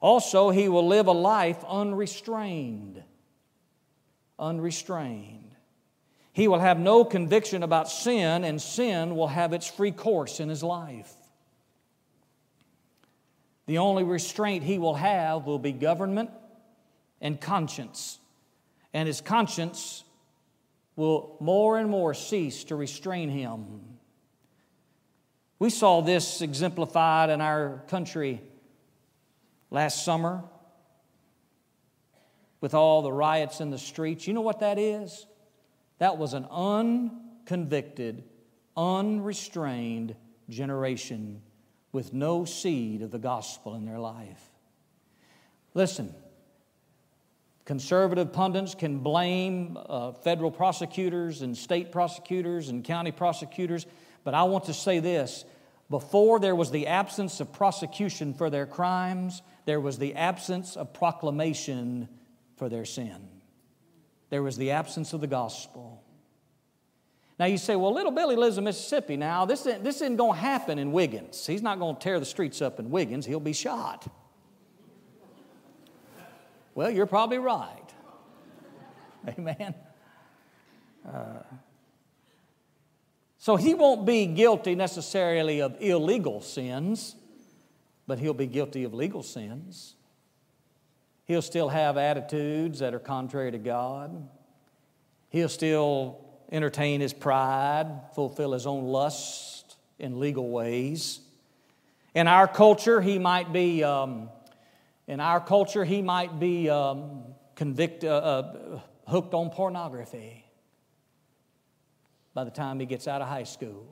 Also, 0.00 0.50
he 0.50 0.68
will 0.68 0.86
live 0.86 1.06
a 1.06 1.12
life 1.12 1.62
unrestrained. 1.68 3.02
Unrestrained. 4.38 5.54
He 6.32 6.48
will 6.48 6.60
have 6.60 6.78
no 6.78 7.04
conviction 7.04 7.62
about 7.62 7.90
sin, 7.90 8.42
and 8.44 8.60
sin 8.60 9.14
will 9.16 9.26
have 9.26 9.52
its 9.52 9.68
free 9.68 9.92
course 9.92 10.40
in 10.40 10.48
his 10.48 10.62
life. 10.62 11.12
The 13.66 13.78
only 13.78 14.02
restraint 14.02 14.64
he 14.64 14.78
will 14.78 14.94
have 14.94 15.46
will 15.46 15.58
be 15.58 15.72
government 15.72 16.30
and 17.20 17.40
conscience. 17.40 18.18
And 18.94 19.06
his 19.06 19.20
conscience 19.20 20.04
will 20.96 21.36
more 21.40 21.78
and 21.78 21.88
more 21.88 22.14
cease 22.14 22.64
to 22.64 22.76
restrain 22.76 23.28
him. 23.28 23.91
We 25.62 25.70
saw 25.70 26.00
this 26.00 26.42
exemplified 26.42 27.30
in 27.30 27.40
our 27.40 27.84
country 27.86 28.42
last 29.70 30.04
summer 30.04 30.42
with 32.60 32.74
all 32.74 33.02
the 33.02 33.12
riots 33.12 33.60
in 33.60 33.70
the 33.70 33.78
streets. 33.78 34.26
You 34.26 34.34
know 34.34 34.40
what 34.40 34.58
that 34.58 34.76
is? 34.76 35.24
That 35.98 36.18
was 36.18 36.34
an 36.34 36.46
unconvicted, 36.50 38.24
unrestrained 38.76 40.16
generation 40.48 41.42
with 41.92 42.12
no 42.12 42.44
seed 42.44 43.00
of 43.02 43.12
the 43.12 43.20
gospel 43.20 43.76
in 43.76 43.84
their 43.84 44.00
life. 44.00 44.42
Listen, 45.74 46.12
conservative 47.66 48.32
pundits 48.32 48.74
can 48.74 48.98
blame 48.98 49.78
uh, 49.86 50.10
federal 50.10 50.50
prosecutors 50.50 51.42
and 51.42 51.56
state 51.56 51.92
prosecutors 51.92 52.68
and 52.68 52.82
county 52.82 53.12
prosecutors, 53.12 53.86
but 54.24 54.34
I 54.34 54.44
want 54.44 54.64
to 54.64 54.74
say 54.74 54.98
this. 54.98 55.44
Before 55.90 56.40
there 56.40 56.56
was 56.56 56.70
the 56.70 56.86
absence 56.86 57.40
of 57.40 57.52
prosecution 57.52 58.32
for 58.32 58.48
their 58.48 58.66
crimes, 58.66 59.42
there 59.66 59.80
was 59.80 59.98
the 59.98 60.14
absence 60.14 60.76
of 60.76 60.94
proclamation 60.94 62.08
for 62.56 62.68
their 62.68 62.84
sin. 62.84 63.28
There 64.30 64.42
was 64.42 64.56
the 64.56 64.70
absence 64.70 65.12
of 65.12 65.20
the 65.20 65.26
gospel. 65.26 66.02
Now 67.38 67.46
you 67.46 67.58
say, 67.58 67.76
well, 67.76 67.92
little 67.92 68.12
Billy 68.12 68.36
lives 68.36 68.56
in 68.56 68.64
Mississippi. 68.64 69.16
Now, 69.16 69.44
this 69.44 69.66
isn't, 69.66 69.84
this 69.84 69.96
isn't 69.96 70.16
going 70.16 70.34
to 70.34 70.38
happen 70.38 70.78
in 70.78 70.92
Wiggins. 70.92 71.46
He's 71.46 71.60
not 71.60 71.78
going 71.78 71.96
to 71.96 72.00
tear 72.00 72.18
the 72.18 72.26
streets 72.26 72.62
up 72.62 72.78
in 72.78 72.90
Wiggins, 72.90 73.26
he'll 73.26 73.40
be 73.40 73.52
shot. 73.52 74.06
Well, 76.74 76.90
you're 76.90 77.06
probably 77.06 77.38
right. 77.38 77.92
Amen. 79.38 79.74
Uh, 81.06 81.42
so 83.42 83.56
he 83.56 83.74
won't 83.74 84.06
be 84.06 84.26
guilty 84.26 84.76
necessarily 84.76 85.62
of 85.62 85.76
illegal 85.80 86.40
sins, 86.40 87.16
but 88.06 88.20
he'll 88.20 88.34
be 88.34 88.46
guilty 88.46 88.84
of 88.84 88.94
legal 88.94 89.24
sins. 89.24 89.96
He'll 91.24 91.42
still 91.42 91.68
have 91.68 91.96
attitudes 91.96 92.78
that 92.78 92.94
are 92.94 93.00
contrary 93.00 93.50
to 93.50 93.58
God. 93.58 94.28
He'll 95.28 95.48
still 95.48 96.24
entertain 96.52 97.00
his 97.00 97.12
pride, 97.12 97.88
fulfill 98.14 98.52
his 98.52 98.64
own 98.64 98.84
lust 98.84 99.76
in 99.98 100.20
legal 100.20 100.48
ways. 100.48 101.18
In 102.14 102.28
our 102.28 102.46
culture, 102.46 103.00
he 103.00 103.18
might 103.18 103.52
be, 103.52 103.82
um, 103.82 104.28
in 105.08 105.18
our 105.18 105.40
culture, 105.40 105.84
he 105.84 106.00
might 106.00 106.38
be 106.38 106.70
um, 106.70 107.24
convicted, 107.56 108.08
uh, 108.08 108.18
uh, 108.18 108.80
hooked 109.08 109.34
on 109.34 109.50
pornography 109.50 110.41
by 112.34 112.44
the 112.44 112.50
time 112.50 112.80
he 112.80 112.86
gets 112.86 113.06
out 113.06 113.22
of 113.22 113.28
high 113.28 113.44
school. 113.44 113.86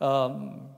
Um, 0.00 0.68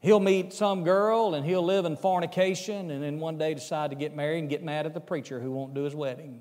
he'll 0.00 0.20
meet 0.20 0.52
some 0.52 0.84
girl 0.84 1.34
and 1.34 1.46
he'll 1.46 1.64
live 1.64 1.84
in 1.84 1.96
fornication 1.96 2.90
and 2.90 3.02
then 3.02 3.20
one 3.20 3.38
day 3.38 3.54
decide 3.54 3.90
to 3.90 3.96
get 3.96 4.14
married 4.14 4.40
and 4.40 4.48
get 4.48 4.62
mad 4.62 4.86
at 4.86 4.94
the 4.94 5.00
preacher 5.00 5.40
who 5.40 5.52
won't 5.52 5.74
do 5.74 5.82
his 5.84 5.94
wedding. 5.94 6.40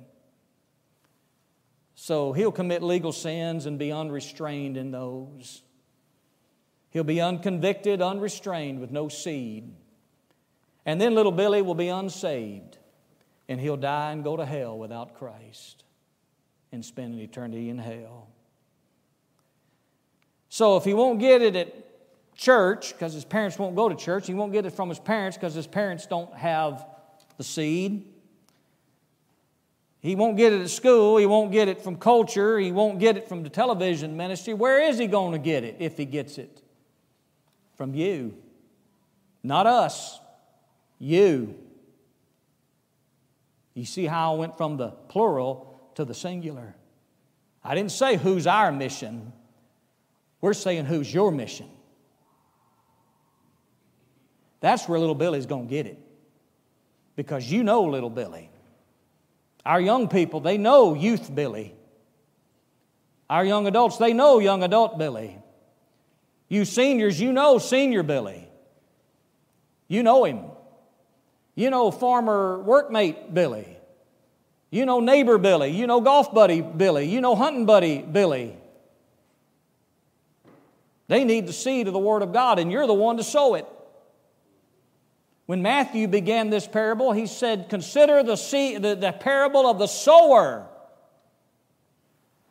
So 1.96 2.34
he'll 2.34 2.52
commit 2.52 2.84
legal 2.84 3.14
sins 3.14 3.66
and 3.66 3.80
be 3.80 3.92
unrestrained 3.92 4.76
in 4.76 4.92
those. 4.92 5.64
He'll 6.90 7.04
be 7.04 7.22
unconvicted, 7.22 8.02
unrestrained, 8.02 8.80
with 8.80 8.92
no 8.92 9.08
seed. 9.08 9.74
And 10.86 11.00
then 11.00 11.16
little 11.16 11.32
Billy 11.32 11.62
will 11.62 11.76
be 11.76 11.88
unsaved, 11.88 12.78
and 13.50 13.60
he'll 13.60 13.78
die 13.78 14.12
and 14.12 14.24
go 14.24 14.38
to 14.38 14.46
hell 14.46 14.78
without 14.78 15.16
Christ 15.16 15.84
and 16.72 16.86
spend 16.86 17.14
an 17.14 17.20
eternity 17.22 17.70
in 17.70 17.78
hell. 17.78 18.28
So 20.56 20.78
if 20.78 20.86
he 20.86 20.94
won't 20.94 21.20
get 21.20 21.42
it 21.42 21.58
at 21.58 21.76
church 22.34 22.94
because 22.94 23.12
his 23.12 23.26
parents 23.26 23.60
won't 23.60 23.76
go 23.76 23.90
to 23.90 23.96
church, 23.96 24.26
he 24.26 24.34
won't 24.34 24.54
get 24.54 24.66
it 24.66 24.70
from 24.70 24.88
his 24.88 25.00
parents 25.00 25.36
because 25.36 25.54
his 25.54 25.68
parents 25.68 26.06
don't 26.06 26.34
have 26.34 26.88
the 27.36 27.44
seed. 27.44 28.06
He 30.00 30.16
won't 30.16 30.38
get 30.38 30.54
it 30.54 30.62
at 30.62 30.70
school. 30.70 31.18
He 31.18 31.26
won't 31.26 31.52
get 31.52 31.68
it 31.68 31.82
from 31.82 31.98
culture. 31.98 32.58
He 32.58 32.72
won't 32.72 33.00
get 33.00 33.18
it 33.18 33.28
from 33.28 33.44
the 33.44 33.50
television 33.50 34.16
ministry. 34.16 34.54
Where 34.54 34.82
is 34.82 34.98
he 34.98 35.08
going 35.08 35.34
to 35.34 35.40
get 35.40 35.66
it 35.66 35.76
if 35.80 35.98
he 35.98 36.06
gets 36.06 36.38
it? 36.38 36.62
From 37.76 37.94
you. 37.94 38.34
Not 39.44 39.68
us. 39.68 40.22
You. 41.00 41.54
You 43.74 43.84
see 43.84 44.06
how 44.06 44.36
I 44.36 44.38
went 44.38 44.58
from 44.58 44.78
the 44.78 44.92
plural 45.10 45.92
to 45.96 46.06
the 46.06 46.14
singular. 46.14 46.78
I 47.62 47.76
didn't 47.76 47.92
say 47.92 48.16
who's 48.16 48.48
our 48.48 48.72
mission. 48.72 49.34
We're 50.46 50.54
saying 50.54 50.86
who's 50.86 51.12
your 51.12 51.32
mission. 51.32 51.68
That's 54.60 54.88
where 54.88 55.00
little 55.00 55.16
Billy's 55.16 55.48
going 55.48 55.66
to 55.66 55.70
get 55.72 55.88
it. 55.88 55.98
Because 57.16 57.52
you 57.52 57.64
know 57.64 57.86
little 57.86 58.12
Billy. 58.12 58.52
Our 59.66 59.82
young 59.82 60.08
people, 60.08 60.42
they 60.42 60.60
know 60.60 60.94
youth 60.94 61.34
Billy. 61.34 61.74
Our 63.28 63.44
young 63.44 63.66
adults, 63.66 63.98
they 63.98 64.14
know 64.14 64.38
young 64.38 64.62
adult 64.62 65.00
Billy. 65.00 65.36
You 66.48 66.64
seniors, 66.64 67.20
you 67.20 67.34
know 67.34 67.58
senior 67.58 68.04
Billy. 68.04 68.48
You 69.88 70.04
know 70.04 70.26
him. 70.26 70.42
You 71.56 71.72
know 71.72 71.90
former 71.90 72.64
workmate 72.64 73.34
Billy. 73.34 73.80
You 74.70 74.86
know 74.86 75.00
neighbor 75.00 75.40
Billy. 75.40 75.72
You 75.72 75.88
know 75.88 76.02
golf 76.02 76.32
buddy 76.32 76.62
Billy. 76.62 77.10
You 77.10 77.20
know 77.20 77.36
hunting 77.36 77.66
buddy 77.66 78.04
Billy. 78.04 78.58
They 81.08 81.24
need 81.24 81.48
the 81.48 81.54
seed 81.54 81.88
of 81.88 81.94
the 81.94 82.00
Word 82.00 82.22
of 82.22 82.34
God, 82.34 82.60
and 82.60 82.72
you're 82.72 82.88
the 82.88 82.94
one 82.94 83.18
to 83.18 83.24
sow 83.24 83.56
it. 83.56 83.68
When 85.46 85.62
Matthew 85.62 86.08
began 86.08 86.50
this 86.50 86.68
parable, 86.68 87.12
he 87.12 87.28
said, 87.28 87.70
Consider 87.70 88.24
the, 88.24 88.36
seed, 88.36 88.82
the, 88.82 88.96
the 88.96 89.12
parable 89.12 89.70
of 89.70 89.78
the 89.78 89.88
sower. 89.88 90.68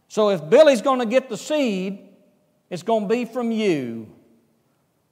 So 0.09 0.31
if 0.31 0.49
Billy's 0.49 0.83
going 0.83 1.01
to 1.01 1.07
get 1.07 1.29
the 1.29 1.37
seed, 1.37 1.99
it's 2.71 2.85
going 2.85 3.09
to 3.09 3.09
be 3.09 3.25
from 3.25 3.51
you. 3.51 4.13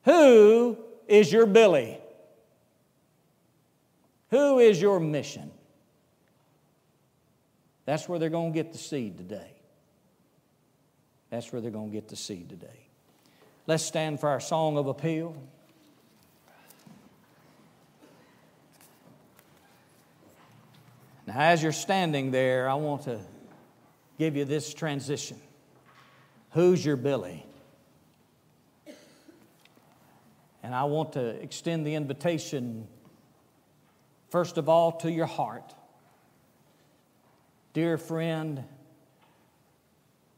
Who 0.04 0.78
is 1.08 1.32
your 1.32 1.46
Billy? 1.46 1.98
Who 4.30 4.60
is 4.60 4.80
your 4.80 5.00
mission? 5.00 5.50
That's 7.84 8.08
where 8.08 8.18
they're 8.18 8.30
going 8.30 8.52
to 8.52 8.54
get 8.54 8.72
the 8.72 8.78
seed 8.78 9.18
today. 9.18 9.52
That's 11.30 11.52
where 11.52 11.60
they're 11.60 11.70
going 11.70 11.90
to 11.90 11.94
get 11.94 12.08
the 12.08 12.16
seed 12.16 12.48
today. 12.48 12.88
Let's 13.72 13.84
stand 13.84 14.20
for 14.20 14.28
our 14.28 14.38
song 14.38 14.76
of 14.76 14.86
appeal. 14.86 15.34
Now, 21.26 21.38
as 21.38 21.62
you're 21.62 21.72
standing 21.72 22.32
there, 22.32 22.68
I 22.68 22.74
want 22.74 23.04
to 23.04 23.18
give 24.18 24.36
you 24.36 24.44
this 24.44 24.74
transition. 24.74 25.38
Who's 26.50 26.84
your 26.84 26.96
Billy? 26.96 27.46
And 30.62 30.74
I 30.74 30.84
want 30.84 31.14
to 31.14 31.28
extend 31.42 31.86
the 31.86 31.94
invitation, 31.94 32.86
first 34.28 34.58
of 34.58 34.68
all, 34.68 34.92
to 34.98 35.10
your 35.10 35.24
heart. 35.24 35.74
Dear 37.72 37.96
friend, 37.96 38.64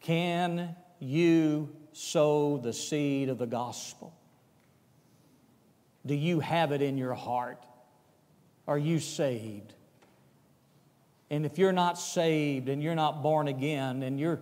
can 0.03 0.77
you 1.01 1.75
sow 1.95 2.59
the 2.59 2.73
seed 2.73 3.29
of 3.29 3.39
the 3.39 3.47
gospel? 3.47 4.15
Do 6.05 6.15
you 6.15 6.41
have 6.41 6.73
it 6.73 6.83
in 6.83 6.99
your 6.99 7.15
heart? 7.15 7.65
Are 8.69 8.79
you 8.79 8.99
saved? 8.99 9.73
And 11.31 11.47
if 11.47 11.59
you're 11.59 11.73
not 11.73 11.99
saved 11.99 12.69
and 12.69 12.83
you're 12.83 12.95
not 12.95 13.23
born 13.23 13.49
again 13.49 14.03
and 14.03 14.21
you're, 14.21 14.41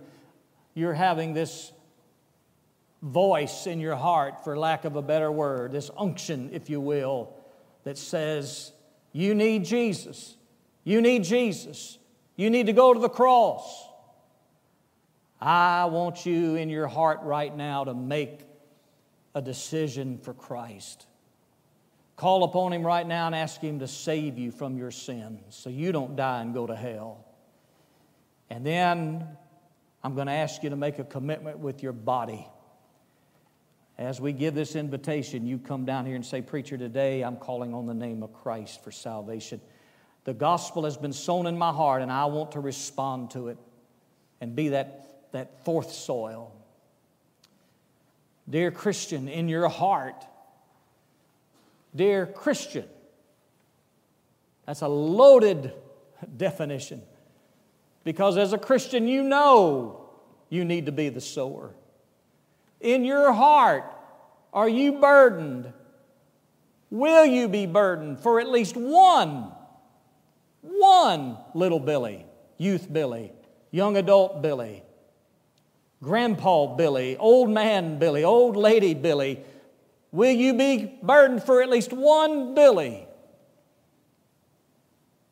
you're 0.73 0.93
having 0.93 1.33
this 1.33 1.71
voice 3.01 3.67
in 3.67 3.79
your 3.79 3.95
heart, 3.95 4.43
for 4.43 4.57
lack 4.57 4.85
of 4.85 4.95
a 4.95 5.01
better 5.01 5.31
word, 5.31 5.71
this 5.71 5.89
unction, 5.97 6.49
if 6.53 6.69
you 6.69 6.81
will, 6.81 7.33
that 7.83 7.97
says, 7.97 8.71
You 9.11 9.35
need 9.35 9.65
Jesus. 9.65 10.35
You 10.83 11.01
need 11.01 11.23
Jesus. 11.23 11.97
You 12.35 12.49
need 12.49 12.65
to 12.65 12.73
go 12.73 12.93
to 12.93 12.99
the 12.99 13.09
cross. 13.09 13.87
I 15.45 15.85
want 15.85 16.25
you 16.25 16.55
in 16.55 16.69
your 16.69 16.87
heart 16.87 17.19
right 17.23 17.53
now 17.53 17.83
to 17.83 17.93
make 17.93 18.45
a 19.35 19.41
decision 19.41 20.17
for 20.17 20.33
Christ. 20.33 21.05
Call 22.15 22.45
upon 22.45 22.71
Him 22.71 22.85
right 22.85 23.05
now 23.05 23.25
and 23.25 23.35
ask 23.35 23.59
Him 23.59 23.79
to 23.79 23.87
save 23.87 24.37
you 24.37 24.51
from 24.51 24.77
your 24.77 24.89
sins 24.89 25.41
so 25.49 25.69
you 25.69 25.91
don't 25.91 26.15
die 26.15 26.41
and 26.41 26.53
go 26.53 26.65
to 26.65 26.75
hell. 26.75 27.25
And 28.49 28.65
then 28.65 29.27
I'm 30.01 30.15
going 30.15 30.27
to 30.27 30.33
ask 30.33 30.63
you 30.63 30.69
to 30.69 30.77
make 30.77 30.99
a 30.99 31.03
commitment 31.03 31.59
with 31.59 31.83
your 31.83 31.91
body. 31.91 32.47
As 33.97 34.21
we 34.21 34.31
give 34.31 34.55
this 34.55 34.77
invitation, 34.77 35.45
you 35.45 35.57
come 35.57 35.83
down 35.83 36.05
here 36.05 36.15
and 36.15 36.25
say, 36.25 36.41
Preacher, 36.41 36.77
today 36.77 37.21
I'm 37.21 37.35
calling 37.35 37.73
on 37.73 37.85
the 37.85 37.93
name 37.93 38.23
of 38.23 38.31
Christ 38.31 38.81
for 38.81 38.91
salvation. 38.91 39.59
The 40.23 40.33
gospel 40.33 40.85
has 40.85 40.95
been 40.95 41.11
sown 41.11 41.47
in 41.47 41.57
my 41.57 41.73
heart, 41.73 42.01
and 42.01 42.09
I 42.09 42.25
want 42.25 42.53
to 42.53 42.61
respond 42.61 43.31
to 43.31 43.49
it 43.49 43.57
and 44.39 44.55
be 44.55 44.69
that, 44.69 45.12
that 45.33 45.65
fourth 45.65 45.91
soil. 45.91 46.51
Dear 48.49 48.71
Christian, 48.71 49.27
in 49.27 49.49
your 49.49 49.67
heart, 49.67 50.25
dear 51.95 52.25
Christian. 52.25 52.85
That's 54.65 54.81
a 54.81 54.87
loaded 54.87 55.73
definition 56.37 57.01
because 58.03 58.37
as 58.37 58.53
a 58.53 58.57
Christian, 58.57 59.07
you 59.07 59.23
know 59.23 60.09
you 60.49 60.63
need 60.63 60.85
to 60.85 60.91
be 60.91 61.09
the 61.09 61.21
sower. 61.21 61.73
In 62.79 63.03
your 63.03 63.33
heart, 63.33 63.83
are 64.53 64.69
you 64.69 64.93
burdened? 64.93 65.73
Will 66.89 67.25
you 67.25 67.47
be 67.47 67.65
burdened 67.65 68.19
for 68.19 68.39
at 68.39 68.49
least 68.49 68.77
one, 68.77 69.51
one 70.61 71.37
little 71.53 71.79
Billy, 71.79 72.25
youth 72.57 72.91
Billy, 72.91 73.31
young 73.71 73.97
adult 73.97 74.41
Billy, 74.41 74.83
grandpa 76.03 76.75
Billy, 76.75 77.17
old 77.17 77.49
man 77.49 77.97
Billy, 77.97 78.23
old 78.23 78.55
lady 78.55 78.93
Billy, 78.93 79.43
Will 80.13 80.31
you 80.31 80.53
be 80.53 80.93
burdened 81.01 81.41
for 81.43 81.63
at 81.63 81.71
least 81.71 81.91
one 81.91 82.53
Billy? 82.53 83.07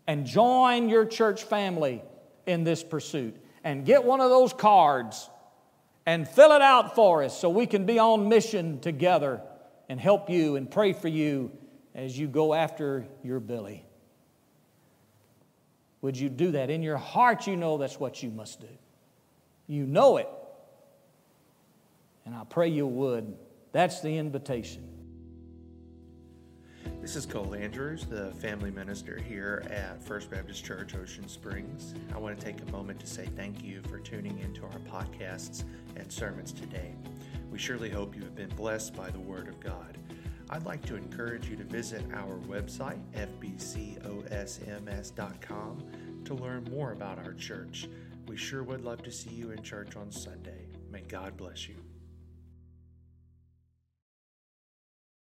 And 0.07 0.25
join 0.25 0.89
your 0.89 1.05
church 1.05 1.43
family 1.43 2.01
in 2.47 2.63
this 2.63 2.83
pursuit. 2.83 3.35
And 3.63 3.85
get 3.85 4.03
one 4.03 4.21
of 4.21 4.31
those 4.31 4.53
cards 4.53 5.29
and 6.07 6.27
fill 6.27 6.51
it 6.53 6.63
out 6.63 6.95
for 6.95 7.21
us 7.21 7.39
so 7.39 7.47
we 7.47 7.67
can 7.67 7.85
be 7.85 7.99
on 7.99 8.27
mission 8.27 8.79
together 8.79 9.43
and 9.87 9.99
help 9.99 10.31
you 10.31 10.55
and 10.55 10.69
pray 10.69 10.93
for 10.93 11.09
you 11.09 11.51
as 11.93 12.17
you 12.17 12.27
go 12.27 12.55
after 12.55 13.05
your 13.23 13.39
Billy. 13.39 13.85
Would 16.01 16.17
you 16.17 16.29
do 16.29 16.53
that? 16.53 16.71
In 16.71 16.81
your 16.81 16.97
heart, 16.97 17.45
you 17.45 17.55
know 17.55 17.77
that's 17.77 17.99
what 17.99 18.23
you 18.23 18.31
must 18.31 18.61
do. 18.61 18.67
You 19.67 19.85
know 19.85 20.17
it. 20.17 20.27
And 22.31 22.39
I 22.39 22.45
pray 22.45 22.69
you 22.69 22.87
would. 22.87 23.35
That's 23.73 23.99
the 23.99 24.17
invitation. 24.17 24.87
This 27.01 27.17
is 27.17 27.25
Cole 27.25 27.53
Andrews, 27.53 28.05
the 28.05 28.31
family 28.35 28.71
minister 28.71 29.19
here 29.19 29.65
at 29.69 30.01
First 30.01 30.31
Baptist 30.31 30.63
Church 30.63 30.95
Ocean 30.95 31.27
Springs. 31.27 31.93
I 32.15 32.17
want 32.17 32.39
to 32.39 32.45
take 32.45 32.61
a 32.61 32.71
moment 32.71 33.01
to 33.01 33.05
say 33.05 33.27
thank 33.35 33.65
you 33.65 33.81
for 33.81 33.99
tuning 33.99 34.39
into 34.39 34.63
our 34.63 34.79
podcasts 34.89 35.65
and 35.97 36.09
sermons 36.09 36.53
today. 36.53 36.93
We 37.51 37.59
surely 37.59 37.89
hope 37.89 38.15
you 38.15 38.21
have 38.21 38.35
been 38.35 38.55
blessed 38.55 38.95
by 38.95 39.09
the 39.09 39.19
Word 39.19 39.49
of 39.49 39.59
God. 39.59 39.97
I'd 40.49 40.63
like 40.63 40.85
to 40.85 40.95
encourage 40.95 41.49
you 41.49 41.57
to 41.57 41.65
visit 41.65 42.05
our 42.13 42.37
website, 42.47 43.01
fbcosms.com, 43.41 44.23
to 46.23 46.33
learn 46.33 46.63
more 46.71 46.93
about 46.93 47.19
our 47.19 47.33
church. 47.33 47.89
We 48.25 48.37
sure 48.37 48.63
would 48.63 48.85
love 48.85 49.03
to 49.03 49.11
see 49.11 49.31
you 49.31 49.51
in 49.51 49.61
church 49.63 49.97
on 49.97 50.09
Sunday. 50.13 50.67
May 50.89 51.01
God 51.01 51.35
bless 51.35 51.67
you. 51.67 51.75